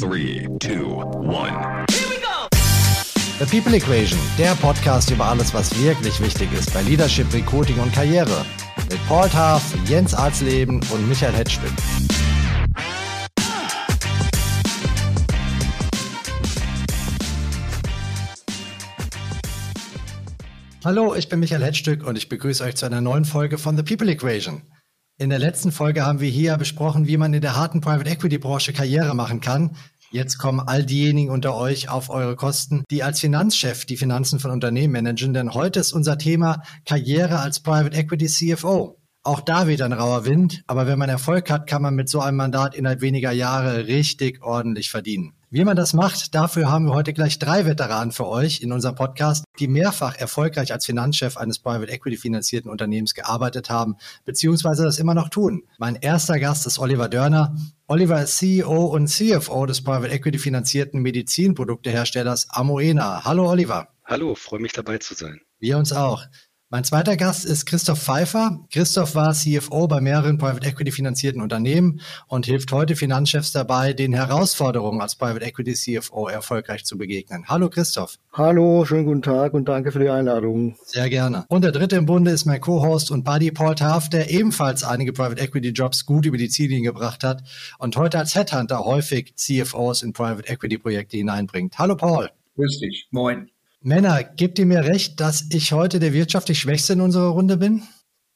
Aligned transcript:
Three, 0.00 0.46
two, 0.60 0.94
one. 0.94 1.84
Here 1.90 2.08
we 2.08 2.20
go! 2.20 2.46
The 3.40 3.46
People 3.50 3.74
Equation, 3.74 4.16
der 4.38 4.54
Podcast 4.54 5.10
über 5.10 5.24
alles, 5.24 5.52
was 5.52 5.76
wirklich 5.82 6.20
wichtig 6.20 6.52
ist 6.52 6.72
bei 6.72 6.82
Leadership, 6.82 7.26
Recruiting 7.34 7.80
und 7.80 7.92
Karriere. 7.92 8.46
Mit 8.88 9.04
Paul 9.08 9.28
Taff, 9.28 9.74
Jens 9.88 10.14
Arzleben 10.14 10.80
und 10.92 11.08
Michael 11.08 11.32
Hetzstück. 11.32 11.72
Hallo, 20.84 21.16
ich 21.16 21.28
bin 21.28 21.40
Michael 21.40 21.64
Hetzstück 21.64 22.06
und 22.06 22.16
ich 22.16 22.28
begrüße 22.28 22.62
euch 22.62 22.76
zu 22.76 22.86
einer 22.86 23.00
neuen 23.00 23.24
Folge 23.24 23.58
von 23.58 23.76
The 23.76 23.82
People 23.82 24.08
Equation. 24.08 24.62
In 25.20 25.30
der 25.30 25.40
letzten 25.40 25.72
Folge 25.72 26.06
haben 26.06 26.20
wir 26.20 26.30
hier 26.30 26.56
besprochen, 26.58 27.08
wie 27.08 27.16
man 27.16 27.34
in 27.34 27.40
der 27.40 27.56
harten 27.56 27.80
Private 27.80 28.08
Equity 28.08 28.38
Branche 28.38 28.72
Karriere 28.72 29.16
machen 29.16 29.40
kann. 29.40 29.74
Jetzt 30.12 30.38
kommen 30.38 30.60
all 30.60 30.86
diejenigen 30.86 31.30
unter 31.30 31.56
euch 31.56 31.88
auf 31.88 32.08
eure 32.08 32.36
Kosten, 32.36 32.84
die 32.88 33.02
als 33.02 33.18
Finanzchef 33.18 33.84
die 33.84 33.96
Finanzen 33.96 34.38
von 34.38 34.52
Unternehmen 34.52 34.92
managen, 34.92 35.34
denn 35.34 35.54
heute 35.54 35.80
ist 35.80 35.92
unser 35.92 36.18
Thema 36.18 36.62
Karriere 36.84 37.40
als 37.40 37.58
Private 37.58 37.96
Equity 37.96 38.26
CFO. 38.26 38.96
Auch 39.24 39.40
da 39.40 39.66
wieder 39.66 39.86
ein 39.86 39.92
rauer 39.92 40.24
Wind, 40.24 40.62
aber 40.68 40.86
wenn 40.86 41.00
man 41.00 41.08
Erfolg 41.08 41.50
hat, 41.50 41.66
kann 41.66 41.82
man 41.82 41.96
mit 41.96 42.08
so 42.08 42.20
einem 42.20 42.36
Mandat 42.36 42.76
innerhalb 42.76 43.00
weniger 43.00 43.32
Jahre 43.32 43.88
richtig 43.88 44.40
ordentlich 44.44 44.88
verdienen. 44.88 45.32
Wie 45.50 45.64
man 45.64 45.76
das 45.76 45.94
macht, 45.94 46.34
dafür 46.34 46.70
haben 46.70 46.84
wir 46.84 46.92
heute 46.92 47.14
gleich 47.14 47.38
drei 47.38 47.64
Veteranen 47.64 48.12
für 48.12 48.28
euch 48.28 48.60
in 48.60 48.70
unserem 48.70 48.96
Podcast, 48.96 49.46
die 49.58 49.66
mehrfach 49.66 50.14
erfolgreich 50.14 50.74
als 50.74 50.84
Finanzchef 50.84 51.38
eines 51.38 51.58
Private 51.58 51.90
Equity 51.90 52.18
finanzierten 52.18 52.70
Unternehmens 52.70 53.14
gearbeitet 53.14 53.70
haben, 53.70 53.96
beziehungsweise 54.26 54.84
das 54.84 54.98
immer 54.98 55.14
noch 55.14 55.30
tun. 55.30 55.62
Mein 55.78 55.96
erster 55.96 56.38
Gast 56.38 56.66
ist 56.66 56.78
Oliver 56.78 57.08
Dörner. 57.08 57.56
Oliver 57.86 58.22
ist 58.22 58.36
CEO 58.36 58.88
und 58.88 59.08
CFO 59.08 59.64
des 59.64 59.82
Private 59.82 60.12
Equity 60.12 60.38
finanzierten 60.38 61.00
Medizinprodukteherstellers 61.00 62.50
Amoena. 62.50 63.24
Hallo 63.24 63.48
Oliver. 63.48 63.88
Hallo, 64.04 64.34
freue 64.34 64.60
mich 64.60 64.74
dabei 64.74 64.98
zu 64.98 65.14
sein. 65.14 65.40
Wir 65.58 65.78
uns 65.78 65.94
auch. 65.94 66.26
Mein 66.70 66.84
zweiter 66.84 67.16
Gast 67.16 67.46
ist 67.46 67.64
Christoph 67.64 67.98
Pfeiffer. 67.98 68.60
Christoph 68.70 69.14
war 69.14 69.32
CFO 69.32 69.88
bei 69.88 70.02
mehreren 70.02 70.36
Private 70.36 70.66
Equity 70.66 70.92
finanzierten 70.92 71.40
Unternehmen 71.40 72.02
und 72.26 72.44
hilft 72.44 72.70
heute 72.72 72.94
Finanzchefs 72.94 73.52
dabei, 73.52 73.94
den 73.94 74.12
Herausforderungen 74.12 75.00
als 75.00 75.16
Private 75.16 75.46
Equity 75.46 75.72
CFO 75.72 76.28
erfolgreich 76.28 76.84
zu 76.84 76.98
begegnen. 76.98 77.44
Hallo 77.48 77.70
Christoph. 77.70 78.18
Hallo, 78.34 78.84
schönen 78.84 79.06
guten 79.06 79.22
Tag 79.22 79.54
und 79.54 79.66
danke 79.66 79.92
für 79.92 79.98
die 80.00 80.10
Einladung. 80.10 80.76
Sehr 80.84 81.08
gerne. 81.08 81.46
Und 81.48 81.64
der 81.64 81.72
dritte 81.72 81.96
im 81.96 82.04
Bunde 82.04 82.32
ist 82.32 82.44
mein 82.44 82.60
Co-Host 82.60 83.10
und 83.10 83.24
Buddy 83.24 83.50
Paul 83.50 83.74
Taft, 83.74 84.12
der 84.12 84.28
ebenfalls 84.28 84.84
einige 84.84 85.14
Private 85.14 85.40
Equity 85.40 85.70
Jobs 85.70 86.04
gut 86.04 86.26
über 86.26 86.36
die 86.36 86.50
Ziellinie 86.50 86.92
gebracht 86.92 87.24
hat 87.24 87.44
und 87.78 87.96
heute 87.96 88.18
als 88.18 88.34
Headhunter 88.34 88.84
häufig 88.84 89.36
CFOs 89.36 90.02
in 90.02 90.12
Private 90.12 90.46
Equity 90.46 90.76
Projekte 90.76 91.16
hineinbringt. 91.16 91.78
Hallo 91.78 91.96
Paul. 91.96 92.28
Grüß 92.56 92.80
dich. 92.80 93.08
Moin. 93.10 93.48
Männer, 93.80 94.24
gebt 94.24 94.58
ihr 94.58 94.66
mir 94.66 94.84
recht, 94.84 95.20
dass 95.20 95.46
ich 95.50 95.72
heute 95.72 96.00
der 96.00 96.12
wirtschaftlich 96.12 96.58
Schwächste 96.58 96.94
in 96.94 97.00
unserer 97.00 97.28
Runde 97.28 97.56
bin? 97.56 97.82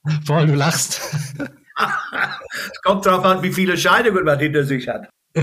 Paul, 0.26 0.46
du 0.46 0.54
lachst. 0.54 1.00
es 1.36 2.82
kommt 2.82 3.06
darauf 3.06 3.24
an, 3.24 3.42
wie 3.42 3.52
viele 3.52 3.76
Scheidungen 3.76 4.24
man 4.24 4.38
hinter 4.38 4.64
sich 4.64 4.86
hat. 4.88 5.08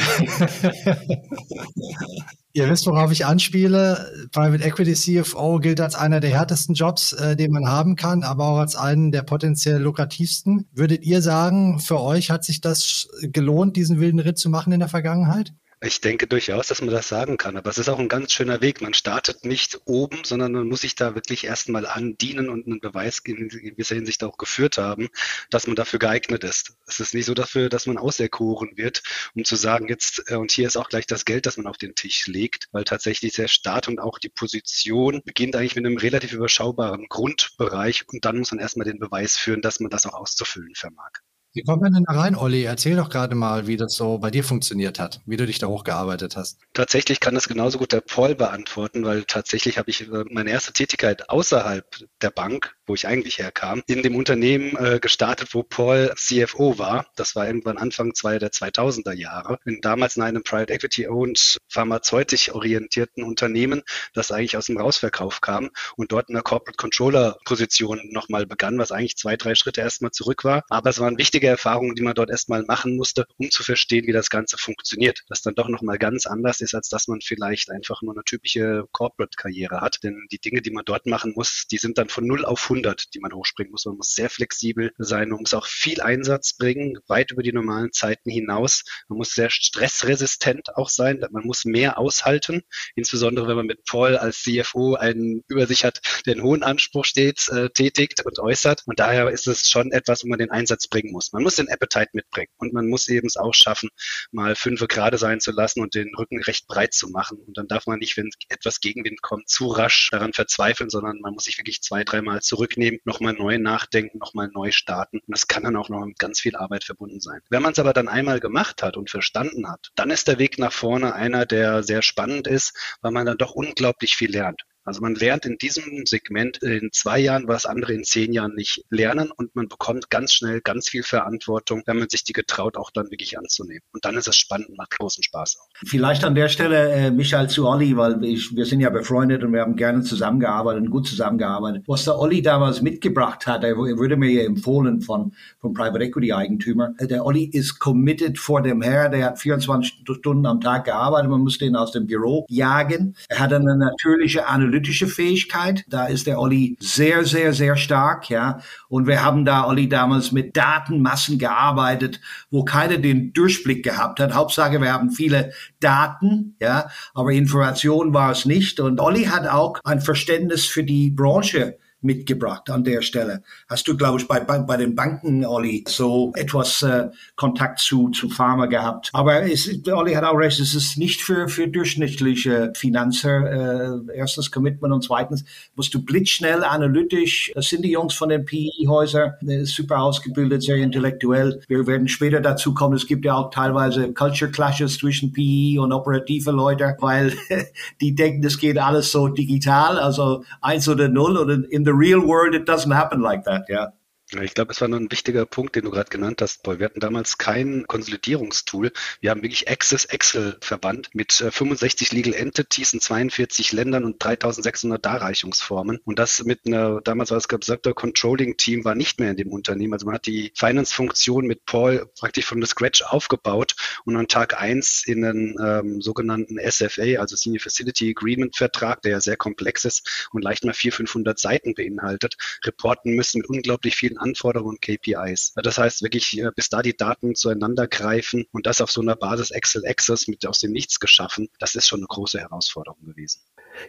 Ihr 2.53 2.69
wisst, 2.69 2.87
worauf 2.87 3.11
ich 3.11 3.25
anspiele. 3.25 4.29
Private 4.31 4.63
Equity 4.63 4.93
CFO 4.93 5.59
gilt 5.59 5.81
als 5.81 5.95
einer 5.95 6.19
der 6.19 6.31
härtesten 6.31 6.75
Jobs, 6.75 7.13
äh, 7.13 7.35
den 7.35 7.51
man 7.51 7.67
haben 7.67 7.95
kann, 7.95 8.23
aber 8.23 8.45
auch 8.45 8.57
als 8.59 8.75
einen 8.75 9.11
der 9.11 9.23
potenziell 9.23 9.81
lukrativsten. 9.81 10.67
Würdet 10.71 11.03
ihr 11.03 11.21
sagen, 11.21 11.79
für 11.79 11.99
euch 11.99 12.31
hat 12.31 12.43
sich 12.43 12.61
das 12.61 13.07
gelohnt, 13.21 13.75
diesen 13.75 13.99
wilden 13.99 14.19
Ritt 14.19 14.37
zu 14.37 14.49
machen 14.49 14.73
in 14.73 14.79
der 14.79 14.89
Vergangenheit? 14.89 15.53
Ich 15.81 16.01
denke 16.01 16.27
durchaus, 16.27 16.67
dass 16.67 16.81
man 16.81 16.93
das 16.93 17.07
sagen 17.07 17.37
kann, 17.37 17.55
aber 17.55 17.69
es 17.69 17.77
ist 17.77 17.87
auch 17.87 17.99
ein 17.99 18.09
ganz 18.09 18.33
schöner 18.33 18.59
Weg. 18.59 18.81
Man 18.81 18.93
startet 18.93 19.45
nicht 19.45 19.79
oben, 19.85 20.25
sondern 20.25 20.51
man 20.51 20.67
muss 20.67 20.81
sich 20.81 20.93
da 20.95 21.15
wirklich 21.15 21.45
erstmal 21.45 21.85
andienen 21.85 22.49
und 22.49 22.65
einen 22.65 22.81
Beweis 22.81 23.19
in 23.19 23.47
gewisser 23.47 23.95
Hinsicht 23.95 24.21
auch 24.25 24.37
geführt 24.37 24.77
haben, 24.77 25.07
dass 25.49 25.67
man 25.67 25.77
dafür 25.77 25.99
geeignet 25.99 26.43
ist. 26.43 26.73
Es 26.85 26.99
ist 26.99 27.13
nicht 27.13 27.25
so 27.25 27.33
dafür, 27.33 27.69
dass 27.69 27.85
man 27.85 27.97
auserkoren 27.97 28.75
wird, 28.75 29.03
um 29.35 29.45
zu 29.45 29.55
sagen, 29.55 29.87
jetzt, 29.87 30.29
äh, 30.29 30.35
und 30.35 30.51
hier 30.51 30.67
ist 30.67 30.75
auch 30.75 30.89
gleich 30.89 31.07
das 31.07 31.23
Geld, 31.23 31.45
das 31.45 31.55
man 31.55 31.67
auf 31.67 31.77
den 31.77 31.95
Tisch 31.95 32.27
legt, 32.27 32.67
weil 32.73 32.83
tatsächlich 32.83 33.31
der 33.35 33.47
Start 33.47 33.87
und 33.87 33.99
auch 33.99 34.19
die 34.19 34.27
Position 34.27 35.21
beginnt 35.23 35.55
eigentlich 35.55 35.77
mit 35.77 35.85
einem 35.85 35.97
relativ 35.97 36.33
überschaubaren 36.33 37.07
Grundbereich 37.07 38.03
und 38.09 38.25
dann 38.25 38.39
muss 38.39 38.51
man 38.51 38.59
erstmal 38.59 38.85
den 38.85 38.99
Beweis 38.99 39.37
führen, 39.37 39.61
dass 39.61 39.79
man 39.79 39.89
das 39.89 40.05
auch 40.05 40.13
auszufüllen 40.13 40.75
vermag. 40.75 41.11
Wie 41.53 41.63
kommt 41.63 41.81
man 41.81 41.93
denn 41.93 42.03
da 42.07 42.13
rein, 42.13 42.35
Olli? 42.35 42.63
Erzähl 42.63 42.95
doch 42.95 43.09
gerade 43.09 43.33
mal, 43.33 43.65
wie 43.65 43.75
das 43.75 43.95
so 43.95 44.19
bei 44.19 44.29
dir 44.29 44.43
funktioniert 44.43 44.99
hat, 44.99 45.21
wie 45.25 45.35
du 45.35 45.47
dich 45.47 45.57
da 45.57 45.65
hochgearbeitet 45.65 46.35
hast. 46.35 46.59
Tatsächlich 46.73 47.19
kann 47.19 47.33
das 47.33 47.47
genauso 47.47 47.79
gut 47.79 47.91
der 47.91 48.01
Paul 48.01 48.35
beantworten, 48.35 49.03
weil 49.03 49.23
tatsächlich 49.23 49.79
habe 49.79 49.89
ich 49.89 50.01
äh, 50.01 50.25
meine 50.29 50.51
erste 50.51 50.73
Tätigkeit 50.73 51.29
außerhalb 51.29 51.85
der 52.21 52.29
Bank, 52.29 52.75
wo 52.89 52.95
ich 52.95 53.07
eigentlich 53.07 53.37
herkam, 53.37 53.81
in 53.87 54.03
dem 54.03 54.15
Unternehmen 54.15 54.75
äh, 54.75 54.99
gestartet, 54.99 55.53
wo 55.53 55.63
Paul 55.63 56.13
CFO 56.15 56.77
war. 56.77 57.07
Das 57.15 57.35
war 57.35 57.47
irgendwann 57.47 57.77
Anfang 57.77 58.13
zwei 58.13 58.37
der 58.37 58.51
2000er 58.51 59.13
Jahre. 59.13 59.59
Bin 59.63 59.79
damals 59.81 60.17
in 60.17 60.23
einem 60.23 60.43
Private 60.43 60.73
Equity 60.73 61.07
owned 61.07 61.57
pharmazeutisch 61.69 62.51
orientierten 62.53 63.23
Unternehmen, 63.23 63.83
das 64.13 64.31
eigentlich 64.31 64.57
aus 64.57 64.65
dem 64.65 64.77
Rausverkauf 64.77 65.39
kam 65.41 65.69
und 65.95 66.11
dort 66.11 66.29
in 66.29 66.33
der 66.33 66.43
Corporate 66.43 66.77
Controller 66.77 67.37
Position 67.45 68.01
nochmal 68.11 68.45
begann, 68.45 68.77
was 68.77 68.91
eigentlich 68.91 69.17
zwei, 69.17 69.37
drei 69.37 69.55
Schritte 69.55 69.81
erstmal 69.81 70.11
zurück 70.11 70.43
war. 70.43 70.63
Aber 70.69 70.89
es 70.89 70.99
war 70.99 71.07
ein 71.07 71.17
wichtiger 71.17 71.29
wichtige 71.29 71.47
Erfahrungen, 71.47 71.95
die 71.95 72.01
man 72.01 72.15
dort 72.15 72.31
erstmal 72.31 72.63
machen 72.63 72.97
musste, 72.97 73.25
um 73.37 73.49
zu 73.49 73.63
verstehen, 73.63 74.07
wie 74.07 74.11
das 74.11 74.29
Ganze 74.29 74.57
funktioniert. 74.57 75.21
Das 75.29 75.43
dann 75.43 75.53
doch 75.53 75.69
nochmal 75.69 75.99
ganz 75.99 76.25
anders 76.25 76.59
ist, 76.59 76.73
als 76.73 76.89
dass 76.89 77.07
man 77.07 77.21
vielleicht 77.21 77.69
einfach 77.69 78.01
nur 78.01 78.13
eine 78.13 78.23
typische 78.23 78.85
Corporate-Karriere 78.91 79.79
hat. 79.79 79.99
Denn 80.03 80.27
die 80.31 80.39
Dinge, 80.39 80.63
die 80.63 80.71
man 80.71 80.85
dort 80.85 81.05
machen 81.05 81.33
muss, 81.35 81.65
die 81.71 81.77
sind 81.77 81.99
dann 81.99 82.09
von 82.09 82.25
0 82.25 82.45
auf 82.45 82.63
100, 82.63 82.78
die 83.13 83.19
man 83.19 83.33
hochspringen 83.33 83.71
muss. 83.71 83.85
Man 83.85 83.97
muss 83.97 84.13
sehr 84.13 84.29
flexibel 84.29 84.91
sein, 84.97 85.29
man 85.29 85.39
muss 85.39 85.53
auch 85.53 85.67
viel 85.67 86.01
Einsatz 86.01 86.53
bringen, 86.57 86.97
weit 87.07 87.31
über 87.31 87.43
die 87.43 87.53
normalen 87.53 87.91
Zeiten 87.91 88.29
hinaus. 88.29 88.83
Man 89.07 89.17
muss 89.17 89.33
sehr 89.33 89.49
stressresistent 89.49 90.75
auch 90.75 90.89
sein, 90.89 91.23
man 91.31 91.45
muss 91.45 91.65
mehr 91.65 91.97
aushalten, 91.97 92.61
insbesondere 92.95 93.47
wenn 93.47 93.57
man 93.57 93.65
mit 93.67 93.85
Paul 93.85 94.17
als 94.17 94.43
CFO 94.43 94.95
einen 94.95 95.43
über 95.47 95.67
sich 95.67 95.85
hat, 95.85 96.01
der 96.25 96.33
einen 96.33 96.43
hohen 96.43 96.63
Anspruch 96.63 97.05
steht, 97.05 97.47
äh, 97.49 97.69
tätigt 97.69 98.25
und 98.25 98.39
äußert. 98.39 98.83
Und 98.85 98.99
daher 98.99 99.29
ist 99.29 99.47
es 99.47 99.69
schon 99.69 99.91
etwas, 99.91 100.23
wo 100.23 100.27
man 100.27 100.39
den 100.39 100.51
Einsatz 100.51 100.87
bringen 100.87 101.11
muss. 101.11 101.31
Man 101.33 101.43
muss 101.43 101.55
den 101.55 101.69
Appetite 101.69 102.09
mitbringen 102.13 102.51
und 102.57 102.73
man 102.73 102.87
muss 102.87 103.07
eben 103.07 103.27
es 103.27 103.37
auch 103.37 103.53
schaffen, 103.53 103.89
mal 104.31 104.55
fünf 104.55 104.79
gerade 104.87 105.17
sein 105.17 105.39
zu 105.39 105.51
lassen 105.51 105.81
und 105.81 105.95
den 105.95 106.13
Rücken 106.15 106.41
recht 106.41 106.67
breit 106.67 106.93
zu 106.93 107.09
machen. 107.09 107.37
Und 107.45 107.57
dann 107.57 107.67
darf 107.67 107.85
man 107.87 107.99
nicht, 107.99 108.17
wenn 108.17 108.29
etwas 108.49 108.79
Gegenwind 108.79 109.21
kommt, 109.21 109.49
zu 109.49 109.67
rasch 109.67 110.09
daran 110.11 110.33
verzweifeln, 110.33 110.89
sondern 110.89 111.19
man 111.19 111.33
muss 111.33 111.45
sich 111.45 111.57
wirklich 111.57 111.81
zwei, 111.81 112.03
dreimal 112.03 112.41
zurücknehmen, 112.69 112.99
nochmal 113.05 113.33
neu 113.33 113.57
nachdenken, 113.57 114.19
nochmal 114.19 114.49
neu 114.53 114.71
starten. 114.71 115.19
Und 115.19 115.35
das 115.35 115.47
kann 115.47 115.63
dann 115.63 115.75
auch 115.75 115.89
noch 115.89 116.05
mit 116.05 116.19
ganz 116.19 116.39
viel 116.39 116.55
Arbeit 116.55 116.83
verbunden 116.83 117.19
sein. 117.19 117.41
Wenn 117.49 117.61
man 117.61 117.73
es 117.73 117.79
aber 117.79 117.93
dann 117.93 118.07
einmal 118.07 118.39
gemacht 118.39 118.83
hat 118.83 118.97
und 118.97 119.09
verstanden 119.09 119.69
hat, 119.69 119.89
dann 119.95 120.09
ist 120.09 120.27
der 120.27 120.39
Weg 120.39 120.59
nach 120.59 120.73
vorne 120.73 121.13
einer, 121.13 121.45
der 121.45 121.83
sehr 121.83 122.01
spannend 122.01 122.47
ist, 122.47 122.73
weil 123.01 123.11
man 123.11 123.25
dann 123.25 123.37
doch 123.37 123.55
unglaublich 123.55 124.15
viel 124.15 124.31
lernt. 124.31 124.63
Also 124.85 125.01
man 125.01 125.15
lernt 125.15 125.45
in 125.45 125.57
diesem 125.57 126.05
Segment 126.05 126.57
in 126.63 126.89
zwei 126.91 127.19
Jahren, 127.19 127.47
was 127.47 127.65
andere 127.65 127.93
in 127.93 128.03
zehn 128.03 128.33
Jahren 128.33 128.55
nicht 128.55 128.83
lernen 128.89 129.29
und 129.31 129.55
man 129.55 129.67
bekommt 129.67 130.09
ganz 130.09 130.33
schnell 130.33 130.61
ganz 130.61 130.89
viel 130.89 131.03
Verantwortung, 131.03 131.83
wenn 131.85 131.99
man 131.99 132.09
sich 132.09 132.23
die 132.23 132.33
getraut, 132.33 132.77
auch 132.77 132.89
dann 132.91 133.11
wirklich 133.11 133.37
anzunehmen. 133.37 133.81
Und 133.93 134.05
dann 134.05 134.15
ist 134.15 134.27
es 134.27 134.35
spannend, 134.35 134.75
macht 134.77 134.97
großen 134.97 135.23
Spaß 135.23 135.57
auch. 135.59 135.67
Vielleicht 135.85 136.23
an 136.23 136.33
der 136.33 136.49
Stelle, 136.49 136.91
äh, 136.91 137.11
Michael 137.11 137.49
zu 137.49 137.67
Olli, 137.67 137.95
weil 137.97 138.23
ich, 138.23 138.55
wir 138.55 138.65
sind 138.65 138.79
ja 138.79 138.89
befreundet 138.89 139.43
und 139.43 139.53
wir 139.53 139.61
haben 139.61 139.75
gerne 139.75 140.01
zusammengearbeitet 140.01 140.83
und 140.83 140.89
gut 140.89 141.07
zusammengearbeitet. 141.07 141.83
Was 141.85 142.05
der 142.05 142.17
Olli 142.17 142.41
damals 142.41 142.81
mitgebracht 142.81 143.45
hat, 143.45 143.63
er, 143.63 143.77
wurde 143.77 144.17
mir 144.17 144.31
ja 144.31 144.43
empfohlen 144.43 145.01
von, 145.01 145.33
vom 145.59 145.73
Private 145.73 146.03
Equity 146.03 146.33
Eigentümer. 146.33 146.93
Äh, 146.97 147.07
der 147.07 147.25
Olli 147.25 147.43
ist 147.43 147.79
committed 147.79 148.39
vor 148.39 148.61
dem 148.61 148.81
Herr, 148.81 149.09
der 149.09 149.25
hat 149.25 149.39
24 149.39 150.03
Stunden 150.19 150.45
am 150.45 150.61
Tag 150.61 150.85
gearbeitet, 150.85 151.29
man 151.29 151.41
musste 151.41 151.65
ihn 151.65 151.75
aus 151.75 151.91
dem 151.91 152.07
Büro 152.07 152.45
jagen. 152.49 153.15
Er 153.27 153.39
hat 153.39 153.53
eine 153.53 153.75
natürliche 153.75 154.47
Analyse 154.47 154.68
analytische 154.69 155.07
Fähigkeit. 155.07 155.83
Da 155.87 156.05
ist 156.05 156.27
der 156.27 156.39
Olli 156.39 156.77
sehr, 156.79 157.25
sehr, 157.25 157.53
sehr 157.53 157.75
stark, 157.75 158.29
ja. 158.29 158.59
Und 158.87 159.07
wir 159.07 159.23
haben 159.23 159.45
da, 159.45 159.67
Olli, 159.67 159.89
damals 159.89 160.31
mit 160.31 160.55
Datenmassen 160.55 161.39
gearbeitet, 161.39 162.21
wo 162.51 162.63
keiner 162.63 162.97
den 162.97 163.33
Durchblick 163.33 163.83
gehabt 163.83 164.19
hat. 164.19 164.33
Hauptsache, 164.33 164.79
wir 164.79 164.93
haben 164.93 165.11
viele 165.11 165.51
Daten, 165.79 166.55
ja, 166.59 166.89
aber 167.13 167.31
Information 167.31 168.13
war 168.13 168.31
es 168.31 168.45
nicht. 168.45 168.79
Und 168.79 168.99
Olli 168.99 169.25
hat 169.25 169.47
auch 169.47 169.79
ein 169.83 170.01
Verständnis 170.01 170.65
für 170.65 170.83
die 170.83 171.09
Branche 171.09 171.77
mitgebracht 172.01 172.69
an 172.69 172.83
der 172.83 173.01
Stelle. 173.01 173.43
Hast 173.67 173.87
du, 173.87 173.97
glaube 173.97 174.19
ich, 174.19 174.27
bei, 174.27 174.39
bei, 174.39 174.59
bei 174.59 174.77
den 174.77 174.95
Banken, 174.95 175.45
Olli, 175.45 175.83
so 175.87 176.31
etwas 176.35 176.81
äh, 176.81 177.09
Kontakt 177.35 177.79
zu, 177.79 178.09
zu 178.09 178.29
Pharma 178.29 178.67
gehabt. 178.67 179.09
Aber 179.13 179.43
es, 179.43 179.69
Olli 179.91 180.13
hat 180.13 180.23
auch 180.23 180.37
recht, 180.37 180.59
es 180.59 180.73
ist 180.73 180.97
nicht 180.97 181.21
für, 181.21 181.49
für 181.49 181.67
durchschnittliche 181.67 182.71
Finanzer. 182.75 184.07
Äh, 184.09 184.17
erstens 184.17 184.51
Commitment 184.51 184.93
und 184.93 185.03
zweitens 185.03 185.43
musst 185.75 185.93
du 185.93 186.03
blitzschnell, 186.03 186.63
analytisch, 186.63 187.51
das 187.53 187.67
sind 187.67 187.83
die 187.83 187.91
Jungs 187.91 188.13
von 188.13 188.29
den 188.29 188.45
PE-Häusern, 188.45 189.33
äh, 189.47 189.65
super 189.65 190.01
ausgebildet, 190.01 190.63
sehr 190.63 190.77
intellektuell. 190.77 191.61
Wir 191.67 191.85
werden 191.85 192.07
später 192.07 192.39
dazu 192.39 192.73
kommen, 192.73 192.95
es 192.95 193.07
gibt 193.07 193.25
ja 193.25 193.35
auch 193.35 193.49
teilweise 193.49 194.13
Culture 194.13 194.51
Clashes 194.51 194.97
zwischen 194.97 195.33
PE 195.33 195.81
und 195.81 195.91
operative 195.91 196.51
Leute, 196.51 196.95
weil 196.99 197.33
die 198.01 198.15
denken, 198.15 198.41
das 198.41 198.57
geht 198.57 198.77
alles 198.77 199.11
so 199.11 199.27
digital, 199.27 199.99
also 199.99 200.43
eins 200.61 200.87
oder 200.87 201.09
null 201.09 201.37
oder 201.37 201.59
in 201.69 201.88
the 201.89 201.95
real 201.95 202.21
world, 202.23 202.53
it 202.53 202.65
doesn't 202.65 202.91
happen 202.91 203.19
like 203.21 203.45
that, 203.45 203.63
yeah. 203.67 203.87
Ich 204.31 204.53
glaube, 204.53 204.71
es 204.71 204.79
war 204.79 204.87
noch 204.87 204.99
ein 204.99 205.11
wichtiger 205.11 205.47
Punkt, 205.47 205.75
den 205.75 205.85
du 205.85 205.89
gerade 205.89 206.11
genannt 206.11 206.43
hast, 206.43 206.61
Paul. 206.61 206.77
Wir 206.77 206.85
hatten 206.85 206.99
damals 206.99 207.39
kein 207.39 207.87
Konsolidierungstool. 207.87 208.91
Wir 209.21 209.31
haben 209.31 209.41
wirklich 209.41 209.67
Access 209.71 210.05
Excel 210.05 210.55
verbannt 210.61 211.09
mit 211.13 211.33
65 211.33 212.11
äh, 212.11 212.15
Legal 212.15 212.33
Entities 212.35 212.93
in 212.93 213.01
42 213.01 213.71
Ländern 213.71 214.05
und 214.05 214.23
3600 214.23 215.03
Darreichungsformen. 215.03 215.99
Und 216.05 216.19
das 216.19 216.43
mit 216.43 216.67
einer, 216.67 217.01
damals 217.01 217.31
war 217.31 217.39
es 217.39 217.47
gesagt, 217.47 217.89
Controlling 217.95 218.55
Team 218.57 218.85
war 218.85 218.93
nicht 218.93 219.19
mehr 219.19 219.31
in 219.31 219.37
dem 219.37 219.51
Unternehmen. 219.51 219.93
Also 219.93 220.05
man 220.05 220.13
hat 220.13 220.27
die 220.27 220.51
Finance-Funktion 220.55 221.47
mit 221.47 221.65
Paul 221.65 222.07
praktisch 222.19 222.45
von 222.45 222.59
der 222.59 222.67
Scratch 222.67 223.01
aufgebaut 223.01 223.75
und 224.05 224.15
an 224.15 224.27
Tag 224.27 224.61
eins 224.61 225.03
in 225.07 225.25
einen 225.25 225.55
ähm, 225.59 226.01
sogenannten 226.01 226.59
SFA, 226.59 227.19
also 227.19 227.35
Senior 227.35 227.61
Facility 227.61 228.11
Agreement 228.11 228.55
Vertrag, 228.55 229.01
der 229.01 229.13
ja 229.13 229.21
sehr 229.21 229.37
komplex 229.37 229.85
ist 229.85 230.27
und 230.33 230.43
leicht 230.43 230.65
mal 230.65 230.73
400, 230.73 230.97
500 230.97 231.39
Seiten 231.39 231.73
beinhaltet, 231.73 232.35
reporten 232.63 233.15
müssen 233.15 233.39
mit 233.39 233.49
unglaublich 233.49 233.95
vielen 233.95 234.18
Anforderungen 234.19 234.77
und 234.77 234.81
KPIs. 234.81 235.53
Das 235.55 235.77
heißt 235.77 236.01
wirklich, 236.01 236.39
äh, 236.39 236.51
bis 236.55 236.69
da 236.69 236.81
die 236.81 236.95
Daten 236.95 237.35
zueinander 237.35 237.87
greifen 237.87 238.45
und 238.51 238.65
das 238.65 238.81
auf 238.81 238.91
so 238.91 239.01
einer 239.01 239.15
Basis 239.15 239.51
Excel 239.51 239.85
Access 239.85 240.27
mit 240.27 240.45
aus 240.45 240.59
dem 240.59 240.71
Nichts 240.71 240.99
geschaffen, 240.99 241.49
das 241.59 241.75
ist 241.75 241.87
schon 241.87 241.99
eine 241.99 242.07
große 242.07 242.39
Herausforderung 242.39 243.05
gewesen. 243.05 243.41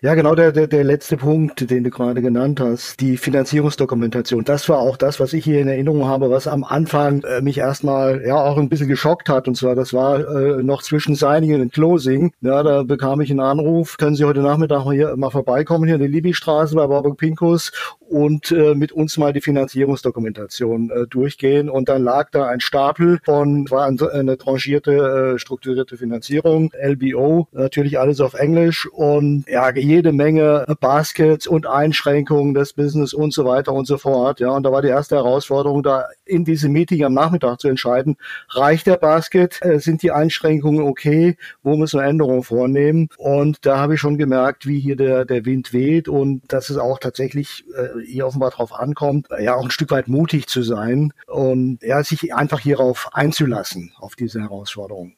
Ja, 0.02 0.14
genau, 0.14 0.34
der, 0.34 0.52
der, 0.52 0.66
der 0.66 0.84
letzte 0.84 1.16
Punkt, 1.16 1.70
den 1.70 1.84
du 1.84 1.90
gerade 1.90 2.22
genannt 2.22 2.60
hast, 2.60 3.00
die 3.00 3.16
Finanzierungsdokumentation. 3.16 4.44
Das 4.44 4.68
war 4.68 4.78
auch 4.78 4.96
das, 4.96 5.20
was 5.20 5.32
ich 5.32 5.44
hier 5.44 5.60
in 5.60 5.68
Erinnerung 5.68 6.06
habe, 6.06 6.30
was 6.30 6.46
am 6.46 6.64
Anfang 6.64 7.22
äh, 7.24 7.40
mich 7.42 7.58
erstmal 7.58 8.24
ja 8.24 8.36
auch 8.36 8.56
ein 8.56 8.68
bisschen 8.68 8.88
geschockt 8.88 9.28
hat. 9.28 9.48
Und 9.48 9.56
zwar, 9.56 9.74
das 9.74 9.92
war 9.92 10.20
äh, 10.20 10.62
noch 10.62 10.82
zwischen 10.82 11.14
Signing 11.14 11.60
und 11.60 11.72
Closing. 11.72 12.32
Ja, 12.40 12.62
da 12.62 12.82
bekam 12.82 13.20
ich 13.20 13.30
einen 13.30 13.40
Anruf, 13.40 13.98
können 13.98 14.16
Sie 14.16 14.24
heute 14.24 14.40
Nachmittag 14.40 14.84
mal 14.84 14.94
hier 14.94 15.16
mal 15.16 15.30
vorbeikommen, 15.30 15.84
hier 15.84 15.94
in 15.94 16.00
der 16.00 16.08
Libi-Straße 16.08 16.74
bei 16.74 16.88
Warburg 16.88 17.18
Pinkus 17.18 17.72
und 18.10 18.50
äh, 18.50 18.74
mit 18.74 18.92
uns 18.92 19.16
mal 19.18 19.32
die 19.32 19.40
Finanzierungsdokumentation 19.40 20.90
äh, 20.90 21.06
durchgehen. 21.06 21.70
Und 21.70 21.88
dann 21.88 22.02
lag 22.02 22.30
da 22.30 22.46
ein 22.46 22.60
Stapel 22.60 23.20
von, 23.24 23.70
war 23.70 23.86
eine 23.86 24.36
tranchierte, 24.36 25.34
äh, 25.34 25.38
strukturierte 25.38 25.96
Finanzierung, 25.96 26.72
LBO, 26.80 27.48
natürlich 27.52 27.98
alles 27.98 28.20
auf 28.20 28.34
Englisch 28.34 28.88
und 28.90 29.44
ja, 29.48 29.70
jede 29.80 30.12
Menge 30.12 30.64
Baskets 30.80 31.46
und 31.46 31.66
Einschränkungen 31.66 32.54
des 32.54 32.72
Business 32.72 33.12
und 33.12 33.32
so 33.32 33.44
weiter 33.44 33.72
und 33.72 33.86
so 33.86 33.98
fort. 33.98 34.40
Ja, 34.40 34.50
und 34.50 34.62
da 34.62 34.72
war 34.72 34.82
die 34.82 34.88
erste 34.88 35.16
Herausforderung, 35.16 35.82
da 35.82 36.06
in 36.24 36.44
diesem 36.44 36.72
Meeting 36.72 37.04
am 37.04 37.14
Nachmittag 37.14 37.60
zu 37.60 37.68
entscheiden, 37.68 38.16
reicht 38.50 38.86
der 38.86 38.96
Basket, 38.96 39.58
äh, 39.62 39.78
sind 39.78 40.02
die 40.02 40.10
Einschränkungen 40.10 40.82
okay, 40.86 41.36
wo 41.62 41.76
müssen 41.76 42.00
wir 42.00 42.06
Änderungen 42.06 42.42
vornehmen? 42.42 43.08
Und 43.18 43.64
da 43.66 43.78
habe 43.78 43.94
ich 43.94 44.00
schon 44.00 44.18
gemerkt, 44.18 44.66
wie 44.66 44.80
hier 44.80 44.96
der, 44.96 45.24
der 45.24 45.44
Wind 45.44 45.72
weht 45.72 46.08
und 46.08 46.42
dass 46.52 46.70
es 46.70 46.76
auch 46.76 46.98
tatsächlich 46.98 47.64
äh, 47.76 48.04
hier 48.04 48.26
offenbar 48.26 48.50
drauf 48.50 48.72
ankommt, 48.72 49.28
ja 49.40 49.54
auch 49.54 49.64
ein 49.64 49.70
Stück 49.70 49.90
weit 49.90 50.08
mutig 50.08 50.46
zu 50.46 50.62
sein 50.62 51.12
und 51.26 51.82
ja, 51.82 52.02
sich 52.02 52.34
einfach 52.34 52.60
hierauf 52.60 53.08
einzulassen, 53.12 53.92
auf 53.98 54.16
diese 54.16 54.40
Herausforderung. 54.40 55.14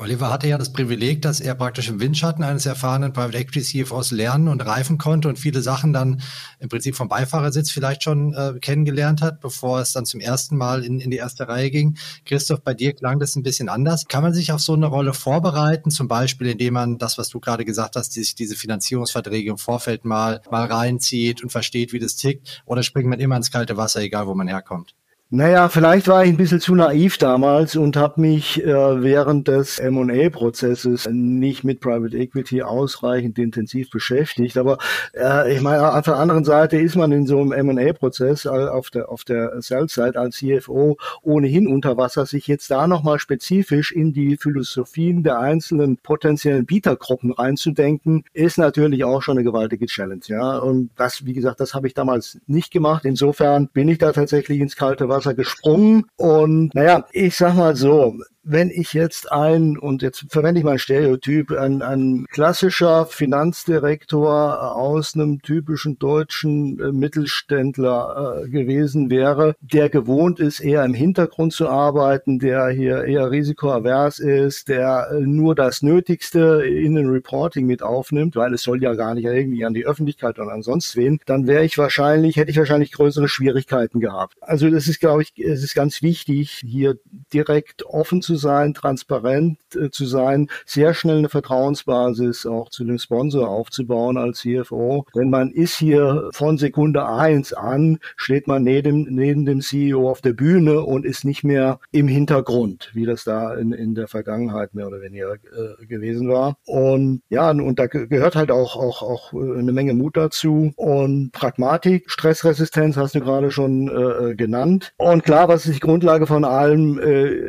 Oliver 0.00 0.30
hatte 0.30 0.48
ja 0.48 0.56
das 0.56 0.72
Privileg, 0.72 1.20
dass 1.20 1.40
er 1.40 1.54
praktisch 1.54 1.90
im 1.90 2.00
Windschatten 2.00 2.42
eines 2.42 2.64
erfahrenen 2.64 3.12
Private 3.12 3.36
Equity 3.36 3.84
CFOs 3.84 4.12
lernen 4.12 4.48
und 4.48 4.64
reifen 4.64 4.96
konnte 4.96 5.28
und 5.28 5.38
viele 5.38 5.60
Sachen 5.60 5.92
dann 5.92 6.22
im 6.58 6.70
Prinzip 6.70 6.96
vom 6.96 7.08
Beifahrersitz 7.08 7.70
vielleicht 7.70 8.02
schon 8.02 8.32
äh, 8.32 8.54
kennengelernt 8.60 9.20
hat, 9.20 9.40
bevor 9.40 9.78
es 9.80 9.92
dann 9.92 10.06
zum 10.06 10.20
ersten 10.20 10.56
Mal 10.56 10.84
in, 10.84 11.00
in 11.00 11.10
die 11.10 11.18
erste 11.18 11.48
Reihe 11.48 11.70
ging. 11.70 11.98
Christoph, 12.24 12.62
bei 12.62 12.72
dir 12.72 12.94
klang 12.94 13.18
das 13.18 13.36
ein 13.36 13.42
bisschen 13.42 13.68
anders. 13.68 14.06
Kann 14.06 14.22
man 14.22 14.32
sich 14.32 14.52
auf 14.52 14.60
so 14.60 14.72
eine 14.72 14.86
Rolle 14.86 15.12
vorbereiten, 15.12 15.90
zum 15.90 16.08
Beispiel 16.08 16.48
indem 16.48 16.74
man 16.74 16.96
das, 16.96 17.18
was 17.18 17.28
du 17.28 17.38
gerade 17.38 17.66
gesagt 17.66 17.94
hast, 17.96 18.14
sich 18.14 18.34
diese 18.34 18.56
Finanzierungsverträge 18.56 19.50
im 19.50 19.58
Vorfeld 19.58 20.06
mal, 20.06 20.40
mal 20.50 20.64
reinzieht 20.64 21.42
und 21.42 21.50
versteht, 21.50 21.92
wie 21.92 21.98
das 21.98 22.16
tickt, 22.16 22.62
oder 22.64 22.82
springt 22.82 23.10
man 23.10 23.20
immer 23.20 23.36
ins 23.36 23.50
kalte 23.50 23.76
Wasser, 23.76 24.00
egal 24.00 24.26
wo 24.26 24.34
man 24.34 24.48
herkommt? 24.48 24.94
Naja, 25.32 25.68
vielleicht 25.68 26.08
war 26.08 26.24
ich 26.24 26.30
ein 26.30 26.36
bisschen 26.36 26.58
zu 26.58 26.74
naiv 26.74 27.16
damals 27.16 27.76
und 27.76 27.96
habe 27.96 28.20
mich 28.20 28.64
äh, 28.64 29.00
während 29.00 29.46
des 29.46 29.78
M&A-Prozesses 29.78 31.08
nicht 31.08 31.62
mit 31.62 31.78
Private 31.78 32.16
Equity 32.16 32.62
ausreichend 32.62 33.38
intensiv 33.38 33.90
beschäftigt. 33.90 34.56
Aber 34.56 34.78
äh, 35.14 35.54
ich 35.54 35.60
meine, 35.60 35.94
auf 35.94 36.04
der 36.04 36.16
anderen 36.16 36.44
Seite 36.44 36.78
ist 36.78 36.96
man 36.96 37.12
in 37.12 37.28
so 37.28 37.40
einem 37.40 37.52
M&A-Prozess 37.52 38.44
äh, 38.44 38.48
auf 38.48 38.90
der 38.90 39.08
auf 39.08 39.22
der 39.22 39.62
Sell-Side 39.62 40.18
als 40.18 40.38
CFO 40.38 40.96
ohnehin 41.22 41.68
unter 41.68 41.96
Wasser, 41.96 42.26
sich 42.26 42.48
jetzt 42.48 42.68
da 42.72 42.88
nochmal 42.88 43.20
spezifisch 43.20 43.92
in 43.92 44.12
die 44.12 44.36
Philosophien 44.36 45.22
der 45.22 45.38
einzelnen 45.38 45.96
potenziellen 45.98 46.66
Bietergruppen 46.66 47.30
reinzudenken, 47.30 48.24
ist 48.32 48.58
natürlich 48.58 49.04
auch 49.04 49.22
schon 49.22 49.38
eine 49.38 49.44
gewaltige 49.44 49.86
Challenge. 49.86 50.22
Ja, 50.26 50.58
und 50.58 50.90
das, 50.96 51.24
wie 51.24 51.34
gesagt, 51.34 51.60
das 51.60 51.72
habe 51.72 51.86
ich 51.86 51.94
damals 51.94 52.40
nicht 52.48 52.72
gemacht. 52.72 53.04
Insofern 53.04 53.68
bin 53.68 53.88
ich 53.88 53.98
da 53.98 54.10
tatsächlich 54.10 54.58
ins 54.58 54.74
kalte 54.74 55.08
Wasser 55.08 55.19
Wasser 55.20 55.34
gesprungen. 55.34 56.04
Und 56.16 56.74
naja, 56.74 57.06
ich 57.12 57.36
sag 57.36 57.54
mal 57.54 57.76
so, 57.76 58.14
wenn 58.42 58.70
ich 58.70 58.92
jetzt 58.92 59.30
ein, 59.30 59.78
und 59.78 60.02
jetzt 60.02 60.26
verwende 60.28 60.60
ich 60.60 60.64
mal 60.64 60.72
ein 60.72 60.78
Stereotyp, 60.78 61.52
ein, 61.52 61.82
ein 61.82 62.26
klassischer 62.30 63.06
Finanzdirektor 63.06 64.76
aus 64.76 65.14
einem 65.14 65.42
typischen 65.42 65.98
deutschen 65.98 66.80
äh, 66.80 66.92
Mittelständler 66.92 68.44
äh, 68.44 68.48
gewesen 68.48 69.10
wäre, 69.10 69.54
der 69.60 69.90
gewohnt 69.90 70.40
ist, 70.40 70.60
eher 70.60 70.84
im 70.84 70.94
Hintergrund 70.94 71.52
zu 71.52 71.68
arbeiten, 71.68 72.38
der 72.38 72.68
hier 72.68 73.04
eher 73.04 73.30
risikoavers 73.30 74.18
ist, 74.18 74.68
der 74.68 75.08
äh, 75.12 75.20
nur 75.20 75.54
das 75.54 75.82
Nötigste 75.82 76.62
in 76.64 76.94
den 76.94 77.08
Reporting 77.08 77.66
mit 77.66 77.82
aufnimmt, 77.82 78.36
weil 78.36 78.54
es 78.54 78.62
soll 78.62 78.82
ja 78.82 78.94
gar 78.94 79.14
nicht 79.14 79.24
irgendwie 79.24 79.64
an 79.64 79.74
die 79.74 79.86
Öffentlichkeit 79.86 80.38
oder 80.38 80.52
an 80.52 80.62
sonst 80.62 80.96
wen, 80.96 81.20
dann 81.26 81.46
wäre 81.46 81.64
ich 81.64 81.76
wahrscheinlich, 81.78 82.36
hätte 82.36 82.50
ich 82.50 82.58
wahrscheinlich 82.58 82.92
größere 82.92 83.28
Schwierigkeiten 83.28 84.00
gehabt. 84.00 84.36
Also 84.40 84.70
das 84.70 84.88
ist, 84.88 85.00
glaube 85.00 85.22
ich, 85.22 85.38
es 85.38 85.62
ist 85.62 85.74
ganz 85.74 86.02
wichtig, 86.02 86.62
hier 86.64 86.96
direkt 87.32 87.84
offen 87.84 88.22
zu 88.22 88.29
zu 88.30 88.36
sein, 88.36 88.74
transparent 88.74 89.58
äh, 89.74 89.90
zu 89.90 90.06
sein, 90.06 90.48
sehr 90.64 90.94
schnell 90.94 91.18
eine 91.18 91.28
Vertrauensbasis 91.28 92.46
auch 92.46 92.68
zu 92.68 92.84
dem 92.84 92.98
Sponsor 92.98 93.48
aufzubauen 93.48 94.16
als 94.16 94.40
CFO. 94.40 95.04
Denn 95.16 95.30
man 95.30 95.50
ist 95.50 95.76
hier 95.76 96.30
von 96.32 96.56
Sekunde 96.58 97.08
eins 97.08 97.52
an, 97.52 97.98
steht 98.16 98.46
man 98.46 98.62
neben, 98.62 99.02
neben 99.12 99.46
dem 99.46 99.60
CEO 99.60 100.08
auf 100.08 100.20
der 100.20 100.32
Bühne 100.32 100.82
und 100.82 101.04
ist 101.04 101.24
nicht 101.24 101.42
mehr 101.42 101.80
im 101.90 102.06
Hintergrund, 102.06 102.90
wie 102.94 103.04
das 103.04 103.24
da 103.24 103.54
in, 103.54 103.72
in 103.72 103.96
der 103.96 104.06
Vergangenheit 104.06 104.74
mehr 104.74 104.86
oder 104.86 105.00
weniger 105.00 105.34
äh, 105.34 105.86
gewesen 105.86 106.28
war. 106.28 106.56
Und 106.66 107.22
ja, 107.30 107.50
und 107.50 107.80
da 107.80 107.88
gehört 107.88 108.36
halt 108.36 108.52
auch, 108.52 108.76
auch, 108.76 109.02
auch 109.02 109.32
äh, 109.32 109.58
eine 109.58 109.72
Menge 109.72 109.94
Mut 109.94 110.16
dazu 110.16 110.72
und 110.76 111.32
Pragmatik, 111.32 112.08
Stressresistenz 112.08 112.96
hast 112.96 113.16
du 113.16 113.20
gerade 113.20 113.50
schon 113.50 113.88
äh, 113.88 114.36
genannt. 114.36 114.92
Und 114.98 115.24
klar, 115.24 115.48
was 115.48 115.66
ist 115.66 115.74
die 115.74 115.80
Grundlage 115.80 116.28
von 116.28 116.44
allem? 116.44 117.00
Äh, 117.00 117.40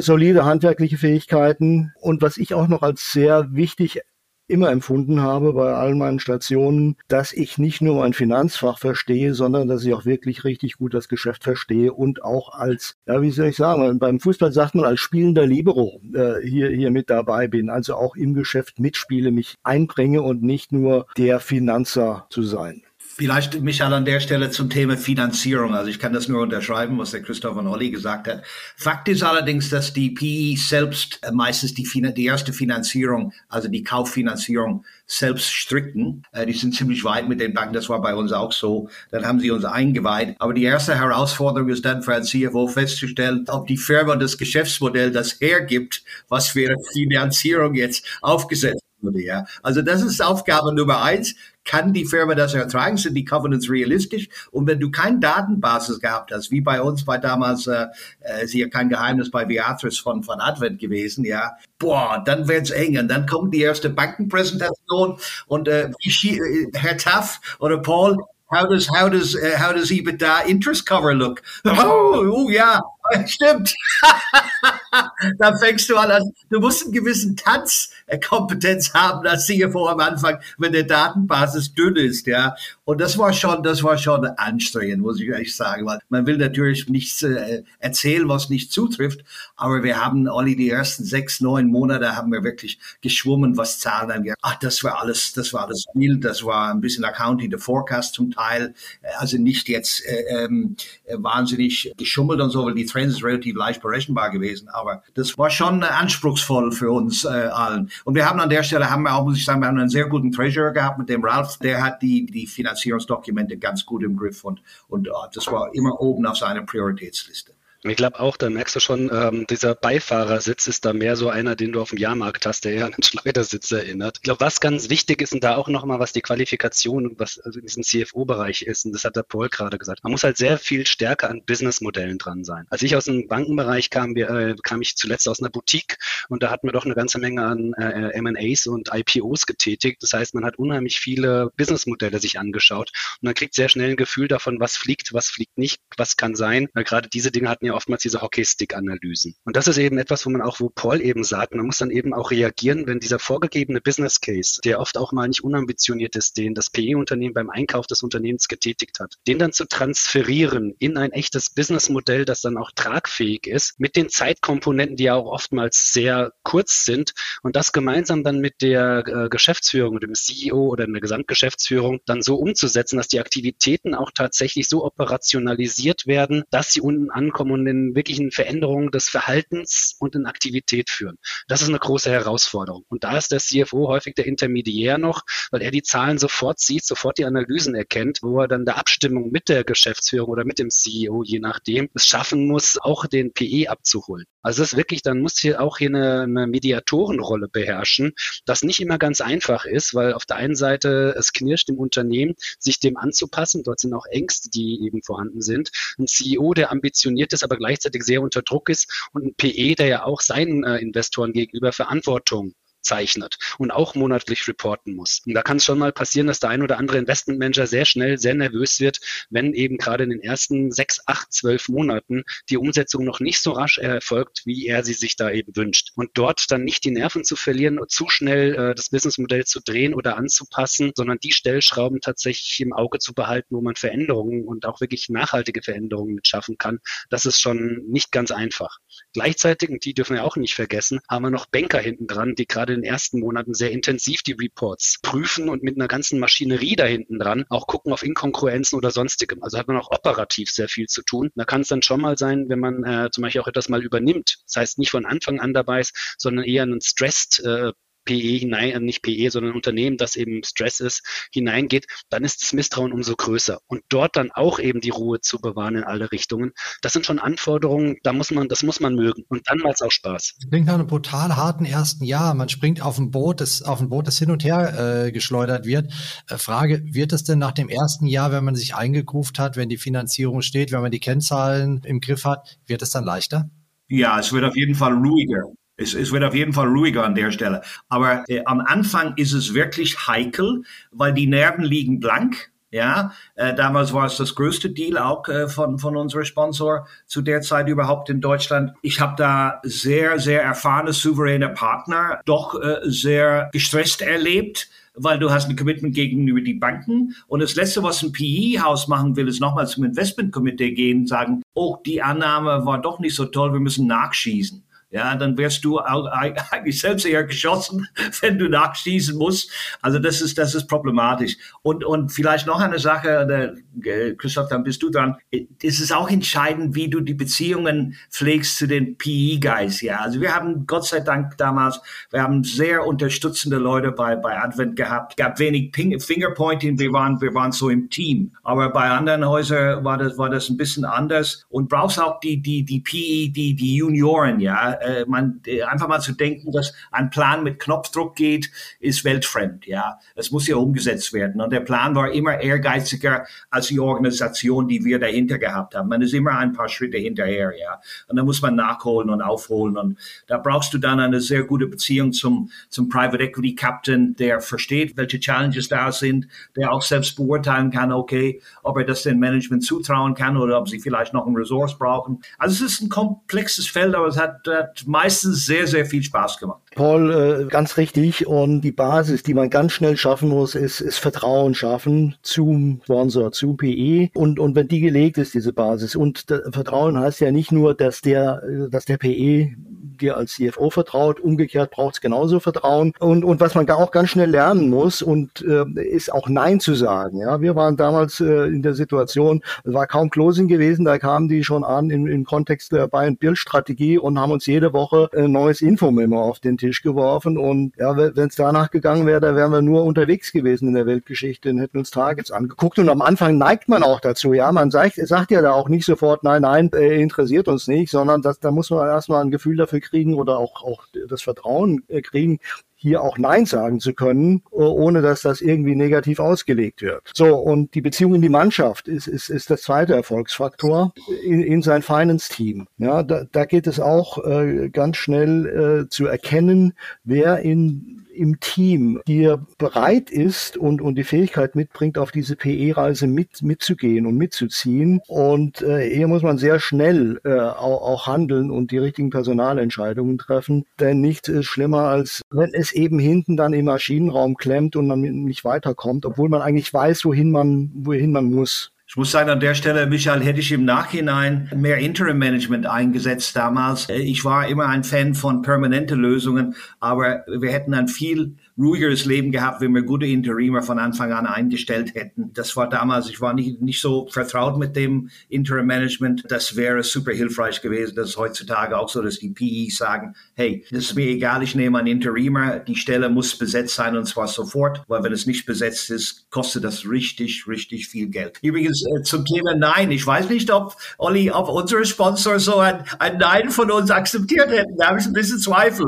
soll 0.00 0.17
solide 0.18 0.44
handwerkliche 0.44 0.98
Fähigkeiten 0.98 1.92
und 2.00 2.22
was 2.22 2.38
ich 2.38 2.52
auch 2.52 2.66
noch 2.66 2.82
als 2.82 3.12
sehr 3.12 3.46
wichtig 3.52 4.00
immer 4.48 4.68
empfunden 4.68 5.22
habe 5.22 5.52
bei 5.52 5.72
all 5.72 5.94
meinen 5.94 6.18
Stationen, 6.18 6.96
dass 7.06 7.32
ich 7.32 7.56
nicht 7.56 7.82
nur 7.82 8.00
mein 8.00 8.14
Finanzfach 8.14 8.80
verstehe, 8.80 9.32
sondern 9.34 9.68
dass 9.68 9.84
ich 9.84 9.94
auch 9.94 10.06
wirklich 10.06 10.42
richtig 10.42 10.78
gut 10.78 10.92
das 10.92 11.06
Geschäft 11.06 11.44
verstehe 11.44 11.92
und 11.92 12.24
auch 12.24 12.52
als, 12.52 12.96
ja, 13.06 13.22
wie 13.22 13.30
soll 13.30 13.46
ich 13.46 13.56
sagen, 13.56 14.00
beim 14.00 14.18
Fußball 14.18 14.50
sagt 14.50 14.74
man 14.74 14.86
als 14.86 14.98
spielender 14.98 15.46
Libero 15.46 16.00
äh, 16.12 16.40
hier, 16.44 16.68
hier 16.70 16.90
mit 16.90 17.10
dabei 17.10 17.46
bin, 17.46 17.70
also 17.70 17.94
auch 17.94 18.16
im 18.16 18.34
Geschäft 18.34 18.80
mitspiele, 18.80 19.30
mich 19.30 19.54
einbringe 19.62 20.22
und 20.22 20.42
nicht 20.42 20.72
nur 20.72 21.06
der 21.16 21.38
Finanzer 21.38 22.26
zu 22.30 22.42
sein. 22.42 22.82
Vielleicht, 23.18 23.60
Michael, 23.60 23.94
an 23.94 24.04
der 24.04 24.20
Stelle 24.20 24.48
zum 24.50 24.70
Thema 24.70 24.96
Finanzierung. 24.96 25.74
Also 25.74 25.90
ich 25.90 25.98
kann 25.98 26.12
das 26.12 26.28
nur 26.28 26.40
unterschreiben, 26.40 26.96
was 26.98 27.10
der 27.10 27.20
Christoph 27.20 27.56
und 27.56 27.66
Olli 27.66 27.90
gesagt 27.90 28.28
hat. 28.28 28.44
Fakt 28.76 29.08
ist 29.08 29.24
allerdings, 29.24 29.70
dass 29.70 29.92
die 29.92 30.10
PE 30.10 30.56
selbst 30.56 31.18
äh, 31.24 31.32
meistens 31.32 31.74
die, 31.74 31.82
die 32.14 32.26
erste 32.26 32.52
Finanzierung, 32.52 33.32
also 33.48 33.66
die 33.66 33.82
Kauffinanzierung 33.82 34.84
selbst 35.06 35.52
stricken. 35.52 36.22
Äh, 36.30 36.46
die 36.46 36.52
sind 36.52 36.76
ziemlich 36.76 37.02
weit 37.02 37.28
mit 37.28 37.40
den 37.40 37.54
Banken, 37.54 37.74
das 37.74 37.88
war 37.88 38.00
bei 38.00 38.14
uns 38.14 38.30
auch 38.30 38.52
so. 38.52 38.88
Dann 39.10 39.26
haben 39.26 39.40
sie 39.40 39.50
uns 39.50 39.64
eingeweiht. 39.64 40.36
Aber 40.38 40.54
die 40.54 40.62
erste 40.62 40.94
Herausforderung 40.94 41.70
ist 41.70 41.84
dann 41.84 42.04
für 42.04 42.14
ein 42.14 42.22
CFO 42.22 42.68
festzustellen, 42.68 43.46
ob 43.48 43.66
die 43.66 43.78
Firma 43.78 44.14
das 44.14 44.38
Geschäftsmodell 44.38 45.10
das 45.10 45.40
hergibt, 45.40 46.04
was 46.28 46.50
für 46.50 46.72
Finanzierung 46.92 47.74
jetzt 47.74 48.06
aufgesetzt 48.20 48.87
würde. 49.00 49.22
Ja. 49.22 49.46
Also 49.62 49.82
das 49.82 50.02
ist 50.02 50.22
Aufgabe 50.22 50.74
Nummer 50.74 51.02
eins. 51.02 51.34
Kann 51.64 51.92
die 51.92 52.06
Firma 52.06 52.34
das 52.34 52.54
ertragen? 52.54 52.96
Sind 52.96 53.14
die 53.14 53.24
Covenants 53.24 53.68
realistisch? 53.68 54.28
Und 54.50 54.66
wenn 54.66 54.80
du 54.80 54.90
kein 54.90 55.20
Datenbasis 55.20 56.00
gehabt 56.00 56.32
hast, 56.32 56.50
wie 56.50 56.62
bei 56.62 56.80
uns 56.80 57.04
bei 57.04 57.18
damals, 57.18 57.66
äh, 57.66 57.86
äh 58.20 58.44
ist 58.44 58.54
ja 58.54 58.68
kein 58.68 58.88
Geheimnis 58.88 59.30
bei 59.30 59.44
Beatrice 59.44 60.00
von, 60.00 60.22
von 60.22 60.40
Advent 60.40 60.80
gewesen, 60.80 61.24
ja, 61.24 61.52
boah, 61.78 62.22
dann 62.24 62.48
wird's 62.48 62.70
eng. 62.70 62.98
Und 62.98 63.08
dann 63.08 63.26
kommt 63.26 63.52
die 63.54 63.60
erste 63.60 63.90
Bankenpräsentation 63.90 65.18
und 65.46 65.68
äh, 65.68 65.90
äh, 65.90 66.66
Herr 66.74 66.96
Taff 66.96 67.40
oder 67.58 67.78
Paul, 67.78 68.16
how 68.50 68.66
does 68.66 68.86
how 68.86 69.08
does 69.08 69.34
uh, 69.34 69.56
how 69.56 69.72
does 69.72 69.90
EBITDA 69.90 70.46
interest 70.46 70.86
cover 70.86 71.14
look? 71.14 71.42
Oh, 71.64 72.24
oh 72.34 72.50
ja, 72.50 72.80
stimmt. 73.26 73.74
da 75.38 75.56
fängst 75.56 75.88
du 75.88 75.96
an, 75.96 76.32
du 76.50 76.60
musst 76.60 76.84
einen 76.84 76.92
gewissen 76.92 77.36
Tanzkompetenz 77.36 78.94
haben 78.94 79.26
als 79.26 79.46
CFO 79.46 79.88
am 79.88 80.00
Anfang, 80.00 80.38
wenn 80.58 80.72
der 80.72 80.84
Datenbasis 80.84 81.74
dünn 81.74 81.96
ist, 81.96 82.26
ja. 82.26 82.54
Und 82.88 83.02
das 83.02 83.18
war 83.18 83.34
schon, 83.34 83.62
das 83.62 83.82
war 83.82 83.98
schon 83.98 84.24
anstrengend, 84.24 85.02
muss 85.02 85.20
ich 85.20 85.28
ehrlich 85.28 85.54
sagen, 85.54 85.84
weil 85.84 85.98
man 86.08 86.26
will 86.26 86.38
natürlich 86.38 86.88
nichts 86.88 87.22
äh, 87.22 87.62
erzählen, 87.80 88.26
was 88.30 88.48
nicht 88.48 88.72
zutrifft, 88.72 89.26
aber 89.56 89.82
wir 89.82 90.02
haben, 90.02 90.26
Olli, 90.26 90.56
die 90.56 90.70
ersten 90.70 91.04
sechs, 91.04 91.42
neun 91.42 91.66
Monate 91.66 92.16
haben 92.16 92.32
wir 92.32 92.44
wirklich 92.44 92.78
geschwommen, 93.02 93.58
was 93.58 93.78
Zahlen 93.78 94.10
angeht. 94.10 94.36
Ach, 94.40 94.58
das 94.58 94.82
war 94.84 95.02
alles, 95.02 95.34
das 95.34 95.52
war 95.52 95.66
alles 95.66 95.84
wild, 95.92 96.24
das 96.24 96.42
war 96.46 96.70
ein 96.72 96.80
bisschen 96.80 97.04
Accounting, 97.04 97.50
der 97.50 97.58
Forecast 97.58 98.14
zum 98.14 98.30
Teil, 98.30 98.72
also 99.18 99.36
nicht 99.36 99.68
jetzt 99.68 100.02
äh, 100.06 100.44
ähm, 100.44 100.74
wahnsinnig 101.12 101.92
geschummelt 101.98 102.40
und 102.40 102.48
so, 102.48 102.64
weil 102.64 102.74
die 102.74 102.86
Trends 102.86 103.16
sind 103.16 103.24
relativ 103.26 103.54
leicht 103.54 103.82
berechenbar 103.82 104.30
gewesen, 104.30 104.70
aber 104.70 105.02
das 105.12 105.36
war 105.36 105.50
schon 105.50 105.82
anspruchsvoll 105.82 106.72
für 106.72 106.90
uns 106.90 107.24
äh, 107.24 107.28
allen. 107.28 107.90
Und 108.06 108.14
wir 108.14 108.24
haben 108.24 108.40
an 108.40 108.48
der 108.48 108.62
Stelle, 108.62 108.88
haben 108.88 109.02
wir 109.02 109.14
auch, 109.14 109.26
muss 109.26 109.36
ich 109.36 109.44
sagen, 109.44 109.60
wir 109.60 109.68
haben 109.68 109.78
einen 109.78 109.90
sehr 109.90 110.06
guten 110.06 110.32
Treasurer 110.32 110.70
gehabt 110.70 110.98
mit 110.98 111.10
dem 111.10 111.22
Ralph, 111.22 111.58
der 111.58 111.82
hat 111.82 112.00
die, 112.00 112.24
die 112.24 112.46
Finanzierungsdokumente 112.78 113.58
ganz 113.58 113.84
gut 113.84 114.02
im 114.02 114.16
Griff 114.16 114.44
und, 114.44 114.62
und 114.88 115.08
uh, 115.08 115.12
das 115.32 115.46
war 115.48 115.74
immer 115.74 116.00
oben 116.00 116.26
auf 116.26 116.36
seiner 116.36 116.62
Prioritätsliste. 116.62 117.54
Ich 117.84 117.96
glaube 117.96 118.18
auch, 118.18 118.36
da 118.36 118.50
merkst 118.50 118.74
du 118.74 118.80
schon, 118.80 119.08
ähm, 119.12 119.46
dieser 119.48 119.76
Beifahrersitz 119.76 120.66
ist 120.66 120.84
da 120.84 120.92
mehr 120.92 121.14
so 121.14 121.28
einer, 121.28 121.54
den 121.54 121.70
du 121.70 121.80
auf 121.80 121.90
dem 121.90 121.98
Jahrmarkt 121.98 122.44
hast, 122.44 122.64
der 122.64 122.72
eher 122.72 122.86
an 122.86 122.92
den 122.92 123.02
Schleudersitz 123.04 123.70
erinnert. 123.70 124.16
Ich 124.16 124.22
glaube, 124.22 124.40
was 124.40 124.58
ganz 124.58 124.90
wichtig 124.90 125.22
ist 125.22 125.32
und 125.32 125.44
da 125.44 125.54
auch 125.54 125.68
nochmal, 125.68 126.00
was 126.00 126.12
die 126.12 126.20
Qualifikation 126.20 127.06
und 127.06 127.20
was 127.20 127.38
also 127.38 127.60
in 127.60 127.66
diesem 127.66 127.84
CFO-Bereich 127.84 128.62
ist, 128.62 128.84
und 128.84 128.92
das 128.92 129.04
hat 129.04 129.14
der 129.14 129.22
Paul 129.22 129.48
gerade 129.48 129.78
gesagt, 129.78 130.02
man 130.02 130.10
muss 130.10 130.24
halt 130.24 130.36
sehr 130.36 130.58
viel 130.58 130.86
stärker 130.86 131.30
an 131.30 131.44
Businessmodellen 131.44 132.18
dran 132.18 132.42
sein. 132.42 132.66
Als 132.68 132.82
ich 132.82 132.96
aus 132.96 133.04
dem 133.04 133.28
Bankenbereich 133.28 133.90
kam, 133.90 134.16
wir, 134.16 134.28
äh, 134.28 134.56
kam 134.64 134.82
ich 134.82 134.96
zuletzt 134.96 135.28
aus 135.28 135.40
einer 135.40 135.50
Boutique 135.50 135.98
und 136.28 136.42
da 136.42 136.50
hatten 136.50 136.66
wir 136.66 136.72
doch 136.72 136.84
eine 136.84 136.96
ganze 136.96 137.20
Menge 137.20 137.44
an 137.44 137.74
äh, 137.74 138.10
M&As 138.14 138.66
und 138.66 138.90
IPOs 138.92 139.46
getätigt. 139.46 140.02
Das 140.02 140.12
heißt, 140.12 140.34
man 140.34 140.44
hat 140.44 140.58
unheimlich 140.58 140.98
viele 140.98 141.52
Businessmodelle 141.56 142.18
sich 142.18 142.40
angeschaut 142.40 142.90
und 143.20 143.26
man 143.26 143.34
kriegt 143.34 143.54
sehr 143.54 143.68
schnell 143.68 143.90
ein 143.90 143.96
Gefühl 143.96 144.26
davon, 144.26 144.58
was 144.58 144.76
fliegt, 144.76 145.12
was 145.12 145.28
fliegt 145.28 145.58
nicht, 145.58 145.80
was 145.96 146.16
kann 146.16 146.34
sein. 146.34 146.66
Weil 146.74 146.82
gerade 146.82 147.08
diese 147.08 147.30
Dinge 147.30 147.48
hatten 147.48 147.67
ja 147.68 147.74
oftmals 147.74 148.02
diese 148.02 148.20
Hockeystick-Analysen. 148.20 149.36
Und 149.44 149.56
das 149.56 149.68
ist 149.68 149.78
eben 149.78 149.98
etwas, 149.98 150.26
wo 150.26 150.30
man 150.30 150.42
auch, 150.42 150.60
wo 150.60 150.68
Paul 150.68 151.00
eben 151.00 151.24
sagt, 151.24 151.54
man 151.54 151.66
muss 151.66 151.78
dann 151.78 151.90
eben 151.90 152.12
auch 152.12 152.30
reagieren, 152.30 152.86
wenn 152.86 153.00
dieser 153.00 153.18
vorgegebene 153.18 153.80
Business 153.80 154.20
Case, 154.20 154.60
der 154.64 154.80
oft 154.80 154.98
auch 154.98 155.12
mal 155.12 155.28
nicht 155.28 155.44
unambitioniert 155.44 156.16
ist, 156.16 156.36
den 156.36 156.54
das 156.54 156.70
PE-Unternehmen 156.70 157.34
beim 157.34 157.50
Einkauf 157.50 157.86
des 157.86 158.02
Unternehmens 158.02 158.48
getätigt 158.48 159.00
hat, 159.00 159.14
den 159.26 159.38
dann 159.38 159.52
zu 159.52 159.66
transferieren 159.66 160.74
in 160.78 160.96
ein 160.96 161.12
echtes 161.12 161.50
Businessmodell, 161.50 162.24
das 162.24 162.40
dann 162.40 162.56
auch 162.56 162.70
tragfähig 162.74 163.46
ist, 163.46 163.78
mit 163.78 163.96
den 163.96 164.08
Zeitkomponenten, 164.08 164.96
die 164.96 165.04
ja 165.04 165.14
auch 165.14 165.26
oftmals 165.26 165.92
sehr 165.92 166.32
kurz 166.42 166.84
sind 166.84 167.12
und 167.42 167.56
das 167.56 167.72
gemeinsam 167.72 168.24
dann 168.24 168.40
mit 168.40 168.62
der 168.62 169.04
äh, 169.06 169.28
Geschäftsführung, 169.28 170.00
dem 170.00 170.14
CEO 170.14 170.68
oder 170.68 170.84
in 170.84 170.92
der 170.92 171.00
Gesamtgeschäftsführung 171.00 172.00
dann 172.06 172.22
so 172.22 172.36
umzusetzen, 172.36 172.96
dass 172.96 173.08
die 173.08 173.20
Aktivitäten 173.20 173.94
auch 173.94 174.10
tatsächlich 174.12 174.68
so 174.68 174.84
operationalisiert 174.84 176.06
werden, 176.06 176.44
dass 176.50 176.72
sie 176.72 176.80
unten 176.80 177.10
ankommen 177.10 177.57
und 177.60 177.66
in 177.66 177.94
wirklichen 177.94 178.30
Veränderungen 178.30 178.90
des 178.90 179.08
Verhaltens 179.08 179.96
und 179.98 180.14
in 180.14 180.26
Aktivität 180.26 180.90
führen. 180.90 181.16
Das 181.48 181.62
ist 181.62 181.68
eine 181.68 181.78
große 181.78 182.10
Herausforderung. 182.10 182.84
Und 182.88 183.04
da 183.04 183.16
ist 183.16 183.32
der 183.32 183.40
CFO 183.40 183.88
häufig 183.88 184.14
der 184.14 184.26
Intermediär 184.26 184.98
noch, 184.98 185.22
weil 185.50 185.62
er 185.62 185.70
die 185.70 185.82
Zahlen 185.82 186.18
sofort 186.18 186.60
sieht, 186.60 186.84
sofort 186.84 187.18
die 187.18 187.24
Analysen 187.24 187.74
erkennt, 187.74 188.20
wo 188.22 188.40
er 188.40 188.48
dann 188.48 188.64
der 188.64 188.78
Abstimmung 188.78 189.30
mit 189.30 189.48
der 189.48 189.64
Geschäftsführung 189.64 190.30
oder 190.30 190.44
mit 190.44 190.58
dem 190.58 190.70
CEO, 190.70 191.22
je 191.22 191.40
nachdem, 191.40 191.88
es 191.94 192.06
schaffen 192.06 192.46
muss, 192.46 192.78
auch 192.78 193.06
den 193.06 193.32
PE 193.32 193.70
abzuholen. 193.70 194.26
Also 194.42 194.62
es 194.62 194.72
ist 194.72 194.78
wirklich, 194.78 195.02
dann 195.02 195.20
muss 195.20 195.38
hier 195.38 195.60
auch 195.60 195.78
hier 195.78 195.88
eine, 195.88 196.22
eine 196.22 196.46
Mediatorenrolle 196.46 197.48
beherrschen, 197.48 198.14
das 198.46 198.62
nicht 198.62 198.80
immer 198.80 198.96
ganz 198.96 199.20
einfach 199.20 199.64
ist, 199.64 199.94
weil 199.94 200.14
auf 200.14 200.24
der 200.24 200.36
einen 200.36 200.56
Seite 200.56 201.14
es 201.18 201.32
knirscht 201.32 201.68
im 201.68 201.78
Unternehmen, 201.78 202.34
sich 202.58 202.80
dem 202.80 202.96
anzupassen. 202.96 203.62
Dort 203.62 203.80
sind 203.80 203.92
auch 203.94 204.06
Ängste, 204.06 204.48
die 204.48 204.84
eben 204.86 205.02
vorhanden 205.02 205.42
sind. 205.42 205.70
Ein 205.98 206.06
CEO, 206.06 206.54
der 206.54 206.70
ambitioniert 206.70 207.32
ist, 207.32 207.44
aber 207.48 207.56
gleichzeitig 207.56 208.02
sehr 208.04 208.22
unter 208.22 208.42
Druck 208.42 208.68
ist 208.68 209.08
und 209.12 209.24
ein 209.24 209.34
PE, 209.34 209.74
der 209.74 209.86
ja 209.86 210.04
auch 210.04 210.20
seinen 210.20 210.64
äh, 210.64 210.78
Investoren 210.78 211.32
gegenüber 211.32 211.72
Verantwortung 211.72 212.54
zeichnet 212.80 213.36
und 213.58 213.70
auch 213.70 213.94
monatlich 213.94 214.46
reporten 214.48 214.94
muss. 214.94 215.20
Und 215.26 215.34
da 215.34 215.42
kann 215.42 215.58
es 215.58 215.64
schon 215.64 215.78
mal 215.78 215.92
passieren, 215.92 216.26
dass 216.26 216.40
der 216.40 216.50
ein 216.50 216.62
oder 216.62 216.78
andere 216.78 216.98
Investmentmanager 216.98 217.66
sehr 217.66 217.84
schnell 217.84 218.18
sehr 218.18 218.34
nervös 218.34 218.80
wird, 218.80 219.00
wenn 219.30 219.54
eben 219.54 219.78
gerade 219.78 220.04
in 220.04 220.10
den 220.10 220.20
ersten 220.20 220.70
sechs, 220.72 221.00
acht, 221.06 221.32
zwölf 221.32 221.68
Monaten 221.68 222.22
die 222.48 222.56
Umsetzung 222.56 223.04
noch 223.04 223.20
nicht 223.20 223.40
so 223.40 223.52
rasch 223.52 223.78
erfolgt, 223.78 224.42
wie 224.44 224.66
er 224.66 224.84
sie 224.84 224.94
sich 224.94 225.16
da 225.16 225.30
eben 225.30 225.54
wünscht. 225.54 225.90
Und 225.96 226.10
dort 226.14 226.50
dann 226.50 226.64
nicht 226.64 226.84
die 226.84 226.90
Nerven 226.90 227.24
zu 227.24 227.36
verlieren 227.36 227.78
zu 227.88 228.08
schnell 228.08 228.54
äh, 228.54 228.74
das 228.74 228.90
Businessmodell 228.90 229.44
zu 229.44 229.60
drehen 229.60 229.94
oder 229.94 230.16
anzupassen, 230.16 230.92
sondern 230.94 231.18
die 231.18 231.32
Stellschrauben 231.32 232.00
tatsächlich 232.00 232.60
im 232.60 232.72
Auge 232.72 232.98
zu 232.98 233.14
behalten, 233.14 233.54
wo 233.54 233.60
man 233.60 233.76
Veränderungen 233.76 234.44
und 234.44 234.66
auch 234.66 234.80
wirklich 234.80 235.08
nachhaltige 235.08 235.62
Veränderungen 235.62 236.14
mit 236.14 236.28
schaffen 236.28 236.58
kann. 236.58 236.80
Das 237.10 237.26
ist 237.26 237.40
schon 237.40 237.84
nicht 237.88 238.12
ganz 238.12 238.30
einfach. 238.30 238.78
Gleichzeitig, 239.12 239.70
und 239.70 239.84
die 239.84 239.94
dürfen 239.94 240.14
wir 240.14 240.24
auch 240.24 240.36
nicht 240.36 240.54
vergessen, 240.54 241.00
haben 241.08 241.22
wir 241.22 241.30
noch 241.30 241.46
Banker 241.46 241.78
hinten 241.78 242.06
dran, 242.06 242.34
die 242.34 242.46
gerade 242.46 242.67
in 242.70 242.82
den 242.82 242.90
ersten 242.90 243.20
Monaten 243.20 243.54
sehr 243.54 243.70
intensiv 243.70 244.22
die 244.22 244.32
Reports 244.32 244.98
prüfen 245.02 245.48
und 245.48 245.62
mit 245.62 245.76
einer 245.76 245.88
ganzen 245.88 246.18
Maschinerie 246.18 246.76
da 246.76 246.84
hinten 246.84 247.18
dran 247.18 247.44
auch 247.48 247.66
gucken 247.66 247.92
auf 247.92 248.02
Inkongruenzen 248.02 248.76
oder 248.76 248.90
sonstigem. 248.90 249.42
Also 249.42 249.58
hat 249.58 249.68
man 249.68 249.76
auch 249.76 249.90
operativ 249.90 250.50
sehr 250.50 250.68
viel 250.68 250.86
zu 250.86 251.02
tun. 251.02 251.30
Da 251.34 251.44
kann 251.44 251.62
es 251.62 251.68
dann 251.68 251.82
schon 251.82 252.00
mal 252.00 252.18
sein, 252.18 252.48
wenn 252.48 252.60
man 252.60 252.84
äh, 252.84 253.10
zum 253.10 253.22
Beispiel 253.22 253.40
auch 253.40 253.48
etwas 253.48 253.68
mal 253.68 253.82
übernimmt. 253.82 254.38
Das 254.46 254.56
heißt, 254.56 254.78
nicht 254.78 254.90
von 254.90 255.06
Anfang 255.06 255.40
an 255.40 255.54
dabei 255.54 255.80
ist, 255.80 256.16
sondern 256.18 256.44
eher 256.44 256.62
einen 256.62 256.80
Stressed 256.80 257.40
äh, 257.44 257.72
PE 258.08 258.38
hinein, 258.38 258.70
äh, 258.70 258.80
nicht 258.80 259.02
PE, 259.02 259.30
sondern 259.30 259.54
Unternehmen, 259.54 259.98
das 259.98 260.16
eben 260.16 260.42
Stress 260.42 260.80
ist, 260.80 261.02
hineingeht, 261.30 261.86
dann 262.08 262.24
ist 262.24 262.42
das 262.42 262.54
Misstrauen 262.54 262.92
umso 262.92 263.14
größer. 263.14 263.58
Und 263.66 263.82
dort 263.90 264.16
dann 264.16 264.30
auch 264.30 264.58
eben 264.58 264.80
die 264.80 264.88
Ruhe 264.88 265.20
zu 265.20 265.40
bewahren 265.40 265.76
in 265.76 265.84
alle 265.84 266.10
Richtungen, 266.10 266.52
das 266.80 266.94
sind 266.94 267.04
schon 267.04 267.18
Anforderungen, 267.18 267.96
da 268.02 268.14
muss 268.14 268.30
man, 268.30 268.48
das 268.48 268.62
muss 268.62 268.80
man 268.80 268.94
mögen. 268.94 269.24
Und 269.28 269.42
dann 269.48 269.58
macht 269.58 269.74
es 269.74 269.82
auch 269.82 269.90
Spaß. 269.90 270.36
Klingt 270.48 270.66
nach 270.66 270.74
einem 270.74 270.86
brutal 270.86 271.36
harten 271.36 271.66
ersten 271.66 272.04
Jahr. 272.04 272.34
Man 272.34 272.48
springt 272.48 272.80
auf 272.80 272.98
ein 272.98 273.10
Boot, 273.10 273.42
das 273.42 273.60
auf 273.62 273.80
ein 273.80 273.90
Boot, 273.90 274.06
das 274.06 274.18
hin 274.18 274.30
und 274.30 274.42
her 274.42 275.04
äh, 275.06 275.12
geschleudert 275.12 275.66
wird. 275.66 275.92
Äh, 276.28 276.38
Frage, 276.38 276.82
wird 276.84 277.12
es 277.12 277.24
denn 277.24 277.38
nach 277.38 277.52
dem 277.52 277.68
ersten 277.68 278.06
Jahr, 278.06 278.32
wenn 278.32 278.44
man 278.44 278.56
sich 278.56 278.74
eingegruft 278.74 279.38
hat, 279.38 279.56
wenn 279.56 279.68
die 279.68 279.76
Finanzierung 279.76 280.40
steht, 280.40 280.72
wenn 280.72 280.80
man 280.80 280.90
die 280.90 281.00
Kennzahlen 281.00 281.82
im 281.84 282.00
Griff 282.00 282.24
hat, 282.24 282.58
wird 282.66 282.80
es 282.80 282.90
dann 282.90 283.04
leichter? 283.04 283.50
Ja, 283.88 284.18
es 284.18 284.32
wird 284.32 284.44
auf 284.44 284.56
jeden 284.56 284.74
Fall 284.74 284.94
ruhiger. 284.94 285.44
Es, 285.78 285.94
es 285.94 286.12
wird 286.12 286.24
auf 286.24 286.34
jeden 286.34 286.52
Fall 286.52 286.68
ruhiger 286.68 287.04
an 287.04 287.14
der 287.14 287.30
Stelle. 287.30 287.62
Aber 287.88 288.24
äh, 288.28 288.42
am 288.44 288.60
Anfang 288.60 289.14
ist 289.16 289.32
es 289.32 289.54
wirklich 289.54 290.06
heikel, 290.06 290.64
weil 290.90 291.14
die 291.14 291.26
Nerven 291.26 291.64
liegen 291.64 292.00
blank. 292.00 292.50
Ja, 292.70 293.12
äh, 293.34 293.54
damals 293.54 293.94
war 293.94 294.04
es 294.04 294.18
das 294.18 294.34
größte 294.34 294.68
Deal 294.68 294.98
auch 294.98 295.26
äh, 295.28 295.48
von 295.48 295.78
von 295.78 295.96
unserem 295.96 296.26
Sponsor 296.26 296.86
zu 297.06 297.22
der 297.22 297.40
Zeit 297.40 297.66
überhaupt 297.66 298.10
in 298.10 298.20
Deutschland. 298.20 298.72
Ich 298.82 299.00
habe 299.00 299.14
da 299.16 299.60
sehr 299.62 300.18
sehr 300.18 300.42
erfahrene 300.42 300.92
souveräne 300.92 301.48
Partner, 301.48 302.20
doch 302.26 302.60
äh, 302.60 302.80
sehr 302.84 303.48
gestresst 303.52 304.02
erlebt 304.02 304.68
weil 305.00 305.20
du 305.20 305.30
hast 305.30 305.48
ein 305.48 305.54
Commitment 305.54 305.94
gegenüber 305.94 306.40
die 306.40 306.54
Banken. 306.54 307.14
Und 307.28 307.38
das 307.38 307.54
Letzte, 307.54 307.84
was 307.84 308.02
ein 308.02 308.10
PE-Haus 308.10 308.88
machen 308.88 309.14
will, 309.14 309.28
ist 309.28 309.40
nochmal 309.40 309.68
zum 309.68 309.84
Investment-Komitee 309.84 310.72
gehen 310.72 311.02
und 311.02 311.06
sagen, 311.06 311.40
oh, 311.54 311.76
die 311.86 312.02
Annahme 312.02 312.66
war 312.66 312.80
doch 312.80 312.98
nicht 312.98 313.14
so 313.14 313.26
toll, 313.26 313.52
wir 313.52 313.60
müssen 313.60 313.86
nachschießen 313.86 314.64
ja, 314.90 315.14
dann 315.16 315.36
wirst 315.36 315.64
du 315.64 315.78
eigentlich 315.78 316.80
selbst 316.80 317.04
eher 317.04 317.24
geschossen, 317.24 317.86
wenn 318.20 318.38
du 318.38 318.48
nachschießen 318.48 319.16
musst. 319.16 319.50
Also 319.82 319.98
das 319.98 320.22
ist, 320.22 320.38
das 320.38 320.54
ist 320.54 320.66
problematisch. 320.66 321.36
Und, 321.62 321.84
und 321.84 322.10
vielleicht 322.10 322.46
noch 322.46 322.60
eine 322.60 322.78
Sache, 322.78 323.54
äh, 323.84 324.14
Christoph, 324.14 324.48
dann 324.48 324.64
bist 324.64 324.82
du 324.82 324.88
dran. 324.88 325.16
Es 325.62 325.80
ist 325.80 325.92
auch 325.92 326.10
entscheidend, 326.10 326.74
wie 326.74 326.88
du 326.88 327.00
die 327.00 327.14
Beziehungen 327.14 327.96
pflegst 328.10 328.56
zu 328.56 328.66
den 328.66 328.96
PE-Guys. 328.96 329.82
Ja, 329.82 329.98
also 329.98 330.22
wir 330.22 330.34
haben 330.34 330.66
Gott 330.66 330.86
sei 330.86 331.00
Dank 331.00 331.36
damals, 331.36 331.80
wir 332.10 332.22
haben 332.22 332.42
sehr 332.42 332.86
unterstützende 332.86 333.58
Leute 333.58 333.92
bei, 333.92 334.16
bei 334.16 334.38
Advent 334.38 334.76
gehabt. 334.76 335.18
gab 335.18 335.38
wenig 335.38 335.72
Ping 335.72 336.00
Fingerpointing. 336.00 336.78
Wir 336.78 336.92
waren, 336.92 337.20
wir 337.20 337.34
waren 337.34 337.52
so 337.52 337.68
im 337.68 337.90
Team. 337.90 338.32
Aber 338.42 338.70
bei 338.70 338.88
anderen 338.88 339.26
Häusern 339.26 339.84
war 339.84 339.98
das, 339.98 340.16
war 340.16 340.30
das 340.30 340.48
ein 340.48 340.56
bisschen 340.56 340.86
anders. 340.86 341.44
Und 341.50 341.68
brauchst 341.68 342.00
auch 342.00 342.20
die, 342.20 342.40
die, 342.40 342.64
die 342.64 342.80
PE, 342.80 343.32
die, 343.32 343.54
die 343.54 343.76
Junioren, 343.76 344.40
ja 344.40 344.77
äh, 344.80 345.04
man 345.06 345.40
äh, 345.46 345.62
einfach 345.62 345.88
mal 345.88 346.00
zu 346.00 346.12
denken, 346.12 346.52
dass 346.52 346.74
ein 346.90 347.10
Plan 347.10 347.42
mit 347.42 347.58
Knopfdruck 347.58 348.16
geht, 348.16 348.50
ist 348.80 349.04
weltfremd. 349.04 349.66
Ja, 349.66 349.98
es 350.14 350.30
muss 350.30 350.46
ja 350.46 350.56
umgesetzt 350.56 351.12
werden. 351.12 351.40
Und 351.40 351.52
der 351.52 351.60
Plan 351.60 351.94
war 351.94 352.10
immer 352.10 352.40
ehrgeiziger 352.40 353.26
als 353.50 353.68
die 353.68 353.80
Organisation, 353.80 354.68
die 354.68 354.84
wir 354.84 354.98
dahinter 354.98 355.38
gehabt 355.38 355.74
haben. 355.74 355.88
Man 355.88 356.02
ist 356.02 356.14
immer 356.14 356.38
ein 356.38 356.52
paar 356.52 356.68
Schritte 356.68 356.98
hinterher. 356.98 357.52
Ja, 357.58 357.80
und 358.08 358.16
da 358.16 358.24
muss 358.24 358.42
man 358.42 358.56
nachholen 358.56 359.10
und 359.10 359.22
aufholen. 359.22 359.76
Und 359.76 359.98
da 360.26 360.38
brauchst 360.38 360.72
du 360.74 360.78
dann 360.78 361.00
eine 361.00 361.20
sehr 361.20 361.44
gute 361.44 361.66
Beziehung 361.66 362.12
zum 362.12 362.50
zum 362.68 362.88
Private 362.88 363.22
Equity 363.22 363.54
Captain, 363.54 364.14
der 364.16 364.40
versteht, 364.40 364.96
welche 364.96 365.20
Challenges 365.20 365.68
da 365.68 365.92
sind, 365.92 366.28
der 366.56 366.72
auch 366.72 366.82
selbst 366.82 367.16
beurteilen 367.16 367.70
kann, 367.70 367.92
okay, 367.92 368.40
ob 368.62 368.78
er 368.78 368.84
das 368.84 369.02
dem 369.02 369.18
Management 369.18 369.64
zutrauen 369.64 370.14
kann 370.14 370.36
oder 370.36 370.58
ob 370.58 370.68
sie 370.68 370.80
vielleicht 370.80 371.12
noch 371.12 371.26
ein 371.26 371.34
Resource 371.34 371.78
brauchen. 371.78 372.22
Also 372.38 372.64
es 372.64 372.72
ist 372.72 372.82
ein 372.82 372.88
komplexes 372.88 373.68
Feld, 373.68 373.94
aber 373.94 374.06
es 374.06 374.18
hat, 374.18 374.46
hat 374.68 374.84
meistens 374.86 375.46
sehr, 375.46 375.66
sehr 375.66 375.86
viel 375.86 376.02
Spaß 376.02 376.38
gemacht. 376.38 376.60
Paul, 376.74 377.46
äh, 377.46 377.46
ganz 377.46 377.76
richtig. 377.76 378.26
Und 378.26 378.60
die 378.60 378.72
Basis, 378.72 379.22
die 379.22 379.34
man 379.34 379.50
ganz 379.50 379.72
schnell 379.72 379.96
schaffen 379.96 380.28
muss, 380.28 380.54
ist, 380.54 380.80
ist 380.80 380.98
Vertrauen 380.98 381.54
schaffen 381.54 382.16
zum 382.22 382.80
Sponsor, 382.84 383.32
zum 383.32 383.56
PE. 383.56 384.10
Und, 384.14 384.38
und 384.38 384.54
wenn 384.54 384.68
die 384.68 384.80
gelegt 384.80 385.18
ist, 385.18 385.34
diese 385.34 385.52
Basis. 385.52 385.96
Und 385.96 386.26
Vertrauen 386.52 386.98
heißt 386.98 387.20
ja 387.20 387.30
nicht 387.30 387.52
nur, 387.52 387.74
dass 387.74 388.00
der, 388.00 388.42
dass 388.70 388.84
der 388.84 388.98
PE 388.98 389.50
dir 389.98 390.16
als 390.16 390.34
CFO 390.34 390.70
vertraut. 390.70 391.20
Umgekehrt 391.20 391.70
braucht 391.70 391.94
es 391.94 392.00
genauso 392.00 392.40
Vertrauen. 392.40 392.92
Und, 392.98 393.24
und 393.24 393.40
was 393.40 393.54
man 393.54 393.68
auch 393.70 393.90
ganz 393.90 394.10
schnell 394.10 394.30
lernen 394.30 394.70
muss 394.70 395.02
und 395.02 395.42
äh, 395.42 395.64
ist 395.82 396.12
auch 396.12 396.28
Nein 396.28 396.60
zu 396.60 396.74
sagen. 396.74 397.18
Ja, 397.18 397.40
wir 397.40 397.54
waren 397.56 397.76
damals 397.76 398.20
äh, 398.20 398.46
in 398.46 398.62
der 398.62 398.74
Situation, 398.74 399.42
es 399.64 399.72
war 399.72 399.86
kaum 399.86 400.10
Closing 400.10 400.48
gewesen, 400.48 400.84
da 400.84 400.98
kamen 400.98 401.28
die 401.28 401.44
schon 401.44 401.64
an 401.64 401.90
im, 401.90 402.06
im 402.06 402.24
Kontext 402.24 402.72
der 402.72 402.88
Buy 402.88 403.06
and 403.06 403.20
Build 403.20 403.38
Strategie 403.38 403.98
und 403.98 404.18
haben 404.18 404.32
uns 404.32 404.46
jede 404.46 404.72
Woche 404.72 405.08
ein 405.14 405.32
neues 405.32 405.60
Infomemo 405.60 406.22
auf 406.22 406.40
den 406.40 406.56
Tisch 406.56 406.82
geworfen. 406.82 407.38
Und 407.38 407.72
ja, 407.76 407.96
wenn 407.96 408.28
es 408.28 408.36
danach 408.36 408.70
gegangen 408.70 409.06
wäre, 409.06 409.20
da 409.20 409.34
wären 409.34 409.52
wir 409.52 409.62
nur 409.62 409.84
unterwegs 409.84 410.32
gewesen 410.32 410.68
in 410.68 410.74
der 410.74 410.86
Weltgeschichte 410.86 411.50
und 411.50 411.58
hätten 411.58 411.78
uns 411.78 411.90
Targets 411.90 412.30
angeguckt. 412.30 412.78
Und 412.78 412.88
am 412.88 413.02
Anfang 413.02 413.38
neigt 413.38 413.68
man 413.68 413.82
auch 413.82 414.00
dazu. 414.00 414.32
Ja, 414.32 414.50
man 414.52 414.70
sagt, 414.70 414.96
sagt 414.96 415.30
ja 415.30 415.42
da 415.42 415.52
auch 415.52 415.68
nicht 415.68 415.84
sofort, 415.84 416.24
nein, 416.24 416.42
nein, 416.42 416.70
äh, 416.74 417.00
interessiert 417.00 417.48
uns 417.48 417.68
nicht, 417.68 417.90
sondern 417.90 418.22
das, 418.22 418.40
da 418.40 418.50
muss 418.50 418.70
man 418.70 418.86
erstmal 418.86 419.22
ein 419.22 419.30
Gefühl 419.30 419.56
dafür 419.56 419.80
kriegen 419.88 420.14
oder 420.14 420.38
auch, 420.38 420.62
auch 420.62 420.86
das 421.08 421.22
Vertrauen 421.22 421.84
äh, 421.88 422.02
kriegen, 422.02 422.38
hier 422.80 423.02
auch 423.02 423.18
Nein 423.18 423.44
sagen 423.44 423.80
zu 423.80 423.92
können, 423.92 424.42
äh, 424.52 424.56
ohne 424.56 425.02
dass 425.02 425.22
das 425.22 425.40
irgendwie 425.40 425.74
negativ 425.74 426.20
ausgelegt 426.20 426.80
wird. 426.80 427.10
So, 427.12 427.36
und 427.36 427.74
die 427.74 427.80
Beziehung 427.80 428.14
in 428.14 428.22
die 428.22 428.28
Mannschaft 428.28 428.86
ist, 428.88 429.08
ist, 429.08 429.28
ist 429.28 429.50
der 429.50 429.58
zweite 429.58 429.94
Erfolgsfaktor 429.94 430.92
in, 431.24 431.42
in 431.42 431.60
sein 431.62 431.82
Finance-Team. 431.82 432.68
Ja, 432.78 433.02
da, 433.02 433.24
da 433.30 433.44
geht 433.44 433.66
es 433.66 433.80
auch 433.80 434.24
äh, 434.24 434.70
ganz 434.70 434.96
schnell 434.96 435.84
äh, 435.86 435.88
zu 435.88 436.06
erkennen, 436.06 436.74
wer 437.04 437.40
in 437.40 437.98
im 438.18 438.40
Team, 438.40 439.00
dir 439.06 439.46
bereit 439.58 440.10
ist 440.10 440.56
und, 440.56 440.82
und 440.82 440.96
die 440.96 441.04
Fähigkeit 441.04 441.54
mitbringt, 441.54 441.98
auf 441.98 442.10
diese 442.10 442.34
PE-Reise 442.34 443.06
mit, 443.06 443.42
mitzugehen 443.42 444.06
und 444.06 444.16
mitzuziehen. 444.16 445.00
Und 445.06 445.62
äh, 445.62 445.88
hier 445.88 446.08
muss 446.08 446.22
man 446.22 446.36
sehr 446.36 446.58
schnell 446.58 447.20
äh, 447.24 447.38
auch, 447.38 447.82
auch 447.82 448.06
handeln 448.08 448.50
und 448.50 448.72
die 448.72 448.78
richtigen 448.78 449.10
Personalentscheidungen 449.10 450.18
treffen. 450.18 450.64
Denn 450.80 451.00
nichts 451.00 451.28
ist 451.28 451.46
schlimmer, 451.46 451.84
als 451.84 452.22
wenn 452.30 452.52
es 452.54 452.67
eben 452.72 452.98
hinten 452.98 453.36
dann 453.36 453.52
im 453.52 453.66
Maschinenraum 453.66 454.36
klemmt 454.36 454.76
und 454.76 454.86
man 454.86 455.00
nicht 455.00 455.44
weiterkommt, 455.44 456.06
obwohl 456.06 456.28
man 456.28 456.42
eigentlich 456.42 456.72
weiß, 456.72 457.04
wohin 457.04 457.30
man, 457.30 457.70
wohin 457.74 458.12
man 458.12 458.32
muss. 458.32 458.72
Ich 458.90 458.96
muss 458.96 459.10
sagen, 459.10 459.28
an 459.28 459.38
der 459.38 459.54
Stelle, 459.54 459.86
Michael, 459.86 460.22
hätte 460.22 460.40
ich 460.40 460.50
im 460.50 460.64
Nachhinein 460.64 461.50
mehr 461.54 461.76
Interim-Management 461.76 462.64
eingesetzt 462.64 463.36
damals. 463.36 463.90
Ich 463.90 464.24
war 464.24 464.48
immer 464.48 464.66
ein 464.66 464.82
Fan 464.82 465.14
von 465.14 465.42
permanente 465.42 465.94
Lösungen, 465.94 466.54
aber 466.80 467.22
wir 467.26 467.52
hätten 467.52 467.72
dann 467.72 467.88
viel 467.88 468.36
ruhigeres 468.58 469.04
Leben 469.04 469.30
gehabt, 469.30 469.60
wenn 469.60 469.74
wir 469.74 469.82
gute 469.82 470.06
Interimer 470.06 470.62
von 470.62 470.78
Anfang 470.78 471.12
an 471.12 471.26
eingestellt 471.26 471.94
hätten. 471.94 472.32
Das 472.34 472.56
war 472.56 472.68
damals, 472.68 473.08
ich 473.08 473.20
war 473.20 473.32
nicht, 473.32 473.62
nicht 473.62 473.80
so 473.80 474.08
vertraut 474.08 474.58
mit 474.58 474.74
dem 474.74 475.10
Interim 475.28 475.66
Management. 475.66 476.24
Das 476.28 476.56
wäre 476.56 476.82
super 476.82 477.12
hilfreich 477.12 477.62
gewesen. 477.62 477.94
Das 477.94 478.10
ist 478.10 478.16
heutzutage 478.16 478.76
auch 478.76 478.88
so, 478.88 479.00
dass 479.00 479.18
die 479.18 479.30
PEs 479.30 479.76
sagen, 479.76 480.14
hey, 480.34 480.64
das 480.70 480.84
ist 480.84 480.94
mir 480.96 481.06
egal, 481.06 481.42
ich 481.42 481.54
nehme 481.54 481.78
einen 481.78 481.86
Interimer, 481.86 482.58
die 482.58 482.74
Stelle 482.74 483.08
muss 483.08 483.38
besetzt 483.38 483.74
sein 483.76 483.96
und 483.96 484.06
zwar 484.06 484.26
sofort, 484.26 484.82
weil 484.88 485.02
wenn 485.04 485.12
es 485.12 485.26
nicht 485.26 485.46
besetzt 485.46 485.90
ist, 485.90 486.28
kostet 486.30 486.64
das 486.64 486.88
richtig, 486.88 487.46
richtig 487.46 487.88
viel 487.88 488.08
Geld. 488.08 488.38
Übrigens 488.42 488.82
äh, 488.82 489.02
zum 489.02 489.24
Thema 489.24 489.54
Nein. 489.54 489.90
Ich 489.92 490.06
weiß 490.06 490.28
nicht, 490.30 490.50
ob, 490.50 490.76
Olli, 490.98 491.30
ob 491.30 491.48
unsere 491.48 491.84
Sponsor 491.84 492.40
so 492.40 492.56
ein, 492.58 492.82
ein 492.98 493.18
Nein 493.18 493.50
von 493.50 493.70
uns 493.70 493.90
akzeptiert 493.90 494.50
hätten. 494.50 494.76
Da 494.76 494.88
habe 494.88 494.98
ich 494.98 495.06
ein 495.06 495.12
bisschen 495.12 495.38
Zweifel. 495.38 495.86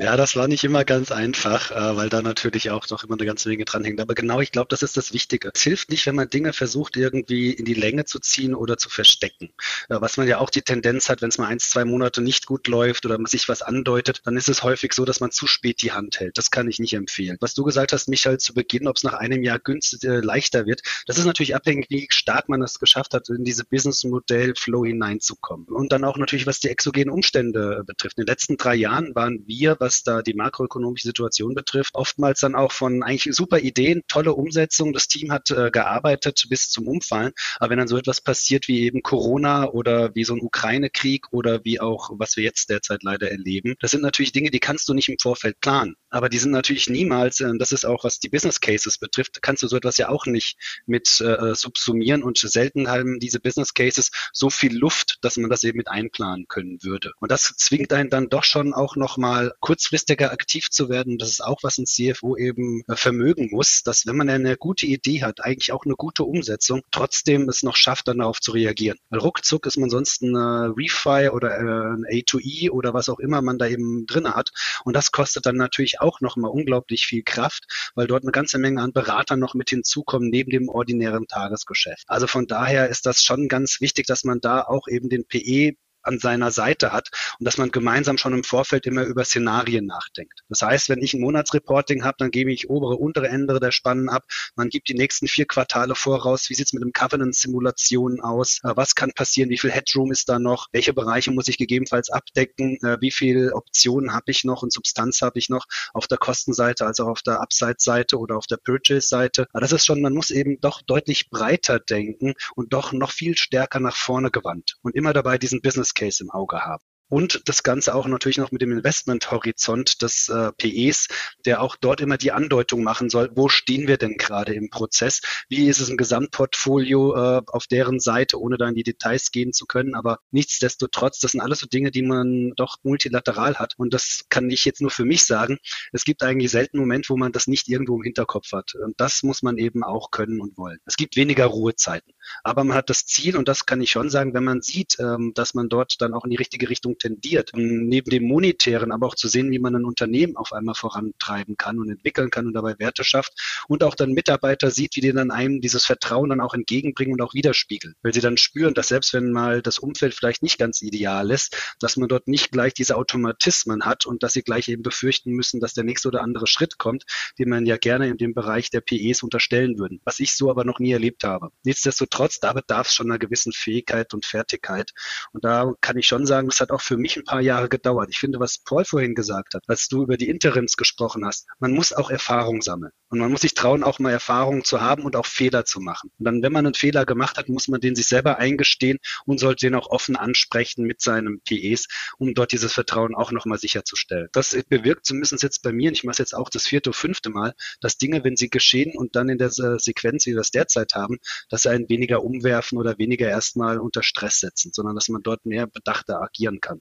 ja, 0.00 0.16
das 0.16 0.36
war 0.36 0.48
nicht 0.48 0.64
immer 0.64 0.84
ganz 0.84 1.10
einfach 1.10 1.61
nach, 1.62 1.70
äh, 1.70 1.96
weil 1.96 2.08
da 2.08 2.22
natürlich 2.22 2.70
auch 2.70 2.88
noch 2.90 3.04
immer 3.04 3.14
eine 3.14 3.26
ganze 3.26 3.48
Menge 3.48 3.64
dranhängt. 3.64 4.00
Aber 4.00 4.14
genau, 4.14 4.40
ich 4.40 4.52
glaube, 4.52 4.68
das 4.68 4.82
ist 4.82 4.96
das 4.96 5.12
Wichtige. 5.12 5.50
Es 5.54 5.62
hilft 5.62 5.90
nicht, 5.90 6.06
wenn 6.06 6.14
man 6.14 6.28
Dinge 6.28 6.52
versucht, 6.52 6.96
irgendwie 6.96 7.52
in 7.52 7.64
die 7.64 7.74
Länge 7.74 8.04
zu 8.04 8.18
ziehen 8.18 8.54
oder 8.54 8.76
zu 8.76 8.88
verstecken. 8.88 9.52
Äh, 9.88 10.00
was 10.00 10.16
man 10.16 10.28
ja 10.28 10.38
auch 10.38 10.50
die 10.50 10.62
Tendenz 10.62 11.08
hat, 11.08 11.22
wenn 11.22 11.28
es 11.28 11.38
mal 11.38 11.46
eins, 11.46 11.70
zwei 11.70 11.84
Monate 11.84 12.20
nicht 12.20 12.46
gut 12.46 12.68
läuft 12.68 13.06
oder 13.06 13.18
man 13.18 13.26
sich 13.26 13.48
was 13.48 13.62
andeutet, 13.62 14.20
dann 14.24 14.36
ist 14.36 14.48
es 14.48 14.62
häufig 14.62 14.92
so, 14.92 15.04
dass 15.04 15.20
man 15.20 15.30
zu 15.30 15.46
spät 15.46 15.82
die 15.82 15.92
Hand 15.92 16.20
hält. 16.20 16.38
Das 16.38 16.50
kann 16.50 16.68
ich 16.68 16.78
nicht 16.78 16.94
empfehlen. 16.94 17.36
Was 17.40 17.54
du 17.54 17.64
gesagt 17.64 17.92
hast, 17.92 18.08
Michael, 18.08 18.38
zu 18.38 18.54
Beginn, 18.54 18.88
ob 18.88 18.96
es 18.96 19.02
nach 19.02 19.14
einem 19.14 19.42
Jahr 19.42 19.58
günstig 19.58 20.04
äh, 20.04 20.20
leichter 20.20 20.66
wird, 20.66 20.82
das 21.06 21.18
ist 21.18 21.24
natürlich 21.24 21.54
abhängig, 21.54 21.86
wie 21.90 22.06
stark 22.10 22.48
man 22.48 22.62
es 22.62 22.78
geschafft 22.78 23.14
hat, 23.14 23.28
in 23.28 23.44
diese 23.44 23.64
Business-Modell-Flow 23.64 24.84
hineinzukommen. 24.84 25.66
Und 25.68 25.92
dann 25.92 26.04
auch 26.04 26.16
natürlich, 26.16 26.46
was 26.46 26.60
die 26.60 26.68
exogenen 26.68 27.10
Umstände 27.10 27.78
äh, 27.80 27.84
betrifft. 27.84 28.18
In 28.18 28.24
den 28.24 28.30
letzten 28.30 28.56
drei 28.56 28.74
Jahren 28.74 29.14
waren 29.14 29.46
wir, 29.46 29.76
was 29.78 30.02
da 30.02 30.22
die 30.22 30.34
makroökonomische 30.34 31.08
Situation 31.08 31.51
Organisation 31.52 31.54
betrifft, 31.54 31.94
oftmals 31.94 32.40
dann 32.40 32.54
auch 32.54 32.72
von 32.72 33.02
eigentlich 33.02 33.34
super 33.34 33.58
Ideen, 33.58 34.02
tolle 34.08 34.32
Umsetzung. 34.34 34.92
Das 34.92 35.08
Team 35.08 35.32
hat 35.32 35.50
äh, 35.50 35.70
gearbeitet 35.70 36.46
bis 36.48 36.68
zum 36.68 36.88
Umfallen. 36.88 37.32
Aber 37.58 37.70
wenn 37.70 37.78
dann 37.78 37.88
so 37.88 37.96
etwas 37.96 38.20
passiert 38.20 38.68
wie 38.68 38.82
eben 38.82 39.02
Corona 39.02 39.68
oder 39.68 40.14
wie 40.14 40.24
so 40.24 40.34
ein 40.34 40.40
Ukraine-Krieg 40.40 41.26
oder 41.32 41.64
wie 41.64 41.80
auch, 41.80 42.10
was 42.14 42.36
wir 42.36 42.44
jetzt 42.44 42.70
derzeit 42.70 43.02
leider 43.02 43.30
erleben, 43.30 43.74
das 43.80 43.90
sind 43.90 44.02
natürlich 44.02 44.32
Dinge, 44.32 44.50
die 44.50 44.60
kannst 44.60 44.88
du 44.88 44.94
nicht 44.94 45.08
im 45.08 45.18
Vorfeld 45.18 45.60
planen. 45.60 45.96
Aber 46.10 46.28
die 46.28 46.38
sind 46.38 46.50
natürlich 46.50 46.88
niemals, 46.88 47.40
äh, 47.40 47.50
das 47.58 47.72
ist 47.72 47.84
auch 47.84 48.04
was 48.04 48.18
die 48.18 48.28
Business 48.28 48.60
Cases 48.60 48.98
betrifft, 48.98 49.42
kannst 49.42 49.62
du 49.62 49.68
so 49.68 49.76
etwas 49.76 49.96
ja 49.96 50.08
auch 50.08 50.26
nicht 50.26 50.56
mit 50.86 51.20
äh, 51.20 51.54
subsumieren 51.54 52.22
und 52.22 52.38
selten 52.38 52.88
haben 52.88 53.18
diese 53.20 53.40
Business 53.40 53.74
Cases 53.74 54.10
so 54.32 54.50
viel 54.50 54.76
Luft, 54.76 55.18
dass 55.22 55.36
man 55.36 55.50
das 55.50 55.64
eben 55.64 55.78
mit 55.78 55.88
einplanen 55.88 56.48
können 56.48 56.82
würde. 56.82 57.12
Und 57.20 57.30
das 57.30 57.54
zwingt 57.56 57.92
einen 57.92 58.10
dann 58.10 58.28
doch 58.28 58.44
schon 58.44 58.74
auch 58.74 58.96
nochmal 58.96 59.52
kurzfristiger 59.60 60.32
aktiv 60.32 60.70
zu 60.70 60.88
werden. 60.88 61.18
Das 61.18 61.30
ist 61.30 61.41
auch, 61.42 61.62
was 61.62 61.78
ein 61.78 61.86
CFO 61.86 62.36
eben 62.36 62.82
äh, 62.88 62.96
vermögen 62.96 63.48
muss, 63.50 63.82
dass 63.82 64.06
wenn 64.06 64.16
man 64.16 64.28
eine 64.28 64.56
gute 64.56 64.86
Idee 64.86 65.22
hat, 65.22 65.44
eigentlich 65.44 65.72
auch 65.72 65.84
eine 65.84 65.94
gute 65.94 66.24
Umsetzung, 66.24 66.82
trotzdem 66.90 67.48
es 67.48 67.62
noch 67.62 67.76
schafft, 67.76 68.08
dann 68.08 68.18
darauf 68.18 68.40
zu 68.40 68.52
reagieren. 68.52 68.98
Weil 69.10 69.20
ruckzuck 69.20 69.66
ist 69.66 69.76
man 69.76 69.90
sonst 69.90 70.22
ein 70.22 70.34
äh, 70.34 70.72
Refi 70.76 71.28
oder 71.30 71.50
äh, 71.50 71.94
ein 71.94 72.04
A2E 72.04 72.70
oder 72.70 72.94
was 72.94 73.08
auch 73.08 73.18
immer 73.18 73.42
man 73.42 73.58
da 73.58 73.66
eben 73.66 74.06
drin 74.06 74.28
hat. 74.28 74.52
Und 74.84 74.94
das 74.94 75.12
kostet 75.12 75.46
dann 75.46 75.56
natürlich 75.56 76.00
auch 76.00 76.20
nochmal 76.20 76.50
unglaublich 76.50 77.06
viel 77.06 77.22
Kraft, 77.22 77.92
weil 77.94 78.06
dort 78.06 78.22
eine 78.22 78.32
ganze 78.32 78.58
Menge 78.58 78.80
an 78.82 78.92
Beratern 78.92 79.40
noch 79.40 79.54
mit 79.54 79.70
hinzukommen 79.70 80.30
neben 80.30 80.50
dem 80.50 80.68
ordinären 80.68 81.26
Tagesgeschäft. 81.26 82.04
Also 82.06 82.26
von 82.26 82.46
daher 82.46 82.88
ist 82.88 83.06
das 83.06 83.22
schon 83.22 83.48
ganz 83.48 83.80
wichtig, 83.80 84.06
dass 84.06 84.24
man 84.24 84.40
da 84.40 84.62
auch 84.62 84.88
eben 84.88 85.08
den 85.08 85.26
PE 85.26 85.76
an 86.02 86.18
seiner 86.18 86.50
Seite 86.50 86.92
hat 86.92 87.10
und 87.38 87.46
dass 87.46 87.58
man 87.58 87.70
gemeinsam 87.70 88.18
schon 88.18 88.32
im 88.32 88.44
Vorfeld 88.44 88.86
immer 88.86 89.04
über 89.04 89.24
Szenarien 89.24 89.86
nachdenkt. 89.86 90.40
Das 90.48 90.62
heißt, 90.62 90.88
wenn 90.88 91.02
ich 91.02 91.14
ein 91.14 91.20
Monatsreporting 91.20 92.04
habe, 92.04 92.16
dann 92.18 92.30
gebe 92.30 92.52
ich 92.52 92.68
obere, 92.70 92.96
untere 92.96 93.28
Ende 93.28 93.58
der 93.60 93.72
Spannen 93.72 94.08
ab. 94.08 94.24
Man 94.56 94.68
gibt 94.68 94.88
die 94.88 94.94
nächsten 94.94 95.28
vier 95.28 95.46
Quartale 95.46 95.94
voraus. 95.94 96.48
Wie 96.50 96.54
sieht's 96.54 96.72
mit 96.72 96.82
dem 96.82 96.92
Covenant-Simulationen 96.92 98.20
aus? 98.20 98.60
Äh, 98.62 98.72
was 98.76 98.94
kann 98.94 99.12
passieren? 99.12 99.50
Wie 99.50 99.58
viel 99.58 99.70
Headroom 99.70 100.12
ist 100.12 100.28
da 100.28 100.38
noch? 100.38 100.66
Welche 100.72 100.92
Bereiche 100.92 101.30
muss 101.30 101.48
ich 101.48 101.58
gegebenenfalls 101.58 102.10
abdecken? 102.10 102.78
Äh, 102.82 102.98
wie 103.00 103.10
viele 103.10 103.54
Optionen 103.54 104.12
habe 104.12 104.30
ich 104.30 104.44
noch 104.44 104.62
und 104.62 104.72
Substanz 104.72 105.22
habe 105.22 105.38
ich 105.38 105.48
noch 105.48 105.66
auf 105.92 106.06
der 106.06 106.18
Kostenseite, 106.18 106.86
also 106.86 107.04
auf 107.04 107.22
der 107.22 107.40
Upside-Seite 107.40 108.18
oder 108.18 108.36
auf 108.36 108.46
der 108.46 108.56
Purchase-Seite? 108.56 109.46
Das 109.52 109.72
ist 109.72 109.86
schon, 109.86 110.00
man 110.00 110.14
muss 110.14 110.30
eben 110.30 110.60
doch 110.60 110.82
deutlich 110.82 111.30
breiter 111.30 111.78
denken 111.78 112.34
und 112.54 112.72
doch 112.72 112.92
noch 112.92 113.10
viel 113.10 113.36
stärker 113.36 113.80
nach 113.80 113.96
vorne 113.96 114.30
gewandt 114.30 114.76
und 114.82 114.94
immer 114.94 115.12
dabei 115.12 115.38
diesen 115.38 115.60
Business 115.92 115.94
Case 115.94 116.24
im 116.24 116.30
Auge 116.30 116.64
haben 116.64 116.84
und 117.12 117.42
das 117.44 117.62
Ganze 117.62 117.94
auch 117.94 118.06
natürlich 118.06 118.38
noch 118.38 118.52
mit 118.52 118.62
dem 118.62 118.72
Investmenthorizont 118.72 120.00
des 120.00 120.30
äh, 120.30 120.50
PEs, 120.52 121.08
der 121.44 121.60
auch 121.60 121.76
dort 121.76 122.00
immer 122.00 122.16
die 122.16 122.32
Andeutung 122.32 122.82
machen 122.82 123.10
soll, 123.10 123.30
wo 123.34 123.50
stehen 123.50 123.86
wir 123.86 123.98
denn 123.98 124.16
gerade 124.16 124.54
im 124.54 124.70
Prozess? 124.70 125.20
Wie 125.50 125.68
ist 125.68 125.78
es 125.78 125.90
ein 125.90 125.98
Gesamtportfolio 125.98 127.14
äh, 127.14 127.42
auf 127.48 127.66
deren 127.66 128.00
Seite, 128.00 128.40
ohne 128.40 128.56
da 128.56 128.66
in 128.66 128.74
die 128.74 128.82
Details 128.82 129.30
gehen 129.30 129.52
zu 129.52 129.66
können? 129.66 129.94
Aber 129.94 130.20
nichtsdestotrotz, 130.30 131.18
das 131.18 131.32
sind 131.32 131.42
alles 131.42 131.58
so 131.58 131.66
Dinge, 131.66 131.90
die 131.90 132.00
man 132.00 132.52
doch 132.56 132.78
multilateral 132.82 133.56
hat. 133.56 133.74
Und 133.76 133.92
das 133.92 134.24
kann 134.30 134.48
ich 134.48 134.64
jetzt 134.64 134.80
nur 134.80 134.90
für 134.90 135.04
mich 135.04 135.26
sagen. 135.26 135.58
Es 135.92 136.04
gibt 136.04 136.22
eigentlich 136.22 136.50
selten 136.50 136.78
Moment, 136.78 137.10
wo 137.10 137.18
man 137.18 137.30
das 137.30 137.46
nicht 137.46 137.68
irgendwo 137.68 137.96
im 137.96 138.04
Hinterkopf 138.04 138.52
hat. 138.52 138.74
Und 138.74 138.98
das 138.98 139.22
muss 139.22 139.42
man 139.42 139.58
eben 139.58 139.84
auch 139.84 140.12
können 140.12 140.40
und 140.40 140.56
wollen. 140.56 140.78
Es 140.86 140.96
gibt 140.96 141.16
weniger 141.16 141.44
Ruhezeiten. 141.44 142.14
Aber 142.42 142.64
man 142.64 142.74
hat 142.74 142.88
das 142.88 143.04
Ziel, 143.04 143.36
und 143.36 143.48
das 143.48 143.66
kann 143.66 143.82
ich 143.82 143.90
schon 143.90 144.08
sagen, 144.08 144.32
wenn 144.32 144.44
man 144.44 144.62
sieht, 144.62 144.96
ähm, 144.98 145.32
dass 145.34 145.52
man 145.52 145.68
dort 145.68 146.00
dann 146.00 146.14
auch 146.14 146.24
in 146.24 146.30
die 146.30 146.36
richtige 146.36 146.70
Richtung 146.70 146.96
tendiert. 147.02 147.50
Neben 147.54 148.10
dem 148.10 148.24
monetären, 148.24 148.92
aber 148.92 149.08
auch 149.08 149.14
zu 149.14 149.28
sehen, 149.28 149.50
wie 149.50 149.58
man 149.58 149.74
ein 149.74 149.84
Unternehmen 149.84 150.36
auf 150.36 150.52
einmal 150.52 150.74
vorantreiben 150.74 151.56
kann 151.56 151.78
und 151.78 151.90
entwickeln 151.90 152.30
kann 152.30 152.46
und 152.46 152.54
dabei 152.54 152.78
Werte 152.78 153.04
schafft 153.04 153.32
und 153.68 153.82
auch 153.82 153.94
dann 153.94 154.12
Mitarbeiter 154.12 154.70
sieht, 154.70 154.96
wie 154.96 155.00
die 155.00 155.12
dann 155.12 155.30
einem 155.30 155.60
dieses 155.60 155.84
Vertrauen 155.84 156.30
dann 156.30 156.40
auch 156.40 156.54
entgegenbringen 156.54 157.14
und 157.14 157.22
auch 157.22 157.34
widerspiegeln. 157.34 157.94
Weil 158.02 158.14
sie 158.14 158.20
dann 158.20 158.36
spüren, 158.36 158.74
dass 158.74 158.88
selbst 158.88 159.12
wenn 159.12 159.32
mal 159.32 159.62
das 159.62 159.78
Umfeld 159.78 160.14
vielleicht 160.14 160.42
nicht 160.42 160.58
ganz 160.58 160.82
ideal 160.82 161.30
ist, 161.30 161.74
dass 161.80 161.96
man 161.96 162.08
dort 162.08 162.28
nicht 162.28 162.52
gleich 162.52 162.74
diese 162.74 162.96
Automatismen 162.96 163.84
hat 163.84 164.06
und 164.06 164.22
dass 164.22 164.32
sie 164.32 164.42
gleich 164.42 164.68
eben 164.68 164.82
befürchten 164.82 165.32
müssen, 165.32 165.60
dass 165.60 165.74
der 165.74 165.84
nächste 165.84 166.08
oder 166.08 166.22
andere 166.22 166.46
Schritt 166.46 166.78
kommt, 166.78 167.04
den 167.38 167.48
man 167.48 167.66
ja 167.66 167.76
gerne 167.76 168.08
in 168.08 168.16
dem 168.16 168.34
Bereich 168.34 168.70
der 168.70 168.80
PEs 168.80 169.22
unterstellen 169.22 169.78
würden, 169.78 170.00
was 170.04 170.20
ich 170.20 170.34
so 170.34 170.50
aber 170.50 170.64
noch 170.64 170.78
nie 170.78 170.92
erlebt 170.92 171.24
habe. 171.24 171.50
Nichtsdestotrotz, 171.64 172.38
da 172.40 172.52
bedarf 172.52 172.88
es 172.88 172.94
schon 172.94 173.10
einer 173.10 173.18
gewissen 173.18 173.52
Fähigkeit 173.52 174.14
und 174.14 174.24
Fertigkeit. 174.24 174.92
Und 175.32 175.44
da 175.44 175.72
kann 175.80 175.96
ich 175.96 176.06
schon 176.06 176.26
sagen, 176.26 176.48
das 176.48 176.60
hat 176.60 176.70
auch 176.70 176.80
für 176.80 176.91
mich 176.96 177.16
ein 177.16 177.24
paar 177.24 177.40
Jahre 177.40 177.68
gedauert. 177.68 178.08
Ich 178.10 178.18
finde, 178.18 178.40
was 178.40 178.58
Paul 178.58 178.84
vorhin 178.84 179.14
gesagt 179.14 179.54
hat, 179.54 179.62
als 179.66 179.88
du 179.88 180.02
über 180.02 180.16
die 180.16 180.28
Interims 180.28 180.76
gesprochen 180.76 181.24
hast, 181.24 181.46
man 181.58 181.72
muss 181.72 181.92
auch 181.92 182.10
Erfahrung 182.10 182.62
sammeln. 182.62 182.92
Und 183.08 183.18
man 183.18 183.30
muss 183.30 183.42
sich 183.42 183.54
trauen, 183.54 183.82
auch 183.82 183.98
mal 183.98 184.10
Erfahrungen 184.10 184.64
zu 184.64 184.80
haben 184.80 185.04
und 185.04 185.16
auch 185.16 185.26
Fehler 185.26 185.64
zu 185.64 185.80
machen. 185.80 186.10
Und 186.18 186.24
dann, 186.24 186.42
wenn 186.42 186.52
man 186.52 186.64
einen 186.64 186.74
Fehler 186.74 187.04
gemacht 187.04 187.36
hat, 187.36 187.48
muss 187.48 187.68
man 187.68 187.80
den 187.80 187.94
sich 187.94 188.06
selber 188.06 188.38
eingestehen 188.38 188.98
und 189.26 189.38
sollte 189.38 189.66
den 189.66 189.74
auch 189.74 189.90
offen 189.90 190.16
ansprechen 190.16 190.84
mit 190.84 191.00
seinem 191.00 191.40
PEs, 191.46 191.88
um 192.18 192.34
dort 192.34 192.52
dieses 192.52 192.72
Vertrauen 192.72 193.14
auch 193.14 193.32
nochmal 193.32 193.58
sicherzustellen. 193.58 194.28
Das 194.32 194.56
bewirkt 194.68 195.04
zumindest 195.06 195.42
jetzt 195.42 195.62
bei 195.62 195.72
mir, 195.72 195.88
und 195.88 195.96
ich 195.96 196.04
mache 196.04 196.12
es 196.12 196.18
jetzt 196.18 196.34
auch 196.34 196.48
das 196.48 196.66
vierte 196.66 196.90
oder 196.90 196.98
fünfte 196.98 197.30
Mal, 197.30 197.54
dass 197.80 197.98
Dinge, 197.98 198.24
wenn 198.24 198.36
sie 198.36 198.50
geschehen 198.50 198.96
und 198.96 199.16
dann 199.16 199.28
in 199.28 199.38
der 199.38 199.50
Sequenz, 199.50 200.26
wie 200.26 200.30
wir 200.30 200.36
das 200.36 200.50
derzeit 200.50 200.94
haben, 200.94 201.18
dass 201.48 201.62
sie 201.62 201.70
einen 201.70 201.88
weniger 201.88 202.22
umwerfen 202.22 202.78
oder 202.78 202.98
weniger 202.98 203.28
erstmal 203.28 203.78
unter 203.78 204.02
Stress 204.02 204.40
setzen, 204.40 204.72
sondern 204.72 204.94
dass 204.94 205.08
man 205.08 205.22
dort 205.22 205.44
mehr 205.46 205.66
bedachter 205.66 206.20
agieren 206.20 206.60
kann. 206.60 206.80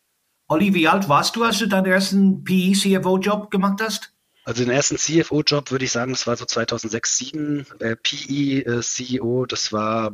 Olli, 0.52 0.74
wie 0.74 0.86
alt 0.86 1.08
warst 1.08 1.38
du, 1.38 1.46
als 1.46 1.60
du 1.60 1.68
deinen 1.68 1.86
ersten 1.86 2.44
PE-CFO-Job 2.44 3.52
gemacht 3.52 3.80
hast? 3.82 4.12
Also 4.44 4.66
den 4.66 4.74
ersten 4.74 4.98
CFO-Job 4.98 5.72
würde 5.72 5.86
ich 5.86 5.94
sagen, 5.94 6.12
das 6.12 6.28
war 6.28 6.36
so 6.36 6.44
2006, 6.44 7.18
2007. 7.20 7.66
Äh, 7.80 7.96
PE-CEO, 7.96 9.46
das 9.46 9.72
war... 9.72 10.12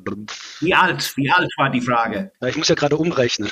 Wie 0.60 0.76
alt? 0.76 1.17
Wie 1.17 1.32
alt 1.32 1.52
war 1.58 1.71
die 1.71 1.82
Frage? 1.82 2.32
Ja, 2.39 2.50
ich 2.50 2.56
muss 2.56 2.67
ja 2.67 2.76
gerade 2.76 2.97
umrechnen. 2.97 3.50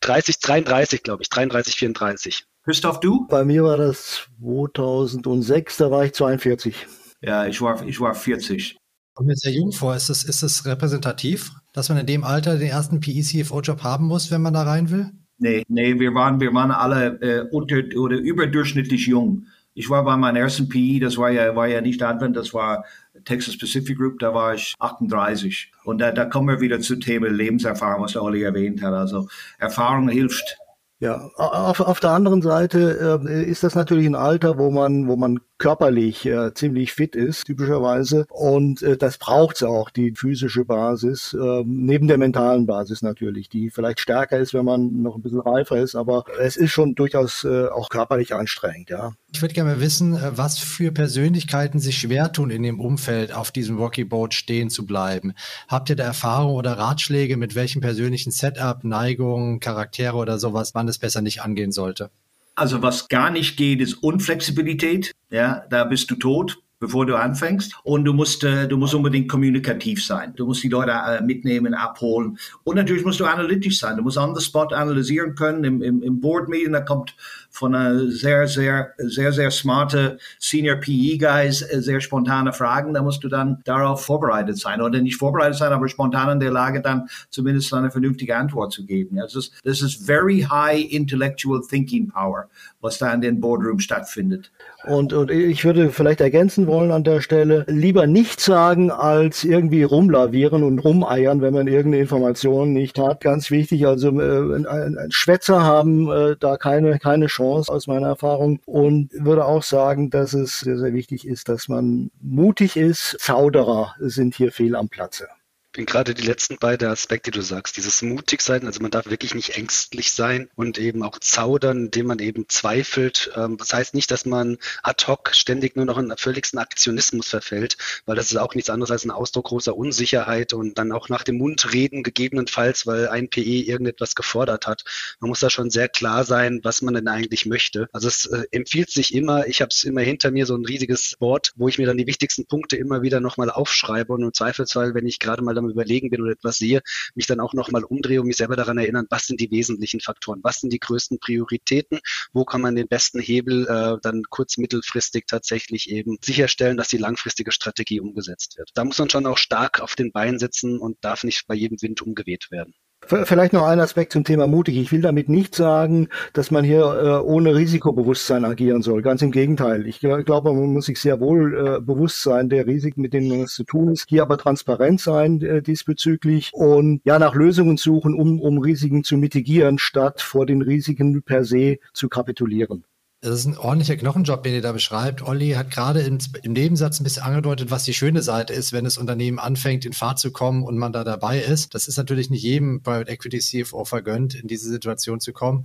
30, 0.00 0.40
33, 0.40 1.04
glaube 1.04 1.22
ich. 1.22 1.28
33, 1.28 1.76
34. 1.76 2.44
Christoph, 2.64 2.98
du? 2.98 3.28
Bei 3.28 3.44
mir 3.44 3.62
war 3.62 3.76
das 3.76 4.26
2006, 4.40 5.76
da 5.76 5.92
war 5.92 6.04
ich 6.04 6.14
42. 6.14 6.74
Ja, 7.20 7.46
ich 7.46 7.60
war, 7.60 7.80
ich 7.86 8.00
war 8.00 8.12
40. 8.12 8.76
Kommt 9.12 9.28
mir 9.28 9.36
sehr 9.36 9.52
jung 9.52 9.70
vor. 9.70 9.94
Ist 9.94 10.08
es, 10.08 10.24
ist 10.24 10.42
es 10.42 10.66
repräsentativ, 10.66 11.52
dass 11.72 11.90
man 11.90 11.98
in 11.98 12.06
dem 12.06 12.24
Alter 12.24 12.58
den 12.58 12.70
ersten 12.70 12.98
PE-CFO-Job 12.98 13.84
haben 13.84 14.06
muss, 14.06 14.32
wenn 14.32 14.42
man 14.42 14.54
da 14.54 14.64
rein 14.64 14.90
will? 14.90 15.12
Nee, 15.38 15.64
nee, 15.68 15.98
wir 15.98 16.14
waren, 16.14 16.40
wir 16.40 16.54
waren 16.54 16.70
alle 16.70 17.20
äh, 17.20 17.48
unter 17.50 17.76
oder 17.96 18.16
überdurchschnittlich 18.16 19.06
jung. 19.06 19.46
Ich 19.74 19.90
war 19.90 20.04
bei 20.04 20.16
meinem 20.16 20.36
ersten 20.36 20.68
PE, 20.68 21.00
das 21.00 21.16
war 21.18 21.30
ja, 21.30 21.56
war 21.56 21.66
ja 21.66 21.80
nicht 21.80 22.00
Advent, 22.00 22.36
das 22.36 22.54
war 22.54 22.84
Texas 23.24 23.58
Pacific 23.58 23.98
Group, 23.98 24.20
da 24.20 24.32
war 24.32 24.54
ich 24.54 24.74
38. 24.78 25.72
Und 25.84 25.98
da, 25.98 26.12
da 26.12 26.26
kommen 26.26 26.48
wir 26.48 26.60
wieder 26.60 26.78
zu 26.78 26.96
Thema 26.96 27.28
Lebenserfahrung, 27.28 28.04
was 28.04 28.12
der 28.12 28.22
Olli 28.22 28.42
erwähnt 28.42 28.82
hat. 28.82 28.92
Also 28.92 29.28
Erfahrung 29.58 30.08
hilft. 30.08 30.56
Ja, 31.00 31.28
auf, 31.36 31.80
auf 31.80 31.98
der 31.98 32.10
anderen 32.10 32.40
Seite 32.40 33.20
äh, 33.26 33.44
ist 33.44 33.64
das 33.64 33.74
natürlich 33.74 34.06
ein 34.06 34.14
Alter, 34.14 34.58
wo 34.58 34.70
man, 34.70 35.08
wo 35.08 35.16
man 35.16 35.40
körperlich 35.58 36.26
äh, 36.26 36.52
ziemlich 36.54 36.92
fit 36.92 37.16
ist, 37.16 37.44
typischerweise. 37.44 38.26
Und 38.30 38.82
äh, 38.82 38.96
das 38.96 39.18
braucht's 39.18 39.62
auch, 39.62 39.90
die 39.90 40.12
physische 40.12 40.64
Basis, 40.64 41.34
äh, 41.34 41.62
neben 41.64 42.08
der 42.08 42.18
mentalen 42.18 42.66
Basis 42.66 43.02
natürlich, 43.02 43.48
die 43.48 43.70
vielleicht 43.70 44.00
stärker 44.00 44.38
ist, 44.38 44.54
wenn 44.54 44.64
man 44.64 45.02
noch 45.02 45.16
ein 45.16 45.22
bisschen 45.22 45.40
reifer 45.40 45.78
ist, 45.78 45.94
aber 45.94 46.24
es 46.40 46.56
ist 46.56 46.72
schon 46.72 46.94
durchaus 46.94 47.44
äh, 47.44 47.68
auch 47.68 47.88
körperlich 47.88 48.34
anstrengend, 48.34 48.90
ja. 48.90 49.12
Ich 49.32 49.42
würde 49.42 49.54
gerne 49.54 49.70
mal 49.70 49.80
wissen, 49.80 50.14
äh, 50.14 50.36
was 50.36 50.58
für 50.58 50.92
Persönlichkeiten 50.92 51.78
sich 51.78 51.98
schwer 51.98 52.32
tun, 52.32 52.50
in 52.50 52.62
dem 52.62 52.80
Umfeld 52.80 53.32
auf 53.32 53.50
diesem 53.50 53.78
Rocky 53.78 54.04
Boat 54.04 54.34
stehen 54.34 54.70
zu 54.70 54.86
bleiben. 54.86 55.34
Habt 55.68 55.90
ihr 55.90 55.96
da 55.96 56.04
Erfahrung 56.04 56.54
oder 56.54 56.78
Ratschläge, 56.78 57.36
mit 57.36 57.54
welchem 57.54 57.80
persönlichen 57.80 58.30
Setup, 58.30 58.84
Neigungen, 58.84 59.60
Charaktere 59.60 60.16
oder 60.16 60.38
sowas 60.38 60.74
man 60.74 60.88
es 60.88 60.98
besser 60.98 61.22
nicht 61.22 61.42
angehen 61.42 61.72
sollte? 61.72 62.10
Also 62.54 62.82
was 62.82 63.08
gar 63.08 63.30
nicht 63.30 63.56
geht, 63.56 63.80
ist 63.80 63.94
Unflexibilität. 63.94 65.12
Ja, 65.30 65.64
da 65.70 65.84
bist 65.84 66.10
du 66.10 66.16
tot 66.16 66.58
bevor 66.84 67.06
du 67.06 67.16
anfängst. 67.16 67.74
Und 67.82 68.04
du 68.04 68.12
musst, 68.12 68.44
äh, 68.44 68.68
du 68.68 68.76
musst 68.76 68.94
unbedingt 68.94 69.30
kommunikativ 69.30 70.04
sein. 70.04 70.34
Du 70.36 70.44
musst 70.44 70.62
die 70.62 70.68
Leute 70.68 70.92
äh, 70.92 71.22
mitnehmen, 71.22 71.72
abholen. 71.72 72.38
Und 72.64 72.76
natürlich 72.76 73.04
musst 73.04 73.20
du 73.20 73.24
analytisch 73.24 73.78
sein. 73.78 73.96
Du 73.96 74.02
musst 74.02 74.18
on 74.18 74.34
the 74.34 74.44
spot 74.44 74.68
analysieren 74.74 75.34
können. 75.34 75.64
Im, 75.64 75.82
im, 75.82 76.02
im 76.02 76.20
Board 76.20 76.48
Meeting, 76.48 76.72
da 76.72 76.80
kommt 76.80 77.16
von 77.54 77.72
einer 77.72 78.10
sehr, 78.10 78.48
sehr, 78.48 78.94
sehr, 78.98 79.32
sehr 79.32 79.52
smarte 79.52 80.18
Senior 80.40 80.74
PE 80.74 81.18
Guys 81.18 81.62
äh, 81.62 81.80
sehr 81.80 82.00
spontane 82.00 82.52
Fragen. 82.52 82.92
Da 82.92 83.00
musst 83.00 83.22
du 83.22 83.28
dann 83.28 83.60
darauf 83.64 84.04
vorbereitet 84.04 84.58
sein. 84.58 84.80
Oder 84.80 85.00
nicht 85.00 85.16
vorbereitet 85.16 85.56
sein, 85.56 85.72
aber 85.72 85.88
spontan 85.88 86.32
in 86.32 86.40
der 86.40 86.50
Lage, 86.50 86.80
dann 86.80 87.08
zumindest 87.30 87.72
eine 87.72 87.92
vernünftige 87.92 88.36
Antwort 88.36 88.72
zu 88.72 88.84
geben. 88.84 89.20
Also 89.20 89.38
das 89.38 89.46
ist, 89.46 89.54
das 89.62 89.82
ist 89.82 90.04
very 90.04 90.40
high 90.40 90.84
intellectual 90.90 91.62
thinking 91.62 92.08
power, 92.08 92.48
was 92.80 92.98
da 92.98 93.14
in 93.14 93.20
den 93.20 93.40
Boardroom 93.40 93.78
stattfindet. 93.78 94.50
Und, 94.84 95.12
und 95.12 95.30
ich 95.30 95.64
würde 95.64 95.90
vielleicht 95.90 96.20
ergänzen 96.20 96.66
wollen 96.66 96.90
an 96.90 97.04
der 97.04 97.20
Stelle, 97.20 97.64
lieber 97.68 98.08
nicht 98.08 98.40
sagen, 98.40 98.90
als 98.90 99.44
irgendwie 99.44 99.84
rumlavieren 99.84 100.64
und 100.64 100.80
rumeiern, 100.80 101.40
wenn 101.40 101.54
man 101.54 101.68
irgendeine 101.68 102.02
Information 102.02 102.72
nicht 102.72 102.98
hat. 102.98 103.20
Ganz 103.20 103.52
wichtig, 103.52 103.86
also 103.86 104.08
äh, 104.20 104.56
ein, 104.56 104.66
ein 104.66 105.10
Schwätzer 105.10 105.62
haben 105.62 106.10
äh, 106.10 106.36
da 106.38 106.56
keine, 106.56 106.98
keine 106.98 107.26
Chance 107.26 107.43
aus 107.44 107.86
meiner 107.86 108.08
Erfahrung. 108.08 108.60
Und 108.66 109.10
würde 109.12 109.44
auch 109.44 109.62
sagen, 109.62 110.10
dass 110.10 110.32
es 110.32 110.60
sehr, 110.60 110.78
sehr 110.78 110.92
wichtig 110.92 111.26
ist, 111.26 111.48
dass 111.48 111.68
man 111.68 112.10
mutig 112.20 112.76
ist. 112.76 113.16
Zauderer 113.20 113.94
sind 113.98 114.34
hier 114.34 114.52
fehl 114.52 114.76
am 114.76 114.88
Platze 114.88 115.28
bin 115.74 115.86
gerade 115.86 116.14
die 116.14 116.22
letzten 116.22 116.56
beiden 116.56 116.88
Aspekte, 116.88 117.32
die 117.32 117.38
du 117.38 117.44
sagst, 117.44 117.76
dieses 117.76 118.00
mutig 118.00 118.40
sein, 118.42 118.64
also 118.64 118.80
man 118.80 118.92
darf 118.92 119.06
wirklich 119.06 119.34
nicht 119.34 119.56
ängstlich 119.56 120.12
sein 120.12 120.48
und 120.54 120.78
eben 120.78 121.02
auch 121.02 121.18
zaudern, 121.18 121.86
indem 121.86 122.06
man 122.06 122.20
eben 122.20 122.48
zweifelt. 122.48 123.32
Ähm, 123.36 123.56
das 123.58 123.74
heißt 123.74 123.92
nicht, 123.92 124.10
dass 124.10 124.24
man 124.24 124.56
ad 124.84 125.04
hoc 125.06 125.34
ständig 125.34 125.74
nur 125.74 125.84
noch 125.84 125.98
in 125.98 126.14
völligsten 126.16 126.60
Aktionismus 126.60 127.28
verfällt, 127.28 127.76
weil 128.06 128.14
das 128.14 128.30
ist 128.30 128.36
auch 128.36 128.54
nichts 128.54 128.70
anderes 128.70 128.92
als 128.92 129.04
ein 129.04 129.10
Ausdruck 129.10 129.46
großer 129.46 129.76
Unsicherheit 129.76 130.52
und 130.52 130.78
dann 130.78 130.92
auch 130.92 131.08
nach 131.08 131.24
dem 131.24 131.38
Mund 131.38 131.72
reden, 131.72 132.04
gegebenenfalls, 132.04 132.86
weil 132.86 133.08
ein 133.08 133.28
PE 133.28 133.40
irgendetwas 133.40 134.14
gefordert 134.14 134.68
hat. 134.68 134.84
Man 135.18 135.28
muss 135.28 135.40
da 135.40 135.50
schon 135.50 135.70
sehr 135.70 135.88
klar 135.88 136.24
sein, 136.24 136.60
was 136.62 136.82
man 136.82 136.94
denn 136.94 137.08
eigentlich 137.08 137.46
möchte. 137.46 137.88
Also 137.92 138.06
es 138.06 138.26
äh, 138.26 138.44
empfiehlt 138.52 138.90
sich 138.90 139.12
immer, 139.12 139.48
ich 139.48 139.60
habe 139.60 139.70
es 139.70 139.82
immer 139.82 140.02
hinter 140.02 140.30
mir 140.30 140.46
so 140.46 140.54
ein 140.54 140.64
riesiges 140.64 141.16
Board, 141.18 141.52
wo 141.56 141.66
ich 141.66 141.78
mir 141.78 141.86
dann 141.86 141.98
die 141.98 142.06
wichtigsten 142.06 142.46
Punkte 142.46 142.76
immer 142.76 143.02
wieder 143.02 143.18
nochmal 143.18 143.50
aufschreibe 143.50 144.12
und 144.12 144.22
im 144.22 144.32
Zweifelsfall, 144.32 144.94
wenn 144.94 145.06
ich 145.06 145.18
gerade 145.18 145.42
mal 145.42 145.63
am 145.64 145.70
Überlegen 145.70 146.10
bin 146.10 146.22
oder 146.22 146.32
etwas 146.32 146.58
sehe, 146.58 146.82
mich 147.14 147.26
dann 147.26 147.40
auch 147.40 147.54
nochmal 147.54 147.84
umdrehe 147.84 148.20
und 148.20 148.26
mich 148.26 148.36
selber 148.36 148.56
daran 148.56 148.78
erinnern, 148.78 149.06
was 149.10 149.26
sind 149.26 149.40
die 149.40 149.50
wesentlichen 149.50 150.00
Faktoren, 150.00 150.40
was 150.42 150.60
sind 150.60 150.72
die 150.72 150.78
größten 150.78 151.18
Prioritäten, 151.18 152.00
wo 152.32 152.44
kann 152.44 152.60
man 152.60 152.76
den 152.76 152.88
besten 152.88 153.20
Hebel 153.20 153.66
äh, 153.66 153.98
dann 154.02 154.22
kurz-, 154.30 154.58
mittelfristig 154.58 155.26
tatsächlich 155.26 155.90
eben 155.90 156.18
sicherstellen, 156.22 156.76
dass 156.76 156.88
die 156.88 156.98
langfristige 156.98 157.52
Strategie 157.52 158.00
umgesetzt 158.00 158.56
wird. 158.58 158.70
Da 158.74 158.84
muss 158.84 158.98
man 158.98 159.10
schon 159.10 159.26
auch 159.26 159.38
stark 159.38 159.80
auf 159.80 159.94
den 159.94 160.12
Beinen 160.12 160.38
sitzen 160.38 160.78
und 160.78 160.98
darf 161.02 161.24
nicht 161.24 161.46
bei 161.46 161.54
jedem 161.54 161.80
Wind 161.82 162.02
umgeweht 162.02 162.50
werden. 162.50 162.74
Vielleicht 163.06 163.52
noch 163.52 163.66
ein 163.66 163.80
Aspekt 163.80 164.12
zum 164.12 164.24
Thema 164.24 164.46
mutig. 164.46 164.76
Ich 164.76 164.92
will 164.92 165.00
damit 165.00 165.28
nicht 165.28 165.54
sagen, 165.54 166.08
dass 166.32 166.50
man 166.50 166.64
hier 166.64 166.80
äh, 166.80 167.26
ohne 167.26 167.54
Risikobewusstsein 167.54 168.44
agieren 168.44 168.82
soll. 168.82 169.02
Ganz 169.02 169.22
im 169.22 169.30
Gegenteil. 169.30 169.86
Ich 169.86 170.00
glaube, 170.00 170.52
man 170.52 170.72
muss 170.72 170.86
sich 170.86 171.00
sehr 171.00 171.20
wohl 171.20 171.54
äh, 171.54 171.80
bewusst 171.80 172.22
sein 172.22 172.48
der 172.48 172.66
Risiken, 172.66 173.02
mit 173.02 173.12
denen 173.12 173.28
man 173.28 173.40
es 173.42 173.54
zu 173.54 173.64
tun 173.64 173.92
ist. 173.92 174.06
Hier 174.08 174.22
aber 174.22 174.38
transparent 174.38 175.00
sein 175.00 175.40
äh, 175.42 175.62
diesbezüglich 175.62 176.50
und 176.54 177.00
ja 177.04 177.18
nach 177.18 177.34
Lösungen 177.34 177.76
suchen, 177.76 178.14
um, 178.14 178.40
um 178.40 178.58
Risiken 178.58 179.04
zu 179.04 179.16
mitigieren, 179.16 179.78
statt 179.78 180.20
vor 180.20 180.46
den 180.46 180.62
Risiken 180.62 181.22
per 181.22 181.44
se 181.44 181.78
zu 181.92 182.08
kapitulieren. 182.08 182.84
Das 183.24 183.38
ist 183.38 183.46
ein 183.46 183.56
ordentlicher 183.56 183.96
Knochenjob, 183.96 184.42
den 184.42 184.52
ihr 184.52 184.60
da 184.60 184.72
beschreibt. 184.72 185.22
Olli 185.22 185.52
hat 185.52 185.70
gerade 185.70 186.02
im, 186.02 186.18
Nebensatz 186.44 187.00
ein 187.00 187.04
bisschen 187.04 187.22
angedeutet, 187.22 187.70
was 187.70 187.84
die 187.84 187.94
schöne 187.94 188.20
Seite 188.20 188.52
ist, 188.52 188.74
wenn 188.74 188.84
das 188.84 188.98
Unternehmen 188.98 189.38
anfängt, 189.38 189.86
in 189.86 189.94
Fahrt 189.94 190.18
zu 190.18 190.30
kommen 190.30 190.62
und 190.62 190.76
man 190.76 190.92
da 190.92 191.04
dabei 191.04 191.38
ist. 191.40 191.74
Das 191.74 191.88
ist 191.88 191.96
natürlich 191.96 192.28
nicht 192.28 192.42
jedem 192.42 192.82
Private 192.82 193.10
Equity 193.10 193.38
CFO 193.38 193.86
vergönnt, 193.86 194.34
in 194.34 194.46
diese 194.46 194.68
Situation 194.68 195.20
zu 195.20 195.32
kommen. 195.32 195.64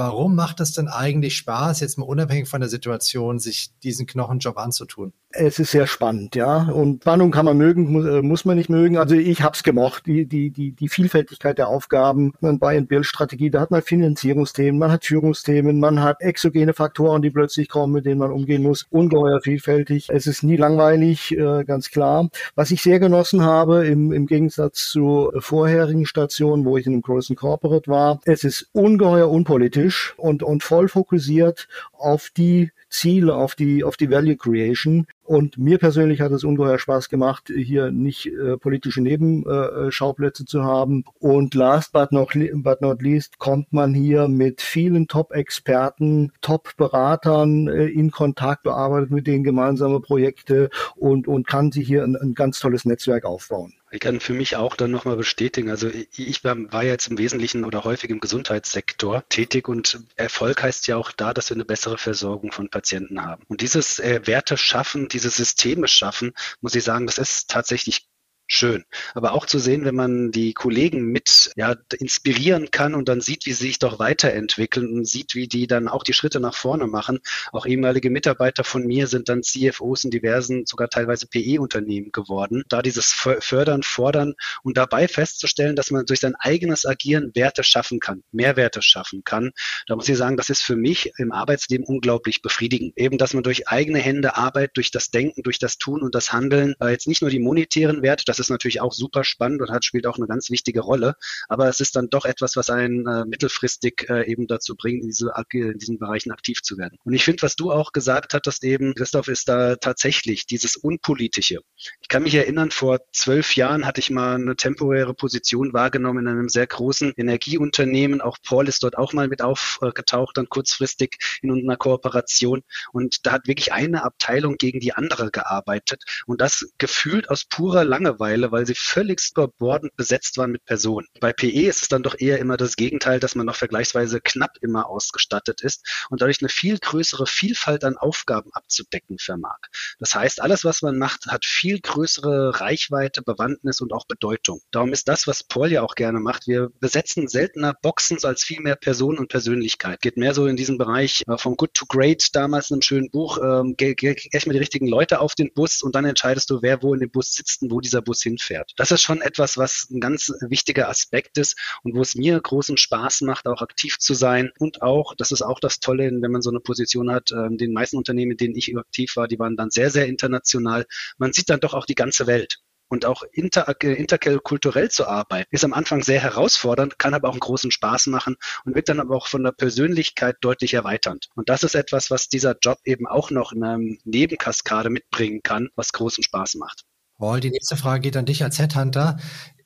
Warum 0.00 0.34
macht 0.34 0.60
es 0.60 0.72
denn 0.72 0.88
eigentlich 0.88 1.36
Spaß, 1.36 1.80
jetzt 1.80 1.98
mal 1.98 2.06
unabhängig 2.06 2.48
von 2.48 2.62
der 2.62 2.70
Situation, 2.70 3.38
sich 3.38 3.70
diesen 3.82 4.06
Knochenjob 4.06 4.56
anzutun? 4.56 5.12
es 5.32 5.60
ist 5.60 5.70
sehr 5.70 5.86
spannend, 5.86 6.34
ja. 6.34 6.68
Und 6.70 7.02
Spannung 7.02 7.30
kann 7.30 7.44
man 7.44 7.56
mögen, 7.56 7.92
muss, 7.92 8.04
äh, 8.04 8.20
muss 8.20 8.44
man 8.44 8.56
nicht 8.56 8.68
mögen. 8.68 8.96
Also 8.96 9.14
ich 9.14 9.42
hab's 9.42 9.62
gemocht, 9.62 10.06
die, 10.06 10.26
die, 10.26 10.50
die, 10.50 10.72
die 10.72 10.88
Vielfältigkeit 10.88 11.56
der 11.58 11.68
Aufgaben. 11.68 12.32
Man 12.40 12.58
Buy 12.58 12.76
and 12.76 12.88
Build 12.88 13.06
Strategie, 13.06 13.48
da 13.50 13.60
hat 13.60 13.70
man 13.70 13.82
Finanzierungsthemen, 13.82 14.78
man 14.78 14.90
hat 14.90 15.04
Führungsthemen, 15.04 15.78
man 15.78 16.02
hat 16.02 16.20
exogene 16.20 16.74
Faktoren, 16.74 17.22
die 17.22 17.30
plötzlich 17.30 17.68
kommen, 17.68 17.92
mit 17.92 18.06
denen 18.06 18.18
man 18.18 18.32
umgehen 18.32 18.62
muss. 18.62 18.86
Ungeheuer 18.90 19.40
vielfältig. 19.40 20.08
Es 20.10 20.26
ist 20.26 20.42
nie 20.42 20.56
langweilig, 20.56 21.30
äh, 21.36 21.64
ganz 21.64 21.90
klar. 21.90 22.28
Was 22.56 22.72
ich 22.72 22.82
sehr 22.82 22.98
genossen 22.98 23.42
habe, 23.42 23.86
im, 23.86 24.12
im 24.12 24.26
Gegensatz 24.26 24.88
zu 24.88 25.30
vorherigen 25.38 26.06
Stationen, 26.06 26.64
wo 26.64 26.76
ich 26.76 26.86
in 26.86 26.92
einem 26.92 27.02
großen 27.02 27.36
Corporate 27.36 27.88
war, 27.88 28.20
es 28.24 28.42
ist 28.42 28.68
ungeheuer 28.72 29.30
unpolitisch 29.30 29.89
und, 30.16 30.42
und 30.42 30.62
voll 30.62 30.88
fokussiert 30.88 31.68
auf 31.92 32.30
die 32.36 32.70
Ziele, 32.88 33.34
auf 33.34 33.54
die, 33.54 33.84
auf 33.84 33.96
die 33.96 34.10
Value 34.10 34.36
Creation. 34.36 35.06
Und 35.22 35.58
mir 35.58 35.78
persönlich 35.78 36.20
hat 36.20 36.32
es 36.32 36.42
ungeheuer 36.42 36.78
Spaß 36.78 37.08
gemacht, 37.08 37.52
hier 37.54 37.92
nicht 37.92 38.26
äh, 38.26 38.56
politische 38.56 39.00
Nebenschauplätze 39.00 40.42
äh, 40.42 40.46
zu 40.46 40.64
haben. 40.64 41.04
Und 41.20 41.54
last 41.54 41.92
but 41.92 42.10
not, 42.10 42.30
but 42.54 42.80
not 42.80 43.00
least 43.00 43.38
kommt 43.38 43.72
man 43.72 43.94
hier 43.94 44.26
mit 44.26 44.60
vielen 44.60 45.06
Top-Experten, 45.06 46.32
Top-Beratern 46.40 47.68
äh, 47.68 47.86
in 47.86 48.10
Kontakt, 48.10 48.64
bearbeitet 48.64 49.12
mit 49.12 49.28
denen 49.28 49.44
gemeinsame 49.44 50.00
Projekte 50.00 50.68
und, 50.96 51.28
und 51.28 51.46
kann 51.46 51.70
sich 51.70 51.86
hier 51.86 52.02
ein, 52.02 52.16
ein 52.16 52.34
ganz 52.34 52.58
tolles 52.58 52.84
Netzwerk 52.84 53.24
aufbauen. 53.24 53.74
Ich 53.92 54.00
kann 54.00 54.20
für 54.20 54.32
mich 54.32 54.54
auch 54.56 54.76
dann 54.76 54.92
nochmal 54.92 55.16
bestätigen, 55.16 55.68
also 55.68 55.88
ich 55.88 56.44
war 56.44 56.84
jetzt 56.84 57.08
im 57.08 57.18
Wesentlichen 57.18 57.64
oder 57.64 57.82
häufig 57.82 58.10
im 58.10 58.20
Gesundheitssektor 58.20 59.24
tätig 59.28 59.68
und 59.68 60.04
Erfolg 60.14 60.62
heißt 60.62 60.86
ja 60.86 60.96
auch 60.96 61.10
da, 61.10 61.34
dass 61.34 61.50
wir 61.50 61.56
eine 61.56 61.64
bessere 61.64 61.98
Versorgung 61.98 62.52
von 62.52 62.68
Patienten 62.68 63.24
haben. 63.24 63.42
Und 63.48 63.62
dieses 63.62 63.98
äh, 63.98 64.20
Werte 64.26 64.56
schaffen, 64.56 65.08
diese 65.08 65.30
Systeme 65.30 65.88
schaffen, 65.88 66.32
muss 66.60 66.76
ich 66.76 66.84
sagen, 66.84 67.06
das 67.06 67.18
ist 67.18 67.50
tatsächlich 67.50 68.06
schön. 68.52 68.84
Aber 69.14 69.32
auch 69.32 69.46
zu 69.46 69.58
sehen, 69.58 69.84
wenn 69.84 69.94
man 69.94 70.32
die 70.32 70.52
Kollegen 70.52 71.04
mit 71.04 71.52
ja, 71.56 71.76
inspirieren 71.98 72.70
kann 72.70 72.94
und 72.94 73.08
dann 73.08 73.20
sieht, 73.20 73.46
wie 73.46 73.52
sie 73.52 73.68
sich 73.68 73.78
doch 73.78 73.98
weiterentwickeln 73.98 74.92
und 74.92 75.06
sieht, 75.06 75.34
wie 75.34 75.46
die 75.46 75.66
dann 75.66 75.88
auch 75.88 76.02
die 76.02 76.12
Schritte 76.12 76.40
nach 76.40 76.54
vorne 76.54 76.86
machen. 76.86 77.20
Auch 77.52 77.64
ehemalige 77.64 78.10
Mitarbeiter 78.10 78.64
von 78.64 78.86
mir 78.86 79.06
sind 79.06 79.28
dann 79.28 79.42
CFOs 79.42 80.04
in 80.04 80.10
diversen, 80.10 80.66
sogar 80.66 80.88
teilweise 80.88 81.26
PE-Unternehmen 81.28 82.10
geworden. 82.12 82.64
Da 82.68 82.82
dieses 82.82 83.12
Fördern, 83.12 83.82
Fordern 83.82 84.34
und 84.62 84.76
dabei 84.76 85.06
festzustellen, 85.06 85.76
dass 85.76 85.90
man 85.90 86.04
durch 86.06 86.20
sein 86.20 86.34
eigenes 86.34 86.84
Agieren 86.84 87.30
Werte 87.34 87.62
schaffen 87.62 88.00
kann, 88.00 88.24
Mehrwerte 88.32 88.82
schaffen 88.82 89.22
kann. 89.24 89.52
Da 89.86 89.94
muss 89.94 90.08
ich 90.08 90.16
sagen, 90.16 90.36
das 90.36 90.50
ist 90.50 90.62
für 90.62 90.76
mich 90.76 91.12
im 91.18 91.30
Arbeitsleben 91.32 91.86
unglaublich 91.86 92.42
befriedigend. 92.42 92.96
Eben, 92.96 93.16
dass 93.16 93.32
man 93.34 93.44
durch 93.44 93.68
eigene 93.68 94.00
Hände 94.00 94.36
Arbeit, 94.36 94.72
durch 94.74 94.90
das 94.90 95.10
Denken, 95.10 95.44
durch 95.44 95.58
das 95.58 95.78
Tun 95.78 96.02
und 96.02 96.14
das 96.14 96.32
Handeln, 96.32 96.74
äh, 96.80 96.88
jetzt 96.88 97.06
nicht 97.06 97.22
nur 97.22 97.30
die 97.30 97.38
monetären 97.38 98.02
Werte, 98.02 98.24
das 98.26 98.39
ist 98.40 98.50
natürlich 98.50 98.80
auch 98.80 98.92
super 98.92 99.24
spannend 99.24 99.62
und 99.62 99.70
hat, 99.70 99.84
spielt 99.84 100.06
auch 100.06 100.16
eine 100.16 100.26
ganz 100.26 100.50
wichtige 100.50 100.80
Rolle. 100.80 101.14
Aber 101.48 101.68
es 101.68 101.80
ist 101.80 101.96
dann 101.96 102.08
doch 102.10 102.24
etwas, 102.24 102.56
was 102.56 102.70
einen 102.70 103.06
äh, 103.06 103.24
mittelfristig 103.24 104.06
äh, 104.08 104.30
eben 104.30 104.46
dazu 104.46 104.76
bringt, 104.76 105.02
in, 105.02 105.08
diese, 105.08 105.32
in 105.52 105.78
diesen 105.78 105.98
Bereichen 105.98 106.32
aktiv 106.32 106.62
zu 106.62 106.78
werden. 106.78 106.98
Und 107.04 107.12
ich 107.12 107.24
finde, 107.24 107.42
was 107.42 107.56
du 107.56 107.70
auch 107.70 107.92
gesagt 107.92 108.34
hattest 108.34 108.64
eben, 108.64 108.94
Christoph, 108.94 109.28
ist 109.28 109.48
da 109.48 109.76
tatsächlich 109.76 110.46
dieses 110.46 110.76
Unpolitische. 110.76 111.60
Ich 112.00 112.08
kann 112.08 112.22
mich 112.22 112.34
erinnern, 112.34 112.70
vor 112.70 113.00
zwölf 113.12 113.56
Jahren 113.56 113.86
hatte 113.86 114.00
ich 114.00 114.10
mal 114.10 114.34
eine 114.34 114.56
temporäre 114.56 115.14
Position 115.14 115.72
wahrgenommen 115.72 116.26
in 116.26 116.28
einem 116.28 116.48
sehr 116.48 116.66
großen 116.66 117.12
Energieunternehmen. 117.16 118.20
Auch 118.20 118.38
Paul 118.42 118.68
ist 118.68 118.82
dort 118.82 118.96
auch 118.96 119.12
mal 119.12 119.28
mit 119.28 119.42
aufgetaucht, 119.42 120.36
dann 120.36 120.48
kurzfristig 120.48 121.18
in 121.42 121.50
einer 121.50 121.76
Kooperation. 121.76 122.62
Und 122.92 123.26
da 123.26 123.32
hat 123.32 123.46
wirklich 123.46 123.72
eine 123.72 124.04
Abteilung 124.04 124.56
gegen 124.56 124.80
die 124.80 124.94
andere 124.94 125.30
gearbeitet. 125.30 126.04
Und 126.26 126.40
das 126.40 126.72
gefühlt 126.78 127.30
aus 127.30 127.44
purer 127.44 127.84
Langeweile 127.84 128.29
Langeweile, 128.30 128.52
weil 128.52 128.66
sie 128.66 128.74
völlig 128.76 129.20
überbordend 129.32 129.96
besetzt 129.96 130.36
waren 130.38 130.52
mit 130.52 130.64
Personen. 130.64 131.06
Bei 131.20 131.32
PE 131.32 131.68
ist 131.68 131.82
es 131.82 131.88
dann 131.88 132.02
doch 132.02 132.14
eher 132.18 132.38
immer 132.38 132.56
das 132.56 132.76
Gegenteil, 132.76 133.20
dass 133.20 133.34
man 133.34 133.46
noch 133.46 133.56
vergleichsweise 133.56 134.20
knapp 134.20 134.56
immer 134.60 134.88
ausgestattet 134.88 135.62
ist 135.62 135.86
und 136.10 136.20
dadurch 136.20 136.40
eine 136.40 136.48
viel 136.48 136.78
größere 136.78 137.26
Vielfalt 137.26 137.84
an 137.84 137.96
Aufgaben 137.96 138.50
abzudecken 138.52 139.18
vermag. 139.18 139.58
Das 139.98 140.14
heißt, 140.14 140.40
alles, 140.40 140.64
was 140.64 140.82
man 140.82 140.98
macht, 140.98 141.26
hat 141.26 141.44
viel 141.44 141.80
größere 141.80 142.60
Reichweite, 142.60 143.22
Bewandtnis 143.22 143.80
und 143.80 143.92
auch 143.92 144.06
Bedeutung. 144.06 144.60
Darum 144.70 144.92
ist 144.92 145.08
das, 145.08 145.26
was 145.26 145.44
Paul 145.44 145.70
ja 145.70 145.82
auch 145.82 145.94
gerne 145.94 146.20
macht. 146.20 146.46
Wir 146.46 146.70
besetzen 146.80 147.28
seltener 147.28 147.74
Boxen 147.82 148.18
als 148.24 148.44
viel 148.44 148.60
mehr 148.60 148.76
Personen 148.76 149.18
und 149.18 149.28
Persönlichkeit. 149.28 150.00
Geht 150.00 150.16
mehr 150.16 150.34
so 150.34 150.46
in 150.46 150.56
diesen 150.56 150.78
Bereich 150.78 151.22
äh, 151.26 151.38
von 151.38 151.56
Good 151.56 151.74
to 151.74 151.86
Great, 151.86 152.34
damals 152.34 152.70
in 152.70 152.74
einem 152.74 152.82
schönen 152.82 153.10
Buch, 153.10 153.38
ähm, 153.38 153.76
erstmal 153.78 154.54
die 154.54 154.58
richtigen 154.58 154.86
Leute 154.86 155.20
auf 155.20 155.34
den 155.34 155.52
Bus 155.54 155.82
und 155.82 155.94
dann 155.94 156.04
entscheidest 156.04 156.50
du, 156.50 156.62
wer 156.62 156.82
wo 156.82 156.94
in 156.94 157.00
dem 157.00 157.10
Bus 157.10 157.32
sitzt 157.32 157.62
und 157.62 157.70
wo 157.70 157.80
dieser 157.80 158.02
Bus 158.02 158.09
hinfährt. 158.18 158.72
Das 158.76 158.90
ist 158.90 159.02
schon 159.02 159.20
etwas, 159.20 159.56
was 159.56 159.88
ein 159.90 160.00
ganz 160.00 160.32
wichtiger 160.40 160.88
Aspekt 160.88 161.38
ist 161.38 161.56
und 161.82 161.94
wo 161.94 162.02
es 162.02 162.14
mir 162.14 162.40
großen 162.40 162.76
Spaß 162.76 163.22
macht, 163.22 163.46
auch 163.46 163.62
aktiv 163.62 163.98
zu 163.98 164.14
sein. 164.14 164.50
Und 164.58 164.82
auch, 164.82 165.14
das 165.14 165.30
ist 165.30 165.42
auch 165.42 165.60
das 165.60 165.80
Tolle, 165.80 166.10
wenn 166.12 166.32
man 166.32 166.42
so 166.42 166.50
eine 166.50 166.60
Position 166.60 167.10
hat, 167.10 167.30
äh, 167.30 167.48
den 167.50 167.72
meisten 167.72 167.96
Unternehmen, 167.96 168.32
in 168.32 168.36
denen 168.36 168.56
ich 168.56 168.76
aktiv 168.76 169.16
war, 169.16 169.28
die 169.28 169.38
waren 169.38 169.56
dann 169.56 169.70
sehr, 169.70 169.90
sehr 169.90 170.06
international. 170.06 170.86
Man 171.18 171.32
sieht 171.32 171.50
dann 171.50 171.60
doch 171.60 171.74
auch 171.74 171.86
die 171.86 171.94
ganze 171.94 172.26
Welt. 172.26 172.58
Und 172.92 173.04
auch 173.04 173.22
inter, 173.30 173.68
äh, 173.68 173.92
interkulturell 173.92 174.90
zu 174.90 175.06
arbeiten, 175.06 175.48
ist 175.52 175.62
am 175.64 175.72
Anfang 175.72 176.02
sehr 176.02 176.20
herausfordernd, 176.20 176.98
kann 176.98 177.14
aber 177.14 177.28
auch 177.28 177.34
einen 177.34 177.40
großen 177.40 177.70
Spaß 177.70 178.08
machen 178.08 178.36
und 178.64 178.74
wird 178.74 178.88
dann 178.88 178.98
aber 178.98 179.14
auch 179.14 179.28
von 179.28 179.44
der 179.44 179.52
Persönlichkeit 179.52 180.38
deutlich 180.40 180.74
erweiternd. 180.74 181.28
Und 181.36 181.48
das 181.48 181.62
ist 181.62 181.76
etwas, 181.76 182.10
was 182.10 182.28
dieser 182.28 182.56
Job 182.60 182.78
eben 182.84 183.06
auch 183.06 183.30
noch 183.30 183.52
in 183.52 183.62
einer 183.62 183.78
Nebenkaskade 184.04 184.90
mitbringen 184.90 185.40
kann, 185.44 185.68
was 185.76 185.92
großen 185.92 186.24
Spaß 186.24 186.56
macht. 186.56 186.82
Paul, 187.20 187.40
die 187.40 187.50
nächste 187.50 187.76
Frage 187.76 188.00
geht 188.00 188.16
an 188.16 188.24
dich 188.24 188.42
als 188.42 188.58
Headhunter. 188.58 189.18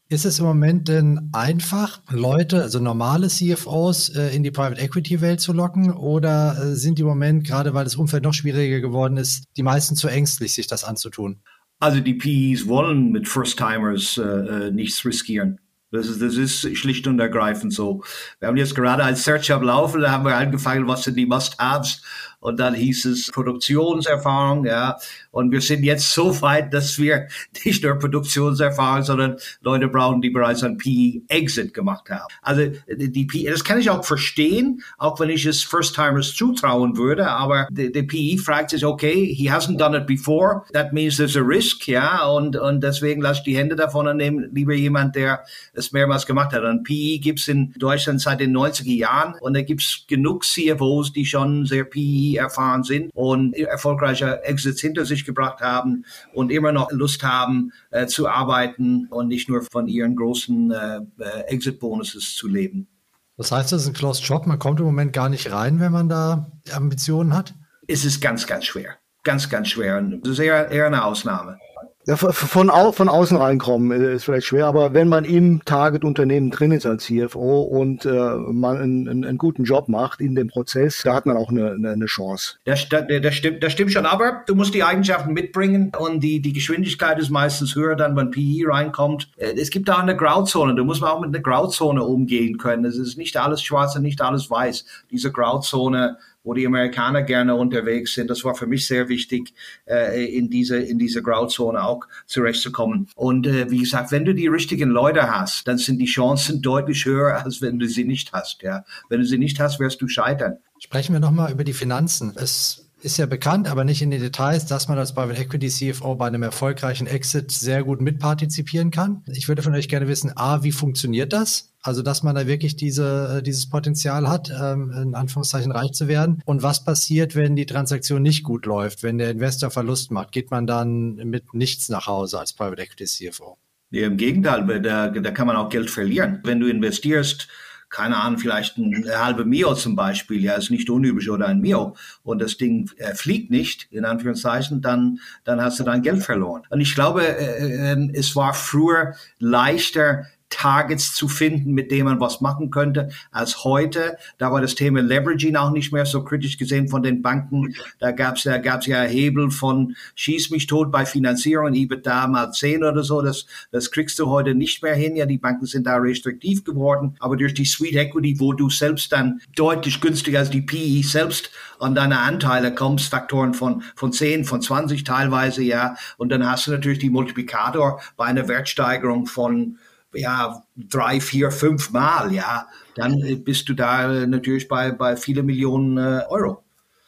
Ist 0.09 0.25
es 0.25 0.41
im 0.41 0.45
Moment 0.45 0.89
denn 0.89 1.31
einfach, 1.33 2.03
Leute, 2.11 2.61
also 2.61 2.81
normale 2.81 3.29
CFOs 3.29 4.09
äh, 4.09 4.35
in 4.35 4.43
die 4.43 4.51
Private 4.51 4.81
Equity 4.81 5.21
Welt 5.21 5.41
zu 5.41 5.53
locken? 5.53 5.93
Oder 5.93 6.59
äh, 6.59 6.75
sind 6.75 6.99
die 6.99 7.03
im 7.03 7.09
Moment, 7.09 7.47
gerade 7.47 7.73
weil 7.73 7.85
das 7.85 7.95
Umfeld 7.95 8.25
noch 8.25 8.35
schwieriger 8.35 8.81
geworden 8.81 9.17
ist, 9.17 9.45
die 9.57 9.63
meisten 9.63 9.95
zu 9.95 10.09
ängstlich, 10.09 10.53
sich 10.53 10.67
das 10.67 10.83
anzutun? 10.83 11.43
Also 11.79 12.01
die 12.01 12.15
PEs 12.15 12.67
wollen 12.67 13.13
mit 13.13 13.29
First-Timers 13.29 14.19
äh, 14.19 14.23
äh, 14.23 14.71
nichts 14.73 15.05
riskieren. 15.05 15.61
Das 15.93 16.09
ist, 16.09 16.21
das 16.21 16.35
ist 16.35 16.77
schlicht 16.77 17.07
und 17.07 17.21
ergreifend 17.21 17.73
so. 17.73 18.03
Wir 18.41 18.49
haben 18.49 18.57
jetzt 18.57 18.75
gerade 18.75 19.05
ein 19.05 19.15
Search 19.15 19.53
am 19.53 19.63
Laufen, 19.63 20.01
da 20.01 20.11
haben 20.11 20.25
wir 20.25 20.37
angefangen, 20.37 20.89
was 20.89 21.05
sind 21.05 21.17
die 21.17 21.27
Must-Haves 21.27 22.03
und 22.45 22.61
dann 22.61 22.75
hieß 22.75 23.07
es 23.07 23.31
Produktionserfahrung, 23.31 24.67
ja. 24.67 24.99
Und 25.31 25.51
wir 25.51 25.63
sind 25.63 25.83
jetzt 25.83 26.11
so 26.11 26.43
weit, 26.43 26.75
dass 26.75 26.99
wir 26.99 27.29
nicht 27.65 27.83
nur 27.83 27.99
Produktionserfahrung, 27.99 29.03
sondern 29.03 29.37
Leute 29.63 29.89
brauchen, 29.89 30.21
die 30.21 30.29
bereits 30.29 30.63
ein 30.63 30.77
PE-Exit 30.77 31.73
gemacht 31.73 32.11
haben. 32.11 32.27
Also 32.43 32.71
die 32.87 33.25
PE, 33.25 33.51
das 33.51 33.65
kann 33.65 33.81
ich 33.81 33.89
auch 33.89 34.05
verstehen, 34.05 34.83
auch 34.99 35.19
wenn 35.21 35.31
ich 35.31 35.47
es 35.47 35.63
First-Timers 35.63 36.35
zutrauen 36.35 36.99
würde, 36.99 37.29
aber 37.29 37.67
die 37.71 38.03
PE 38.03 38.43
fragt 38.43 38.71
sich, 38.71 38.85
okay, 38.85 39.35
he 39.35 39.51
hasn't 39.51 39.79
done 39.79 39.97
it 39.97 40.07
before, 40.07 40.65
that 40.75 40.93
means 40.93 41.17
there's 41.17 41.39
a 41.39 41.43
risk, 41.43 41.89
ja, 41.89 42.27
und, 42.27 42.57
und 42.57 42.83
deswegen 42.85 43.23
lasse 43.23 43.39
ich 43.39 43.45
die 43.45 43.57
Hände 43.57 43.75
davon 43.75 44.07
annehmen, 44.07 44.51
lieber 44.53 44.75
jemand, 44.75 45.17
der 45.17 45.45
es 45.73 45.93
mehrmals 45.93 46.27
gemacht 46.27 46.53
hat. 46.53 46.63
Und 46.63 46.85
PE 46.85 47.21
gibt's 47.21 47.49
in 47.49 47.73
Deutschland 47.79 48.21
seit 48.21 48.41
den 48.41 48.55
90er 48.55 48.95
Jahren 48.95 49.35
und 49.41 49.55
da 49.55 49.63
gibt's 49.63 50.05
genug 50.07 50.45
CFOs, 50.45 51.15
die 51.15 51.25
schon 51.25 51.65
sehr 51.65 51.85
PE 51.85 52.34
erfahren 52.37 52.83
sind 52.83 53.11
und 53.15 53.55
erfolgreiche 53.55 54.43
Exits 54.45 54.81
hinter 54.81 55.05
sich 55.05 55.25
gebracht 55.25 55.61
haben 55.61 56.05
und 56.33 56.51
immer 56.51 56.73
noch 56.73 56.91
Lust 56.93 57.23
haben 57.23 57.73
äh, 57.91 58.07
zu 58.07 58.29
arbeiten 58.29 59.07
und 59.11 59.29
nicht 59.29 59.49
nur 59.49 59.63
von 59.63 59.89
ihren 59.89 60.17
großen 60.17 60.71
äh, 60.71 61.01
äh 61.19 61.41
Exit-Bonuses 61.47 62.35
zu 62.35 62.49
leben. 62.49 62.89
Das 63.37 63.51
heißt, 63.51 63.73
das 63.73 63.83
ist 63.83 63.89
ein 63.89 63.95
Closed 63.95 64.25
Job, 64.25 64.47
man 64.47 64.59
kommt 64.59 64.79
im 64.81 64.87
Moment 64.87 65.13
gar 65.13 65.29
nicht 65.29 65.51
rein, 65.51 65.81
wenn 65.81 65.93
man 65.93 66.09
da 66.09 66.53
Ambitionen 66.73 67.35
hat? 67.35 67.55
Es 67.89 68.05
ist 68.05 68.21
ganz, 68.21 68.47
ganz 68.47 68.65
schwer. 68.65 68.97
Ganz, 69.25 69.49
ganz 69.49 69.69
schwer. 69.69 70.01
Das 70.01 70.33
ist 70.33 70.39
eher, 70.39 70.71
eher 70.71 70.87
eine 70.87 71.05
Ausnahme. 71.05 71.59
Ja, 72.07 72.17
von, 72.17 72.69
au 72.69 72.93
von 72.93 73.09
außen 73.09 73.39
reinkommen 73.39 73.91
ist 73.91 74.25
vielleicht 74.25 74.47
schwer, 74.47 74.67
aber 74.67 74.93
wenn 74.93 75.09
man 75.09 75.25
im 75.25 75.65
Target-Unternehmen 75.65 76.51
drin 76.51 76.71
ist 76.71 76.85
als 76.85 77.05
CFO 77.05 77.63
und 77.63 78.05
äh, 78.05 78.11
man 78.11 78.77
einen, 78.77 79.25
einen, 79.25 79.39
guten 79.39 79.65
Job 79.65 79.89
macht 79.89 80.21
in 80.21 80.35
dem 80.35 80.49
Prozess, 80.49 81.01
da 81.03 81.15
hat 81.15 81.25
man 81.25 81.39
auch 81.39 81.49
eine, 81.49 81.73
eine, 81.73 82.05
Chance. 82.05 82.57
Das, 82.65 82.87
das, 82.91 83.05
das, 83.23 83.35
stimmt, 83.35 83.63
das 83.63 83.73
stimmt 83.73 83.93
schon, 83.93 84.05
aber 84.05 84.43
du 84.47 84.55
musst 84.55 84.75
die 84.75 84.85
Eigenschaften 84.85 85.33
mitbringen 85.33 85.93
und 85.99 86.21
die, 86.21 86.41
die 86.41 86.53
Geschwindigkeit 86.53 87.19
ist 87.19 87.31
meistens 87.31 87.75
höher 87.75 87.97
dann, 87.97 88.15
wenn 88.17 88.31
PE 88.31 88.69
reinkommt. 88.69 89.31
Äh, 89.39 89.55
es 89.59 89.71
gibt 89.71 89.89
da 89.89 89.97
eine 89.97 90.15
Grauzone, 90.15 90.75
du 90.75 90.85
musst 90.85 91.03
auch 91.03 91.21
mit 91.21 91.29
einer 91.29 91.41
Grauzone 91.43 92.03
umgehen 92.03 92.59
können. 92.59 92.85
Es 92.85 92.99
ist 92.99 93.17
nicht 93.17 93.39
alles 93.39 93.63
schwarz 93.63 93.97
und 93.97 94.03
nicht 94.03 94.21
alles 94.21 94.51
weiß. 94.51 94.85
Diese 95.11 95.33
Grauzone 95.33 96.19
wo 96.45 96.55
die 96.55 96.67
Amerikaner 96.67 97.23
gerne 97.23 97.55
unterwegs 97.55 98.15
sind. 98.15 98.31
Das 98.31 98.45
war 98.45 98.55
für 98.55 98.67
mich 98.67 98.87
sehr 98.87 99.09
wichtig, 99.09 99.53
äh, 99.87 100.25
in 100.27 100.51
diese 100.51 100.77
in 100.77 100.99
diese 100.99 101.23
Grauzone 101.23 101.83
auch 101.83 102.07
zurechtzukommen. 102.27 103.09
Und 103.17 103.47
äh, 103.47 103.71
wie 103.71 103.81
gesagt, 103.81 104.13
wenn 104.13 104.25
du 104.25 104.35
die 104.35 104.47
richtigen 104.47 104.91
Leute 104.91 105.35
hast, 105.35 105.67
dann 105.67 105.79
sind 105.79 105.99
die 105.99 106.07
Chancen 106.07 106.63
deutlich 106.63 107.05
höher, 107.07 107.35
als 107.45 107.61
wenn 107.61 107.79
du 107.79 107.89
sie 107.89 108.05
nicht 108.05 108.33
hast. 108.33 108.63
Ja, 108.63 108.85
wenn 109.09 109.21
du 109.21 109.27
sie 109.27 109.39
nicht 109.39 109.59
hast, 109.59 109.81
wirst 109.81 110.01
du 110.01 110.09
scheitern. 110.09 110.59
Sprechen 110.79 111.15
wir 111.15 111.21
nochmal 111.21 111.51
über 111.51 111.65
die 111.65 111.73
Finanzen. 111.73 112.35
Es 112.37 112.84
ist 113.05 113.19
ja 113.19 113.27
bekannt, 113.27 113.69
aber 113.69 113.85
nicht 113.85 114.03
in 114.03 114.11
den 114.11 114.21
Details, 114.21 114.67
dass 114.67 114.89
man 114.89 114.99
als 114.99 115.15
Private 115.15 115.41
Equity 115.41 115.69
CFO 115.69 116.15
bei 116.15 116.27
einem 116.27 116.43
erfolgreichen 116.43 117.07
Exit 117.07 117.51
sehr 117.51 117.85
gut 117.85 118.01
mitpartizipieren 118.01 118.91
kann. 118.91 119.23
Ich 119.27 119.47
würde 119.47 119.63
von 119.63 119.75
euch 119.75 119.89
gerne 119.89 120.09
wissen, 120.09 120.33
A, 120.37 120.63
wie 120.63 120.73
funktioniert 120.73 121.33
das? 121.33 121.75
Also, 121.83 122.01
dass 122.01 122.23
man 122.23 122.35
da 122.35 122.47
wirklich 122.47 122.77
diese, 122.77 123.39
äh, 123.39 123.43
dieses 123.43 123.69
Potenzial 123.69 124.27
hat, 124.27 124.51
ähm, 124.51 124.91
in 124.91 125.15
Anführungszeichen 125.15 125.71
reich 125.71 125.93
zu 125.93 126.09
werden. 126.09 126.41
Und 126.47 126.63
was 126.63 126.83
passiert, 126.83 127.37
wenn 127.37 127.57
die 127.57 127.67
Transaktion 127.67 128.23
nicht 128.23 128.43
gut 128.43 128.65
läuft, 128.65 129.03
wenn 129.03 129.19
der 129.19 129.31
Investor 129.31 129.71
Verlust 129.71 130.11
macht? 130.11 130.33
Geht 130.33 130.51
man 130.51 130.67
dann 130.67 131.17
mit 131.17 131.53
nichts 131.53 131.91
nach 131.91 132.07
Hause 132.07 132.39
als 132.39 132.55
Private 132.55 132.83
Equity 132.83 133.05
CFO? 133.05 133.59
Ja, 133.91 134.07
Im 134.07 134.17
Gegenteil, 134.17 134.81
da, 134.81 135.09
da 135.09 135.31
kann 135.31 135.47
man 135.47 135.57
auch 135.57 135.69
Geld 135.69 135.91
verlieren. 135.91 136.41
Wenn 136.43 136.59
du 136.59 136.69
investierst, 136.69 137.49
keine 137.95 138.17
Ahnung, 138.17 138.39
vielleicht 138.41 138.77
ein 138.77 139.05
halbe 139.09 139.45
Mio 139.45 139.75
zum 139.75 139.95
Beispiel, 139.95 140.43
ja, 140.43 140.55
ist 140.55 140.71
nicht 140.71 140.91
unüblich 140.91 141.31
oder 141.31 141.47
ein 141.47 141.61
Mio 141.61 141.95
und 142.25 142.43
das 142.43 142.57
Ding 142.57 142.91
äh, 142.97 143.15
fliegt 143.15 143.53
nicht, 143.53 143.87
in 143.93 144.05
Anführungszeichen, 144.05 144.83
dann, 144.83 145.21
dann 145.45 145.63
hast 145.63 145.79
du 145.79 145.85
dein 145.85 146.03
Geld 146.03 146.25
verloren. 146.25 146.63
Und 146.71 146.81
ich 146.81 146.95
glaube, 146.95 147.25
äh, 147.25 147.93
äh, 147.93 148.11
es 148.13 148.35
war 148.35 148.53
früher 148.53 149.15
leichter, 149.39 150.27
Targets 150.55 151.15
zu 151.15 151.27
finden, 151.27 151.73
mit 151.73 151.91
denen 151.91 152.05
man 152.05 152.21
was 152.21 152.41
machen 152.41 152.71
könnte, 152.71 153.11
als 153.33 153.65
heute. 153.65 154.17
Da 154.39 154.53
war 154.53 154.61
das 154.61 154.77
Thema 154.77 155.03
Leveraging 155.03 155.57
auch 155.57 155.73
nicht 155.73 155.93
mehr 155.93 156.07
so 156.07 156.23
kritisch 156.23 156.59
gesehen 156.59 156.89
von 156.89 157.03
den 157.03 157.23
Banken. 157.23 157.75
Da 157.99 158.13
gab 158.13 158.37
es 158.37 158.45
da 158.45 158.59
gab's 158.59 158.87
ja 158.87 159.03
Hebel 159.03 159.51
von 159.51 159.97
schieß 160.15 160.51
mich 160.51 160.67
tot 160.67 160.93
bei 160.93 161.07
Finanzierung, 161.07 161.75
EBITDA 161.75 162.29
mal 162.29 162.53
10 162.53 162.85
oder 162.85 163.03
so. 163.03 163.21
Das, 163.21 163.47
das 163.73 163.91
kriegst 163.91 164.19
du 164.19 164.29
heute 164.29 164.55
nicht 164.55 164.83
mehr 164.83 164.95
hin. 164.95 165.17
Ja, 165.17 165.27
die 165.27 165.39
Banken 165.39 165.67
sind 165.67 165.87
da 165.87 165.97
restriktiv 165.97 166.63
geworden. 166.63 167.17
Aber 167.19 167.37
durch 167.37 167.55
die 167.55 167.65
Sweet 167.65 167.97
Equity, 167.97 168.39
wo 168.39 168.53
du 168.53 168.71
selbst 168.71 169.11
dann 169.13 169.41
deutlich 169.57 170.01
günstiger 170.01 170.39
als 170.39 170.51
die 170.51 170.63
PE 170.63 171.03
selbst 171.03 171.51
an 171.81 171.97
deine 171.97 172.21
Anteile 172.21 172.75
kommst, 172.75 173.11
Faktoren 173.11 173.55
von, 173.55 173.83
von 173.97 174.13
10, 174.13 174.45
von 174.45 174.63
20 174.63 175.03
teilweise, 175.03 175.63
ja. 175.63 175.97
Und 176.17 176.29
dann 176.31 176.49
hast 176.49 176.69
du 176.69 176.71
natürlich 176.71 177.01
die 177.01 177.11
Multiplikator 177.11 178.01
bei 178.17 178.27
einer 178.27 178.47
Wertsteigerung 178.47 179.27
von 179.27 179.79
ja, 180.15 180.63
drei, 180.77 181.21
vier, 181.21 181.51
fünf 181.51 181.91
Mal, 181.91 182.33
ja, 182.33 182.67
dann 182.95 183.43
bist 183.45 183.69
du 183.69 183.75
da 183.75 184.27
natürlich 184.27 184.69
bei, 184.69 184.93
bei 184.93 185.17
viele 185.17 185.43
Millionen 185.43 185.99
äh, 185.99 186.23
Euro. 186.29 186.63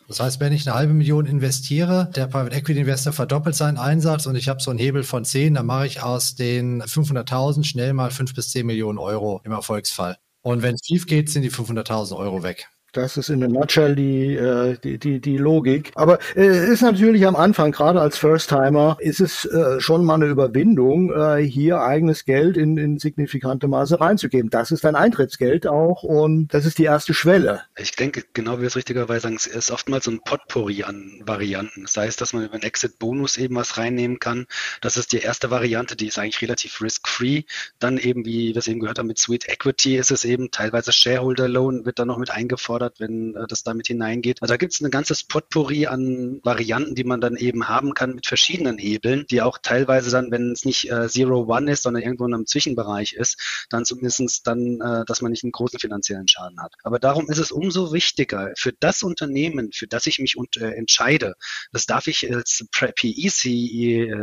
Das 0.08 0.20
heißt, 0.20 0.38
wenn 0.38 0.52
ich 0.52 0.66
eine 0.68 0.76
halbe 0.76 0.94
Million 0.94 1.26
investiere, 1.26 2.10
der 2.14 2.28
Private 2.28 2.54
Equity 2.54 2.80
Investor 2.80 3.12
verdoppelt 3.12 3.56
seinen 3.56 3.76
Einsatz 3.76 4.26
und 4.26 4.36
ich 4.36 4.48
habe 4.48 4.60
so 4.60 4.70
einen 4.70 4.78
Hebel 4.78 5.02
von 5.02 5.24
10, 5.24 5.54
dann 5.54 5.66
mache 5.66 5.86
ich 5.86 6.02
aus 6.02 6.36
den 6.36 6.82
500.000 6.82 7.64
schnell 7.64 7.92
mal 7.92 8.12
5 8.12 8.34
bis 8.34 8.50
10 8.50 8.66
Millionen 8.66 8.98
Euro 8.98 9.40
im 9.44 9.50
Erfolgsfall. 9.50 10.16
Und 10.42 10.62
wenn 10.62 10.76
es 10.76 10.86
schief 10.86 11.06
geht, 11.06 11.28
sind 11.28 11.42
die 11.42 11.50
500.000 11.50 12.16
Euro 12.16 12.44
weg. 12.44 12.68
Das 12.96 13.18
ist 13.18 13.28
in 13.28 13.40
der 13.40 13.50
Nutshell 13.50 13.94
die, 13.94 14.34
äh, 14.34 14.78
die, 14.82 14.98
die, 14.98 15.20
die 15.20 15.36
Logik. 15.36 15.92
Aber 15.96 16.18
äh, 16.34 16.72
ist 16.72 16.80
natürlich 16.80 17.26
am 17.26 17.36
Anfang, 17.36 17.70
gerade 17.70 18.00
als 18.00 18.16
First-Timer, 18.16 18.96
ist 19.00 19.20
es 19.20 19.44
äh, 19.44 19.80
schon 19.80 20.02
mal 20.02 20.14
eine 20.14 20.24
Überwindung, 20.24 21.12
äh, 21.12 21.42
hier 21.42 21.82
eigenes 21.82 22.24
Geld 22.24 22.56
in, 22.56 22.78
in 22.78 22.98
signifikante 22.98 23.68
Maße 23.68 24.00
reinzugeben. 24.00 24.48
Das 24.48 24.70
ist 24.70 24.84
dein 24.84 24.96
Eintrittsgeld 24.96 25.66
auch 25.66 26.04
und 26.04 26.48
das 26.54 26.64
ist 26.64 26.78
die 26.78 26.84
erste 26.84 27.12
Schwelle. 27.12 27.64
Ich 27.76 27.92
denke, 27.92 28.24
genau 28.32 28.62
wie 28.62 28.64
es 28.64 28.76
richtigerweise 28.76 29.20
sagen, 29.20 29.36
es 29.36 29.46
ist 29.46 29.70
oftmals 29.70 30.06
so 30.06 30.12
ein 30.12 30.20
Potpourri 30.24 30.84
an 30.84 31.20
Varianten. 31.26 31.82
Das 31.82 31.98
heißt, 31.98 32.18
dass 32.22 32.32
man 32.32 32.44
über 32.44 32.54
einen 32.54 32.62
Exit-Bonus 32.62 33.36
eben 33.36 33.56
was 33.56 33.76
reinnehmen 33.76 34.20
kann. 34.20 34.46
Das 34.80 34.96
ist 34.96 35.12
die 35.12 35.18
erste 35.18 35.50
Variante, 35.50 35.96
die 35.96 36.06
ist 36.06 36.18
eigentlich 36.18 36.40
relativ 36.40 36.80
risk-free. 36.80 37.42
Dann 37.78 37.98
eben, 37.98 38.24
wie 38.24 38.54
wir 38.54 38.56
es 38.56 38.68
eben 38.68 38.80
gehört 38.80 38.98
haben, 38.98 39.08
mit 39.08 39.18
Sweet 39.18 39.50
Equity 39.50 39.96
ist 39.96 40.10
es 40.10 40.24
eben 40.24 40.50
teilweise 40.50 40.92
Shareholder 40.92 41.46
Loan 41.46 41.84
wird 41.84 41.98
dann 41.98 42.08
noch 42.08 42.16
mit 42.16 42.30
eingefordert 42.30 42.85
gefordert, 42.86 43.00
wenn 43.00 43.34
äh, 43.34 43.46
das 43.48 43.62
damit 43.62 43.86
hineingeht. 43.86 44.42
Also 44.42 44.52
da 44.54 44.56
gibt 44.56 44.72
es 44.74 44.80
ein 44.80 44.90
ganzes 44.90 45.24
Potpourri 45.24 45.86
an 45.86 46.40
Varianten, 46.42 46.94
die 46.94 47.04
man 47.04 47.20
dann 47.20 47.36
eben 47.36 47.68
haben 47.68 47.94
kann 47.94 48.14
mit 48.14 48.26
verschiedenen 48.26 48.78
Hebeln, 48.78 49.26
die 49.30 49.42
auch 49.42 49.58
teilweise 49.58 50.10
dann, 50.10 50.30
wenn 50.30 50.52
es 50.52 50.64
nicht 50.64 50.90
äh, 50.90 51.08
Zero 51.08 51.44
One 51.46 51.70
ist, 51.70 51.82
sondern 51.82 52.02
irgendwo 52.02 52.26
in 52.26 52.34
einem 52.34 52.46
Zwischenbereich 52.46 53.12
ist, 53.14 53.66
dann 53.70 53.84
zumindest 53.84 54.46
dann, 54.46 54.80
äh, 54.80 55.04
dass 55.06 55.20
man 55.22 55.30
nicht 55.32 55.44
einen 55.44 55.52
großen 55.52 55.78
finanziellen 55.78 56.28
Schaden 56.28 56.60
hat. 56.60 56.74
Aber 56.82 56.98
darum 56.98 57.28
ist 57.30 57.38
es 57.38 57.52
umso 57.52 57.92
wichtiger 57.92 58.52
für 58.56 58.72
das 58.72 59.02
Unternehmen, 59.02 59.70
für 59.72 59.86
das 59.86 60.06
ich 60.06 60.18
mich 60.18 60.36
und, 60.36 60.56
äh, 60.56 60.70
entscheide, 60.72 61.34
das 61.72 61.86
darf 61.86 62.06
ich 62.06 62.32
als 62.32 62.66
PE-CFO 62.72 64.18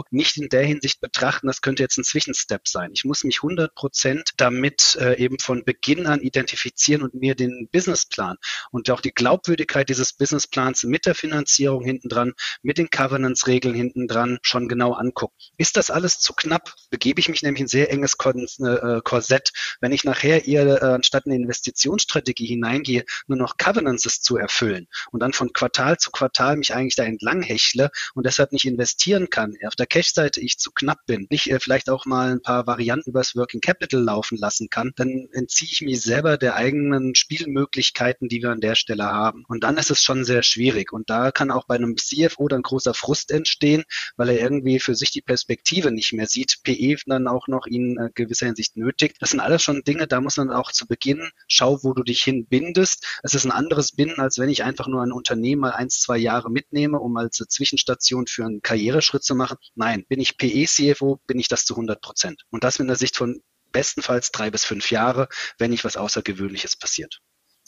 äh, 0.00 0.04
nicht 0.10 0.36
in 0.36 0.48
der 0.48 0.64
Hinsicht 0.64 1.00
betrachten, 1.00 1.46
das 1.46 1.60
könnte 1.60 1.82
jetzt 1.82 1.98
ein 1.98 2.04
Zwischenstep 2.04 2.68
sein. 2.68 2.90
Ich 2.92 3.04
muss 3.04 3.24
mich 3.24 3.38
100 3.38 3.74
Prozent 3.74 4.30
damit 4.36 4.96
äh, 5.00 5.16
eben 5.18 5.38
von 5.38 5.64
Beginn 5.64 6.06
an 6.06 6.20
identifizieren 6.20 7.02
und 7.02 7.14
mir 7.14 7.34
den 7.34 7.68
Businessplan 7.78 8.38
und 8.72 8.90
auch 8.90 9.00
die 9.00 9.12
Glaubwürdigkeit 9.12 9.88
dieses 9.88 10.12
Businessplans 10.12 10.82
mit 10.82 11.06
der 11.06 11.14
Finanzierung 11.14 11.84
hinten 11.84 12.08
dran, 12.08 12.34
mit 12.60 12.76
den 12.76 12.88
Governance-Regeln 12.90 13.72
hinten 13.72 14.08
dran 14.08 14.38
schon 14.42 14.66
genau 14.66 14.94
angucken. 14.94 15.36
Ist 15.58 15.76
das 15.76 15.92
alles 15.92 16.18
zu 16.18 16.32
knapp? 16.32 16.74
Begebe 16.90 17.20
ich 17.20 17.28
mich 17.28 17.42
nämlich 17.42 17.60
in 17.60 17.66
ein 17.66 17.68
sehr 17.68 17.92
enges 17.92 18.14
äh, 18.14 19.00
Korsett, 19.04 19.52
wenn 19.80 19.92
ich 19.92 20.02
nachher 20.02 20.48
eher 20.48 20.82
äh, 20.82 20.86
anstatt 20.86 21.26
eine 21.26 21.36
Investitionsstrategie 21.36 22.46
hineingehe, 22.46 23.04
nur 23.28 23.38
noch 23.38 23.56
Covenances 23.58 24.22
zu 24.22 24.36
erfüllen 24.36 24.88
und 25.12 25.20
dann 25.20 25.32
von 25.32 25.52
Quartal 25.52 25.98
zu 25.98 26.10
Quartal 26.10 26.56
mich 26.56 26.74
eigentlich 26.74 26.96
da 26.96 27.04
entlang 27.04 27.42
hechle 27.42 27.90
und 28.14 28.26
deshalb 28.26 28.50
nicht 28.50 28.64
investieren 28.64 29.30
kann, 29.30 29.54
auf 29.64 29.76
der 29.76 29.86
Cash-Seite 29.86 30.40
ich 30.40 30.58
zu 30.58 30.72
knapp 30.72 31.06
bin, 31.06 31.28
nicht 31.30 31.48
äh, 31.48 31.60
vielleicht 31.60 31.90
auch 31.90 32.06
mal 32.06 32.32
ein 32.32 32.42
paar 32.42 32.66
Varianten 32.66 33.10
übers 33.10 33.36
Working 33.36 33.60
Capital 33.60 34.02
laufen 34.02 34.36
lassen 34.36 34.68
kann, 34.68 34.92
dann 34.96 35.28
entziehe 35.30 35.70
ich 35.70 35.80
mich 35.82 36.00
selber 36.00 36.38
der 36.38 36.56
eigenen 36.56 37.14
Spielmöglichkeiten 37.14 37.67
Möglichkeiten, 37.68 38.28
die 38.28 38.42
wir 38.42 38.50
an 38.50 38.60
der 38.60 38.74
Stelle 38.74 39.04
haben. 39.04 39.44
Und 39.46 39.62
dann 39.62 39.76
ist 39.76 39.90
es 39.90 40.02
schon 40.02 40.24
sehr 40.24 40.42
schwierig. 40.42 40.92
Und 40.92 41.10
da 41.10 41.30
kann 41.30 41.50
auch 41.50 41.66
bei 41.66 41.74
einem 41.74 41.96
CFO 41.96 42.48
dann 42.48 42.62
großer 42.62 42.94
Frust 42.94 43.30
entstehen, 43.30 43.84
weil 44.16 44.30
er 44.30 44.40
irgendwie 44.40 44.80
für 44.80 44.94
sich 44.94 45.10
die 45.10 45.20
Perspektive 45.20 45.92
nicht 45.92 46.14
mehr 46.14 46.26
sieht, 46.26 46.62
PE 46.62 46.96
dann 47.06 47.28
auch 47.28 47.46
noch 47.46 47.66
in 47.66 47.98
äh, 47.98 48.10
gewisser 48.14 48.46
Hinsicht 48.46 48.76
nötig. 48.76 49.16
Das 49.20 49.30
sind 49.30 49.40
alles 49.40 49.62
schon 49.62 49.82
Dinge, 49.82 50.06
da 50.06 50.20
muss 50.20 50.38
man 50.38 50.50
auch 50.50 50.72
zu 50.72 50.86
Beginn 50.86 51.30
schau, 51.46 51.82
wo 51.82 51.92
du 51.92 52.02
dich 52.02 52.22
hinbindest. 52.22 53.06
Es 53.22 53.34
ist 53.34 53.44
ein 53.44 53.52
anderes 53.52 53.92
Binden, 53.92 54.20
als 54.20 54.38
wenn 54.38 54.48
ich 54.48 54.64
einfach 54.64 54.86
nur 54.86 55.02
ein 55.02 55.12
Unternehmen 55.12 55.60
mal 55.60 55.72
eins, 55.72 56.00
zwei 56.00 56.16
Jahre 56.16 56.50
mitnehme, 56.50 56.98
um 56.98 57.16
als 57.16 57.36
Zwischenstation 57.36 58.26
für 58.26 58.44
einen 58.44 58.62
Karriereschritt 58.62 59.22
zu 59.22 59.34
machen. 59.34 59.58
Nein, 59.74 60.04
bin 60.08 60.20
ich 60.20 60.38
PE-CFO, 60.38 61.20
bin 61.26 61.38
ich 61.38 61.48
das 61.48 61.64
zu 61.64 61.74
100 61.74 62.00
Prozent. 62.00 62.44
Und 62.50 62.64
das 62.64 62.78
mit 62.78 62.88
der 62.88 62.96
Sicht 62.96 63.16
von 63.16 63.42
bestenfalls 63.72 64.30
drei 64.30 64.50
bis 64.50 64.64
fünf 64.64 64.90
Jahre, 64.90 65.28
wenn 65.58 65.70
nicht 65.70 65.84
was 65.84 65.96
Außergewöhnliches 65.96 66.76
passiert. 66.76 67.20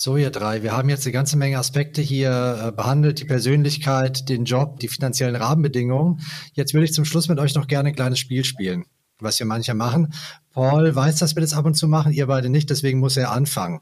So, 0.02 0.16
ihr 0.16 0.30
drei, 0.30 0.62
wir 0.62 0.72
haben 0.72 0.88
jetzt 0.88 1.04
eine 1.04 1.12
ganze 1.12 1.36
Menge 1.36 1.58
Aspekte 1.58 2.00
hier 2.00 2.68
äh, 2.68 2.72
behandelt, 2.72 3.20
die 3.20 3.26
Persönlichkeit, 3.26 4.30
den 4.30 4.46
Job, 4.46 4.80
die 4.80 4.88
finanziellen 4.88 5.36
Rahmenbedingungen. 5.36 6.22
Jetzt 6.54 6.72
würde 6.72 6.86
ich 6.86 6.94
zum 6.94 7.04
Schluss 7.04 7.28
mit 7.28 7.38
euch 7.38 7.54
noch 7.54 7.66
gerne 7.66 7.90
ein 7.90 7.94
kleines 7.94 8.18
Spiel 8.18 8.42
spielen, 8.46 8.86
was 9.18 9.38
wir 9.38 9.44
mancher 9.44 9.74
machen. 9.74 10.14
Paul 10.54 10.96
weiß, 10.96 11.18
dass 11.18 11.36
wir 11.36 11.42
das 11.42 11.52
ab 11.52 11.66
und 11.66 11.74
zu 11.74 11.86
machen, 11.86 12.12
ihr 12.12 12.28
beide 12.28 12.48
nicht, 12.48 12.70
deswegen 12.70 12.98
muss 12.98 13.18
er 13.18 13.30
anfangen. 13.30 13.80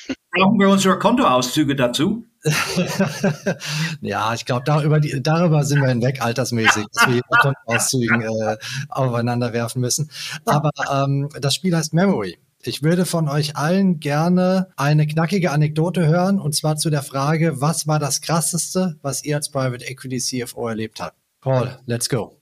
Brauchen 0.32 0.58
wir 0.58 0.70
unsere 0.70 0.98
Kontoauszüge 0.98 1.76
dazu? 1.76 2.24
ja, 4.00 4.32
ich 4.32 4.46
glaube, 4.46 4.62
darüber, 4.64 5.00
darüber 5.00 5.64
sind 5.64 5.82
wir 5.82 5.88
hinweg, 5.88 6.22
altersmäßig, 6.22 6.86
dass 6.94 7.08
wir 7.08 7.20
Kontoauszügen 7.28 8.22
äh, 8.22 8.56
aufeinander 8.88 9.52
werfen 9.52 9.82
müssen. 9.82 10.10
Aber 10.46 10.70
ähm, 10.90 11.28
das 11.38 11.54
Spiel 11.54 11.76
heißt 11.76 11.92
Memory. 11.92 12.38
Ich 12.62 12.82
würde 12.82 13.06
von 13.06 13.28
euch 13.28 13.56
allen 13.56 14.00
gerne 14.00 14.68
eine 14.76 15.06
knackige 15.06 15.52
Anekdote 15.52 16.06
hören, 16.06 16.40
und 16.40 16.56
zwar 16.56 16.76
zu 16.76 16.90
der 16.90 17.02
Frage, 17.02 17.60
was 17.60 17.86
war 17.86 18.00
das 18.00 18.20
Krasseste, 18.20 18.96
was 19.00 19.24
ihr 19.24 19.36
als 19.36 19.50
Private 19.50 19.84
Equity 19.84 20.18
CFO 20.18 20.68
erlebt 20.68 21.00
habt? 21.00 21.16
Paul, 21.40 21.78
let's 21.86 22.08
go. 22.08 22.38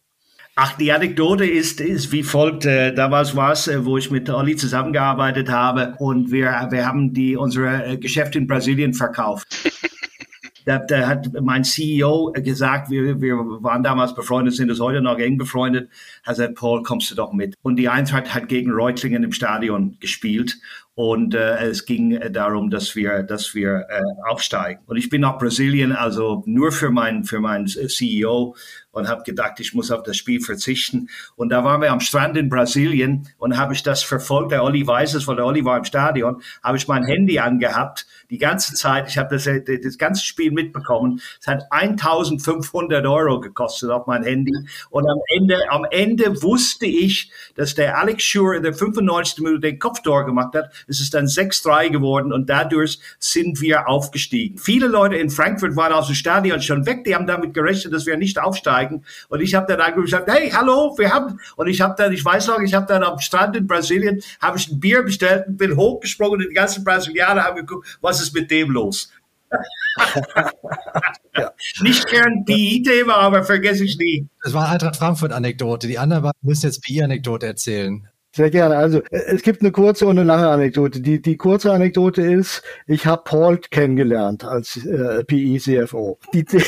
Ach, 0.58 0.74
die 0.78 0.90
Anekdote 0.90 1.44
ist, 1.44 1.82
ist 1.82 2.12
wie 2.12 2.22
folgt. 2.22 2.64
Äh, 2.64 2.94
damals 2.94 3.36
war 3.36 3.52
es, 3.52 3.68
äh, 3.68 3.84
wo 3.84 3.98
ich 3.98 4.10
mit 4.10 4.30
Olli 4.30 4.56
zusammengearbeitet 4.56 5.50
habe 5.50 5.94
und 5.98 6.32
wir, 6.32 6.68
wir 6.70 6.86
haben 6.86 7.12
die, 7.12 7.36
unsere 7.36 7.84
äh, 7.84 7.96
Geschäfte 7.98 8.38
in 8.38 8.46
Brasilien 8.46 8.94
verkauft. 8.94 9.48
da, 10.66 10.78
da 10.78 11.06
hat 11.06 11.28
mein 11.40 11.62
CEO 11.64 12.32
gesagt, 12.34 12.90
wir, 12.90 13.20
wir 13.20 13.36
waren 13.36 13.84
damals 13.84 14.14
befreundet, 14.14 14.54
sind 14.54 14.68
es 14.68 14.80
heute 14.80 15.00
noch 15.00 15.16
eng 15.18 15.38
befreundet, 15.38 15.88
hat 16.24 16.34
gesagt, 16.34 16.56
Paul, 16.56 16.82
kommst 16.82 17.10
du 17.10 17.14
doch 17.14 17.32
mit. 17.32 17.54
Und 17.62 17.76
die 17.76 17.88
Eintracht 17.88 18.34
hat 18.34 18.48
gegen 18.48 18.72
Reutlingen 18.72 19.22
im 19.22 19.32
Stadion 19.32 19.96
gespielt 20.00 20.58
und 20.96 21.34
äh, 21.34 21.58
es 21.66 21.84
ging 21.84 22.12
äh, 22.12 22.30
darum, 22.30 22.70
dass 22.70 22.96
wir, 22.96 23.22
dass 23.22 23.54
wir 23.54 23.86
äh, 23.90 24.00
aufsteigen. 24.30 24.80
Und 24.86 24.96
ich 24.96 25.10
bin 25.10 25.20
nach 25.20 25.36
Brasilien, 25.36 25.92
also 25.92 26.42
nur 26.46 26.72
für 26.72 26.88
mein 26.88 27.24
für 27.24 27.38
mein 27.38 27.66
CEO 27.66 28.56
und 28.92 29.06
habe 29.06 29.22
gedacht, 29.22 29.60
ich 29.60 29.74
muss 29.74 29.90
auf 29.90 30.02
das 30.04 30.16
Spiel 30.16 30.40
verzichten. 30.40 31.10
Und 31.36 31.50
da 31.50 31.64
waren 31.64 31.82
wir 31.82 31.92
am 31.92 32.00
Strand 32.00 32.38
in 32.38 32.48
Brasilien 32.48 33.28
und 33.36 33.58
habe 33.58 33.74
ich 33.74 33.82
das 33.82 34.02
verfolgt. 34.02 34.52
Der 34.52 34.64
Olli 34.64 34.86
weiß 34.86 35.12
es, 35.12 35.28
weil 35.28 35.36
der 35.36 35.44
Olli 35.44 35.66
war 35.66 35.76
im 35.76 35.84
Stadion. 35.84 36.40
Habe 36.62 36.78
ich 36.78 36.88
mein 36.88 37.04
Handy 37.04 37.38
angehabt 37.38 38.06
die 38.30 38.38
ganze 38.38 38.74
Zeit. 38.74 39.08
Ich 39.08 39.18
habe 39.18 39.34
das, 39.34 39.46
äh, 39.46 39.62
das 39.78 39.98
ganze 39.98 40.24
Spiel 40.24 40.50
mitbekommen. 40.50 41.20
Es 41.38 41.46
hat 41.46 41.64
1500 41.70 43.04
Euro 43.06 43.40
gekostet 43.40 43.90
auf 43.90 44.06
mein 44.06 44.24
Handy. 44.24 44.52
Und 44.88 45.06
am 45.06 45.18
Ende, 45.36 45.58
am 45.68 45.84
Ende 45.90 46.42
wusste 46.42 46.86
ich, 46.86 47.30
dass 47.54 47.74
der 47.74 47.98
Alex 47.98 48.24
Schur 48.24 48.54
in 48.54 48.62
der 48.62 48.72
95. 48.72 49.44
Minute 49.44 49.60
den 49.60 49.78
Kopftor 49.78 50.24
gemacht 50.24 50.54
hat 50.54 50.70
Es 50.88 51.00
ist 51.00 51.14
dann 51.14 51.26
6-3 51.26 51.90
geworden 51.90 52.32
und 52.32 52.48
dadurch 52.48 53.00
sind 53.18 53.60
wir 53.60 53.88
aufgestiegen. 53.88 54.58
Viele 54.58 54.86
Leute 54.86 55.16
in 55.16 55.30
Frankfurt 55.30 55.74
waren 55.76 55.92
aus 55.92 56.06
dem 56.06 56.14
Stadion 56.14 56.62
schon 56.62 56.86
weg, 56.86 57.04
die 57.04 57.14
haben 57.14 57.26
damit 57.26 57.54
gerechnet, 57.54 57.92
dass 57.92 58.06
wir 58.06 58.16
nicht 58.16 58.38
aufsteigen. 58.38 59.04
Und 59.28 59.40
ich 59.40 59.54
habe 59.54 59.74
dann 59.74 59.94
gesagt, 60.00 60.30
hey, 60.30 60.50
hallo, 60.50 60.94
wir 60.96 61.12
haben, 61.12 61.40
und 61.56 61.66
ich 61.66 61.80
habe 61.80 61.94
dann, 61.96 62.12
ich 62.12 62.24
weiß 62.24 62.46
noch, 62.48 62.60
ich 62.60 62.74
habe 62.74 62.86
dann 62.86 63.02
am 63.02 63.18
Strand 63.18 63.56
in 63.56 63.66
Brasilien, 63.66 64.22
habe 64.40 64.58
ich 64.58 64.68
ein 64.68 64.78
Bier 64.78 65.02
bestellt 65.02 65.48
und 65.48 65.56
bin 65.56 65.76
hochgesprungen 65.76 66.40
und 66.40 66.48
die 66.48 66.54
ganzen 66.54 66.84
Brasilianer 66.84 67.42
haben 67.42 67.56
geguckt, 67.56 67.98
was 68.00 68.20
ist 68.20 68.34
mit 68.34 68.50
dem 68.50 68.70
los? 68.70 69.10
ja. 71.36 71.52
Nicht 71.80 72.06
gern 72.08 72.44
PI-Thema, 72.44 73.14
aber 73.16 73.44
vergesse 73.44 73.84
ich 73.84 73.96
nie. 73.98 74.28
Das 74.42 74.52
war 74.52 74.68
Eintracht 74.68 74.96
Frankfurt-Anekdote. 74.96 75.86
Die 75.86 75.98
anderen 75.98 76.32
müssen 76.42 76.66
jetzt 76.66 76.82
PI-Anekdote 76.82 77.46
erzählen. 77.46 78.08
Sehr 78.36 78.50
gerne. 78.50 78.76
Also 78.76 78.98
äh, 79.10 79.22
es 79.28 79.40
gibt 79.40 79.62
eine 79.62 79.72
kurze 79.72 80.06
und 80.06 80.18
eine 80.18 80.26
lange 80.26 80.46
Anekdote. 80.46 81.00
Die, 81.00 81.22
die 81.22 81.38
kurze 81.38 81.72
Anekdote 81.72 82.20
ist, 82.20 82.62
ich 82.86 83.06
habe 83.06 83.22
Paul 83.24 83.56
kennengelernt 83.56 84.44
als 84.44 84.84
äh, 84.84 85.24
PE-CFO. 85.24 86.18
Die, 86.34 86.44
die, 86.44 86.62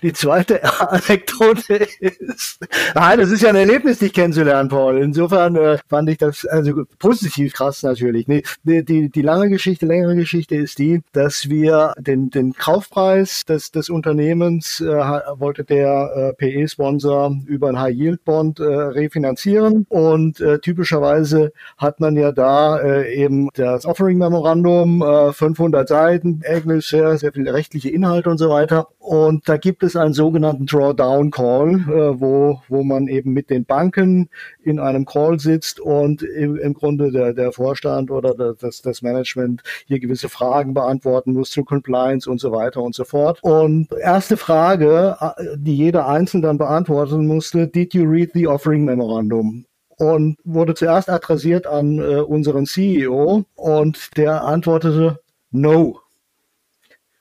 die 0.00 0.12
zweite 0.12 0.62
Anekdote 0.80 1.88
ist, 1.98 2.60
nein, 2.94 3.18
das 3.18 3.32
ist 3.32 3.42
ja 3.42 3.48
ein 3.48 3.56
Erlebnis, 3.56 3.98
dich 3.98 4.12
kennenzulernen, 4.12 4.68
Paul. 4.68 5.02
Insofern 5.02 5.56
äh, 5.56 5.78
fand 5.88 6.08
ich 6.08 6.18
das 6.18 6.46
also 6.46 6.84
positiv 7.00 7.52
krass 7.52 7.82
natürlich. 7.82 8.28
Nee, 8.28 8.44
die, 8.62 8.84
die, 8.84 9.10
die 9.10 9.22
lange 9.22 9.48
Geschichte, 9.48 9.86
längere 9.86 10.14
Geschichte 10.14 10.54
ist 10.54 10.78
die, 10.78 11.00
dass 11.12 11.48
wir 11.48 11.94
den, 11.98 12.30
den 12.30 12.52
Kaufpreis 12.52 13.44
des, 13.44 13.72
des 13.72 13.90
Unternehmens 13.90 14.80
äh, 14.80 14.84
wollte 14.86 15.64
der 15.64 16.34
äh, 16.38 16.64
PE-Sponsor 16.64 17.38
über 17.46 17.70
ein 17.70 17.80
High-Yield-Bond 17.80 18.60
äh, 18.60 18.62
refinanzieren 18.62 19.84
und 19.88 20.40
äh, 20.40 20.60
typisch 20.60 20.91
typischerweise 20.92 21.52
hat 21.78 22.00
man 22.00 22.16
ja 22.16 22.32
da 22.32 22.78
äh, 22.78 23.14
eben 23.14 23.48
das 23.54 23.86
Offering 23.86 24.18
Memorandum, 24.18 25.02
äh, 25.02 25.32
500 25.32 25.88
Seiten, 25.88 26.42
Englisch, 26.42 26.90
sehr, 26.90 27.16
sehr 27.18 27.32
viele 27.32 27.54
rechtliche 27.54 27.90
Inhalte 27.90 28.30
und 28.30 28.38
so 28.38 28.50
weiter. 28.50 28.88
Und 28.98 29.48
da 29.48 29.56
gibt 29.56 29.82
es 29.82 29.96
einen 29.96 30.12
sogenannten 30.12 30.66
Drawdown 30.66 31.30
Call, 31.30 31.74
äh, 31.88 32.20
wo, 32.20 32.60
wo 32.68 32.82
man 32.82 33.08
eben 33.08 33.32
mit 33.32 33.50
den 33.50 33.64
Banken 33.64 34.28
in 34.62 34.78
einem 34.78 35.06
Call 35.06 35.38
sitzt 35.40 35.80
und 35.80 36.22
im, 36.22 36.56
im 36.56 36.74
Grunde 36.74 37.10
der, 37.10 37.32
der 37.32 37.52
Vorstand 37.52 38.10
oder 38.10 38.34
das, 38.34 38.82
das 38.82 39.02
Management 39.02 39.62
hier 39.86 39.98
gewisse 39.98 40.28
Fragen 40.28 40.74
beantworten 40.74 41.32
muss 41.32 41.50
zu 41.50 41.64
Compliance 41.64 42.30
und 42.30 42.40
so 42.40 42.52
weiter 42.52 42.82
und 42.82 42.94
so 42.94 43.04
fort. 43.04 43.38
Und 43.42 43.88
erste 43.92 44.36
Frage, 44.36 45.16
äh, 45.20 45.56
die 45.56 45.76
jeder 45.76 46.06
einzeln 46.06 46.42
dann 46.42 46.58
beantworten 46.58 47.26
musste, 47.26 47.66
did 47.66 47.94
you 47.94 48.04
read 48.04 48.30
the 48.34 48.46
offering 48.46 48.84
memorandum? 48.84 49.64
Und 49.98 50.36
wurde 50.44 50.74
zuerst 50.74 51.08
adressiert 51.08 51.66
an 51.66 51.98
äh, 51.98 52.20
unseren 52.20 52.66
CEO 52.66 53.44
und 53.54 54.16
der 54.16 54.44
antwortete 54.44 55.20
No. 55.50 56.00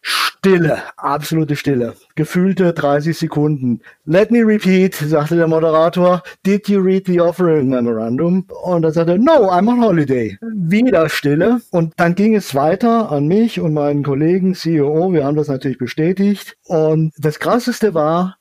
Stille, 0.02 0.80
absolute 0.98 1.56
Stille. 1.56 1.94
Gefühlte 2.16 2.74
30 2.74 3.16
Sekunden. 3.16 3.82
Let 4.06 4.32
me 4.32 4.40
repeat, 4.40 4.96
sagte 4.96 5.36
der 5.36 5.48
Moderator. 5.48 6.24
Did 6.44 6.68
you 6.68 6.82
read 6.82 7.06
the 7.06 7.22
offering 7.22 7.70
memorandum? 7.70 8.46
Und 8.64 8.84
er 8.84 8.92
sagte, 8.92 9.20
no, 9.20 9.52
I'm 9.52 9.70
on 9.70 9.84
holiday. 9.84 10.40
Wieder 10.42 11.10
Stille. 11.10 11.62
Und 11.70 11.94
dann 11.98 12.16
ging 12.16 12.36
es 12.36 12.56
weiter 12.56 13.12
an 13.12 13.28
mich 13.28 13.60
und 13.60 13.74
meinen 13.74 14.02
Kollegen 14.02 14.56
CEO. 14.56 15.14
Wir 15.14 15.26
haben 15.26 15.36
das 15.36 15.48
natürlich 15.48 15.78
bestätigt. 15.78 16.58
Und 16.66 17.14
das 17.20 17.38
Krasseste 17.38 17.94
war, 17.94 18.38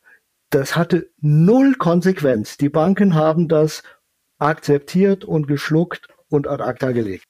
das 0.48 0.76
hatte 0.76 1.10
null 1.20 1.74
Konsequenz. 1.74 2.56
Die 2.56 2.70
Banken 2.70 3.14
haben 3.14 3.46
das 3.46 3.82
akzeptiert 4.40 5.24
und 5.24 5.46
geschluckt 5.46 6.08
und 6.28 6.48
ad 6.48 6.62
acta 6.62 6.92
gelegt. 6.92 7.24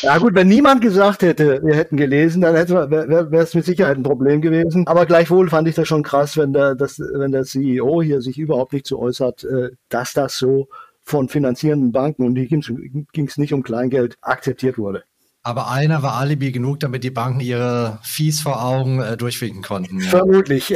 Ja 0.00 0.18
gut, 0.18 0.34
wenn 0.34 0.48
niemand 0.48 0.80
gesagt 0.80 1.22
hätte, 1.22 1.60
wir 1.62 1.74
hätten 1.74 1.96
gelesen, 1.96 2.40
dann 2.40 2.54
wäre 2.54 3.42
es 3.42 3.54
mit 3.54 3.64
Sicherheit 3.64 3.96
ein 3.96 4.02
Problem 4.02 4.40
gewesen. 4.40 4.86
Aber 4.86 5.04
gleichwohl 5.04 5.50
fand 5.50 5.68
ich 5.68 5.74
das 5.74 5.86
schon 5.86 6.02
krass, 6.02 6.36
wenn 6.36 6.52
der, 6.52 6.74
das, 6.74 6.98
wenn 6.98 7.32
der 7.32 7.44
CEO 7.44 8.02
hier 8.02 8.20
sich 8.20 8.38
überhaupt 8.38 8.72
nicht 8.72 8.86
so 8.86 8.98
äußert, 8.98 9.44
äh, 9.44 9.70
dass 9.88 10.12
das 10.12 10.38
so 10.38 10.68
von 11.02 11.28
finanzierenden 11.28 11.92
Banken, 11.92 12.24
und 12.24 12.36
hier 12.36 12.46
ging 12.46 13.26
es 13.26 13.38
nicht 13.38 13.52
um 13.52 13.62
Kleingeld, 13.62 14.16
akzeptiert 14.22 14.78
wurde. 14.78 15.04
Aber 15.42 15.70
einer 15.70 16.02
war 16.02 16.14
Alibi 16.14 16.50
genug, 16.50 16.80
damit 16.80 17.04
die 17.04 17.12
Banken 17.12 17.38
ihre 17.38 18.00
Fees 18.02 18.40
vor 18.40 18.64
Augen 18.64 19.00
äh, 19.00 19.16
durchwinken 19.16 19.62
konnten. 19.62 20.00
Ja. 20.00 20.08
Vermutlich. 20.08 20.74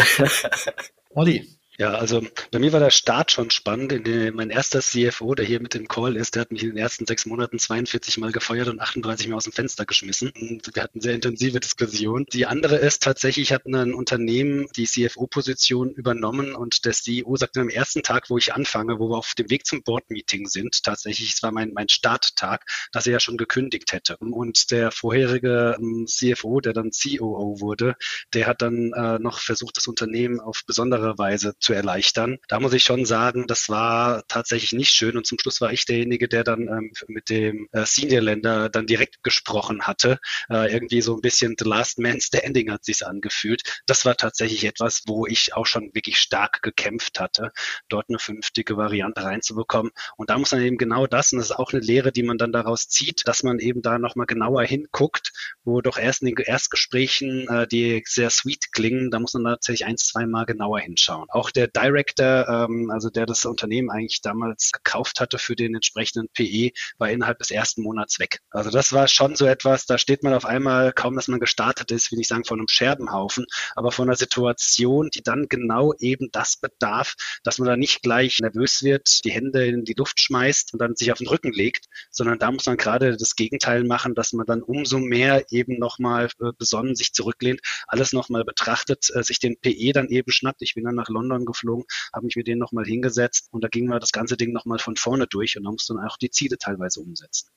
Olli, 1.11 1.49
ja, 1.81 1.95
also 1.95 2.21
bei 2.51 2.59
mir 2.59 2.75
war 2.75 2.81
der 2.81 2.91
Start 2.91 3.33
schon 3.33 3.51
spannend. 3.51 3.91
In 3.91 4.05
den, 4.05 4.35
mein 4.35 4.51
erster 4.51 4.81
CFO, 4.81 5.35
der 5.35 5.47
hier 5.47 5.63
mit 5.63 5.73
dem 5.73 5.89
Call 5.89 6.15
ist, 6.15 6.35
der 6.35 6.43
hat 6.43 6.53
mich 6.53 6.63
in 6.63 6.69
den 6.69 6.77
ersten 6.77 7.07
sechs 7.07 7.25
Monaten 7.25 7.59
42 7.59 8.19
Mal 8.19 8.33
gefeuert 8.33 8.69
und 8.69 8.83
38 8.83 9.29
Mal 9.29 9.37
aus 9.37 9.45
dem 9.45 9.55
Fenster 9.55 9.87
geschmissen. 9.87 10.31
Und 10.39 10.71
wir 10.75 10.83
hatten 10.83 11.01
sehr 11.01 11.15
intensive 11.15 11.59
Diskussionen. 11.59 12.27
Die 12.35 12.45
andere 12.45 12.77
ist 12.77 13.03
tatsächlich, 13.03 13.45
ich 13.45 13.53
habe 13.55 13.71
ein 13.71 13.95
Unternehmen 13.95 14.67
die 14.77 14.85
CFO-Position 14.85 15.93
übernommen 15.93 16.55
und 16.55 16.85
der 16.85 16.93
CEO 16.93 17.35
sagte 17.37 17.63
am 17.63 17.71
ersten 17.71 18.03
Tag, 18.03 18.29
wo 18.29 18.37
ich 18.37 18.53
anfange, 18.53 18.99
wo 18.99 19.09
wir 19.09 19.17
auf 19.17 19.33
dem 19.35 19.49
Weg 19.49 19.65
zum 19.65 19.83
Board-Meeting 19.83 20.49
sind, 20.49 20.83
tatsächlich, 20.83 21.33
es 21.33 21.43
war 21.43 21.51
mein, 21.51 21.73
mein 21.73 21.89
Starttag, 21.89 22.67
dass 22.93 23.07
er 23.07 23.15
ja 23.15 23.21
schon 23.21 23.39
gekündigt 23.39 23.95
hätte. 23.95 24.19
Und 24.19 24.71
der 24.71 24.91
vorherige 24.91 25.79
ähm, 25.81 26.05
CFO, 26.07 26.61
der 26.61 26.75
dann 26.75 26.91
COO 26.91 27.59
wurde, 27.63 27.95
der 28.35 28.47
hat 28.47 28.61
dann 28.61 28.93
äh, 28.93 29.19
noch 29.19 29.39
versucht, 29.39 29.79
das 29.79 29.87
Unternehmen 29.87 30.41
auf 30.41 30.61
besondere 30.67 31.17
Weise 31.17 31.55
zu 31.59 31.70
zu 31.71 31.75
erleichtern. 31.75 32.39
Da 32.49 32.59
muss 32.59 32.73
ich 32.73 32.83
schon 32.83 33.05
sagen, 33.05 33.47
das 33.47 33.69
war 33.69 34.25
tatsächlich 34.27 34.73
nicht 34.73 34.91
schön 34.91 35.17
und 35.17 35.25
zum 35.25 35.39
Schluss 35.39 35.61
war 35.61 35.73
ich 35.73 35.85
derjenige, 35.85 36.27
der 36.27 36.43
dann 36.43 36.63
ähm, 36.63 36.93
mit 37.07 37.31
dem 37.31 37.69
äh, 37.71 37.85
Senior-Länder 37.87 38.69
dann 38.71 38.87
direkt 38.87 39.23
gesprochen 39.23 39.83
hatte. 39.83 40.19
Äh, 40.49 40.73
irgendwie 40.73 41.01
so 41.01 41.15
ein 41.15 41.21
bisschen 41.21 41.55
The 41.57 41.65
Last 41.65 42.01
Man 42.01 42.21
Standing 42.21 42.73
hat 42.73 42.85
sich 42.85 43.07
angefühlt. 43.07 43.83
Das 43.87 44.05
war 44.05 44.17
tatsächlich 44.17 44.65
etwas, 44.65 45.03
wo 45.07 45.27
ich 45.27 45.55
auch 45.55 45.67
schon 45.67 45.95
wirklich 45.95 46.19
stark 46.19 46.61
gekämpft 46.63 47.21
hatte, 47.21 47.53
dort 47.89 48.09
eine 48.09 48.19
vernünftige 48.19 48.77
Variante 48.77 49.23
reinzubekommen. 49.23 49.93
Und 50.17 50.31
da 50.31 50.39
muss 50.39 50.51
man 50.51 50.63
eben 50.63 50.77
genau 50.77 51.07
das, 51.07 51.33
und 51.33 51.39
das 51.39 51.51
ist 51.51 51.57
auch 51.57 51.73
eine 51.73 51.83
Lehre, 51.83 52.11
die 52.11 52.25
man 52.25 52.37
dann 52.37 52.51
daraus 52.51 52.89
zieht, 52.89 53.29
dass 53.29 53.45
man 53.45 53.61
eben 53.61 53.81
da 53.81 54.01
nochmal 54.01 54.27
genauer 54.27 54.65
hinguckt, 54.65 55.33
wo 55.63 55.81
doch 55.83 55.99
erst 55.99 56.23
in 56.23 56.35
den 56.35 56.37
Erstgesprächen, 56.37 57.47
äh, 57.49 57.69
die 57.69 58.03
sehr 58.07 58.31
sweet 58.31 58.73
klingen, 58.73 59.13
da 59.13 59.21
muss 59.21 59.35
man 59.35 59.45
tatsächlich 59.45 59.87
ein, 59.87 59.97
zwei 59.99 60.27
Mal 60.27 60.47
genauer 60.47 60.81
hinschauen. 60.81 61.27
Auch 61.31 61.53
der 61.53 61.60
der 61.61 61.69
Director, 61.69 62.49
ähm, 62.49 62.91
also 62.91 63.11
der 63.11 63.27
das 63.27 63.45
Unternehmen 63.45 63.91
eigentlich 63.91 64.23
damals 64.23 64.73
gekauft 64.73 65.21
hatte 65.21 65.39
für 65.39 65.57
den 65.57 65.75
entsprechenden 65.75 66.29
PE, 66.33 66.71
war 66.97 67.11
innerhalb 67.11 67.39
des 67.39 67.51
ersten 67.51 67.83
Monats 67.83 68.19
weg. 68.19 68.41
Also 68.51 68.71
das 68.71 68.95
war 68.95 69.09
schon 69.09 69.37
so 69.37 69.45
etwas, 69.45 69.85
da 69.85 69.99
steht 69.99 70.23
man 70.23 70.33
auf 70.33 70.47
einmal, 70.47 70.93
kaum 70.93 71.17
dass 71.17 71.29
man 71.29 71.39
gestartet 71.39 71.91
ist, 71.91 72.11
will 72.13 72.21
ich 72.21 72.29
sagen, 72.29 72.45
von 72.45 72.59
einem 72.59 72.69
Scherbenhaufen, 72.69 73.45
aber 73.77 73.93
von 73.93 74.09
einer 74.09 74.17
Situation, 74.17 75.11
die 75.11 75.23
dann 75.23 75.49
genau 75.49 75.93
eben 75.99 76.31
das 76.33 76.57
bedarf, 76.57 77.15
dass 77.45 77.59
man 77.59 77.69
da 77.69 77.77
nicht 77.77 78.03
gleich 78.03 78.39
nervös 78.41 78.83
wird, 78.83 79.23
die 79.25 79.33
Hände 79.33 79.67
in 79.67 79.85
die 79.85 79.95
Luft 79.95 80.19
schmeißt 80.19 80.73
und 80.73 80.81
dann 80.81 80.97
sich 80.97 81.13
auf 81.13 81.19
den 81.19 81.29
Rücken 81.29 81.53
legt, 81.53 81.87
sondern 82.11 82.39
da 82.39 82.51
muss 82.51 82.65
man 82.65 82.79
gerade 82.79 83.19
das 83.19 83.37
Gegenteil 83.37 83.85
machen, 83.85 84.15
dass 84.15 84.33
man 84.33 84.47
dann 84.47 84.63
umso 84.63 84.99
mehr 84.99 85.45
eben 85.51 85.79
nochmal 85.79 86.31
äh, 86.41 86.53
besonnen 86.57 86.95
sich 86.97 87.13
zurücklehnt, 87.13 87.61
alles 87.87 88.15
nochmal 88.15 88.45
betrachtet, 88.45 89.11
äh, 89.15 89.23
sich 89.23 89.39
den 89.39 89.61
PE 89.61 89.93
dann 89.93 90.09
eben 90.09 90.33
schnappt. 90.33 90.63
Ich 90.63 90.75
bin 90.75 90.85
dann 90.85 90.95
nach 90.95 91.11
London 91.11 91.45
geflogen, 91.53 91.85
habe 92.13 92.27
mich 92.27 92.37
mit 92.37 92.47
denen 92.47 92.61
nochmal 92.61 92.85
hingesetzt 92.85 93.49
und 93.51 93.63
da 93.63 93.69
gingen 93.69 93.89
wir 93.89 94.01
das 94.01 94.13
ganze 94.13 94.37
Ding 94.37 94.53
nochmal 94.53 94.79
von 94.79 94.97
vorne 94.97 95.27
durch 95.27 95.57
und 95.57 95.65
da 95.65 95.71
musst 95.71 95.91
dann 95.91 95.99
auch 95.99 96.17
die 96.17 96.31
Ziele 96.31 96.59
teilweise 96.59 97.01
umsetzen. 97.01 97.49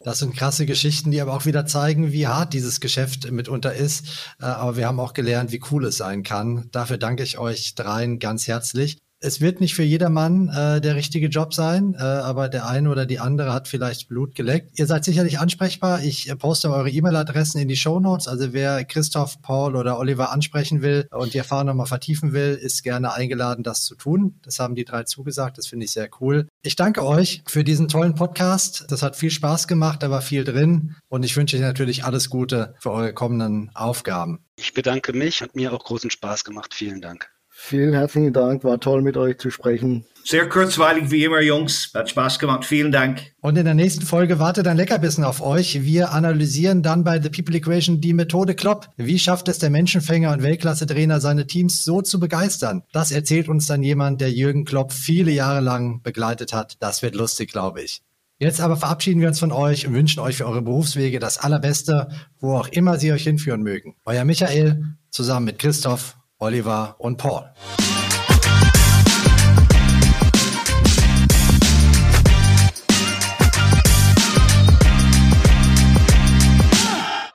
Das 0.00 0.18
sind 0.18 0.36
krasse 0.36 0.66
Geschichten, 0.66 1.10
die 1.10 1.22
aber 1.22 1.32
auch 1.32 1.46
wieder 1.46 1.64
zeigen, 1.64 2.12
wie 2.12 2.26
hart 2.26 2.52
dieses 2.52 2.80
Geschäft 2.80 3.30
mitunter 3.30 3.74
ist. 3.74 4.34
Äh, 4.38 4.44
aber 4.44 4.76
wir 4.76 4.86
haben 4.86 5.00
auch 5.00 5.14
gelernt, 5.14 5.52
wie 5.52 5.62
cool 5.70 5.86
es 5.86 5.96
sein 5.96 6.22
kann. 6.22 6.68
Dafür 6.70 6.98
danke 6.98 7.22
ich 7.22 7.38
euch 7.38 7.74
dreien 7.74 8.18
ganz 8.18 8.46
herzlich 8.46 8.98
es 9.26 9.40
wird 9.40 9.60
nicht 9.60 9.74
für 9.74 9.82
jedermann 9.82 10.48
äh, 10.50 10.80
der 10.80 10.94
richtige 10.94 11.26
Job 11.26 11.52
sein, 11.52 11.96
äh, 11.98 12.02
aber 12.02 12.48
der 12.48 12.68
eine 12.68 12.88
oder 12.88 13.06
die 13.06 13.18
andere 13.18 13.52
hat 13.52 13.66
vielleicht 13.66 14.08
Blut 14.08 14.36
geleckt. 14.36 14.78
Ihr 14.78 14.86
seid 14.86 15.04
sicherlich 15.04 15.40
ansprechbar. 15.40 16.00
Ich 16.04 16.30
äh, 16.30 16.36
poste 16.36 16.70
eure 16.70 16.90
E-Mail-Adressen 16.90 17.60
in 17.60 17.66
die 17.66 17.74
Show 17.74 17.98
Notes. 17.98 18.28
Also 18.28 18.52
wer 18.52 18.84
Christoph, 18.84 19.42
Paul 19.42 19.74
oder 19.74 19.98
Oliver 19.98 20.30
ansprechen 20.30 20.80
will 20.80 21.08
und 21.10 21.34
die 21.34 21.38
Erfahrung 21.38 21.66
nochmal 21.66 21.86
vertiefen 21.86 22.32
will, 22.32 22.54
ist 22.54 22.84
gerne 22.84 23.14
eingeladen, 23.14 23.64
das 23.64 23.84
zu 23.84 23.96
tun. 23.96 24.38
Das 24.44 24.60
haben 24.60 24.76
die 24.76 24.84
drei 24.84 25.02
zugesagt. 25.02 25.58
Das 25.58 25.66
finde 25.66 25.86
ich 25.86 25.92
sehr 25.92 26.08
cool. 26.20 26.46
Ich 26.62 26.76
danke 26.76 27.04
euch 27.04 27.42
für 27.48 27.64
diesen 27.64 27.88
tollen 27.88 28.14
Podcast. 28.14 28.84
Das 28.90 29.02
hat 29.02 29.16
viel 29.16 29.32
Spaß 29.32 29.66
gemacht, 29.66 30.04
da 30.04 30.10
war 30.10 30.22
viel 30.22 30.44
drin 30.44 30.94
und 31.08 31.24
ich 31.24 31.36
wünsche 31.36 31.56
euch 31.56 31.62
natürlich 31.62 32.04
alles 32.04 32.30
Gute 32.30 32.74
für 32.78 32.92
eure 32.92 33.12
kommenden 33.12 33.72
Aufgaben. 33.74 34.38
Ich 34.54 34.72
bedanke 34.72 35.12
mich, 35.12 35.42
hat 35.42 35.56
mir 35.56 35.72
auch 35.72 35.84
großen 35.84 36.10
Spaß 36.10 36.44
gemacht. 36.44 36.74
Vielen 36.74 37.00
Dank. 37.00 37.35
Vielen 37.68 37.94
herzlichen 37.94 38.32
Dank, 38.32 38.62
war 38.62 38.78
toll 38.78 39.02
mit 39.02 39.16
euch 39.16 39.38
zu 39.38 39.50
sprechen. 39.50 40.04
Sehr 40.22 40.48
kurzweilig 40.48 41.10
wie 41.10 41.24
immer, 41.24 41.40
Jungs. 41.40 41.90
Hat 41.92 42.08
Spaß 42.08 42.38
gemacht. 42.38 42.64
Vielen 42.64 42.92
Dank. 42.92 43.32
Und 43.40 43.58
in 43.58 43.64
der 43.64 43.74
nächsten 43.74 44.06
Folge 44.06 44.38
wartet 44.38 44.68
ein 44.68 44.76
Leckerbissen 44.76 45.24
auf 45.24 45.42
euch. 45.42 45.82
Wir 45.82 46.12
analysieren 46.12 46.84
dann 46.84 47.02
bei 47.02 47.20
The 47.20 47.28
People 47.28 47.56
Equation 47.56 48.00
die 48.00 48.12
Methode 48.12 48.54
Klopp. 48.54 48.90
Wie 48.96 49.18
schafft 49.18 49.48
es 49.48 49.58
der 49.58 49.70
Menschenfänger 49.70 50.32
und 50.32 50.44
Weltklasse-Trainer, 50.44 51.20
seine 51.20 51.48
Teams 51.48 51.82
so 51.82 52.02
zu 52.02 52.20
begeistern? 52.20 52.84
Das 52.92 53.10
erzählt 53.10 53.48
uns 53.48 53.66
dann 53.66 53.82
jemand, 53.82 54.20
der 54.20 54.30
Jürgen 54.30 54.64
Klopp 54.64 54.92
viele 54.92 55.32
Jahre 55.32 55.60
lang 55.60 56.02
begleitet 56.02 56.52
hat. 56.52 56.76
Das 56.78 57.02
wird 57.02 57.16
lustig, 57.16 57.50
glaube 57.50 57.82
ich. 57.82 58.00
Jetzt 58.38 58.60
aber 58.60 58.76
verabschieden 58.76 59.20
wir 59.20 59.26
uns 59.26 59.40
von 59.40 59.50
euch 59.50 59.88
und 59.88 59.94
wünschen 59.94 60.20
euch 60.20 60.36
für 60.36 60.46
eure 60.46 60.62
Berufswege 60.62 61.18
das 61.18 61.38
Allerbeste, 61.38 62.10
wo 62.38 62.54
auch 62.54 62.68
immer 62.68 62.96
sie 63.00 63.10
euch 63.10 63.24
hinführen 63.24 63.64
mögen. 63.64 63.96
Euer 64.04 64.24
Michael 64.24 64.84
zusammen 65.10 65.46
mit 65.46 65.58
Christoph, 65.58 66.15
Oliver 66.38 66.96
und 66.98 67.16
Paul. 67.16 67.50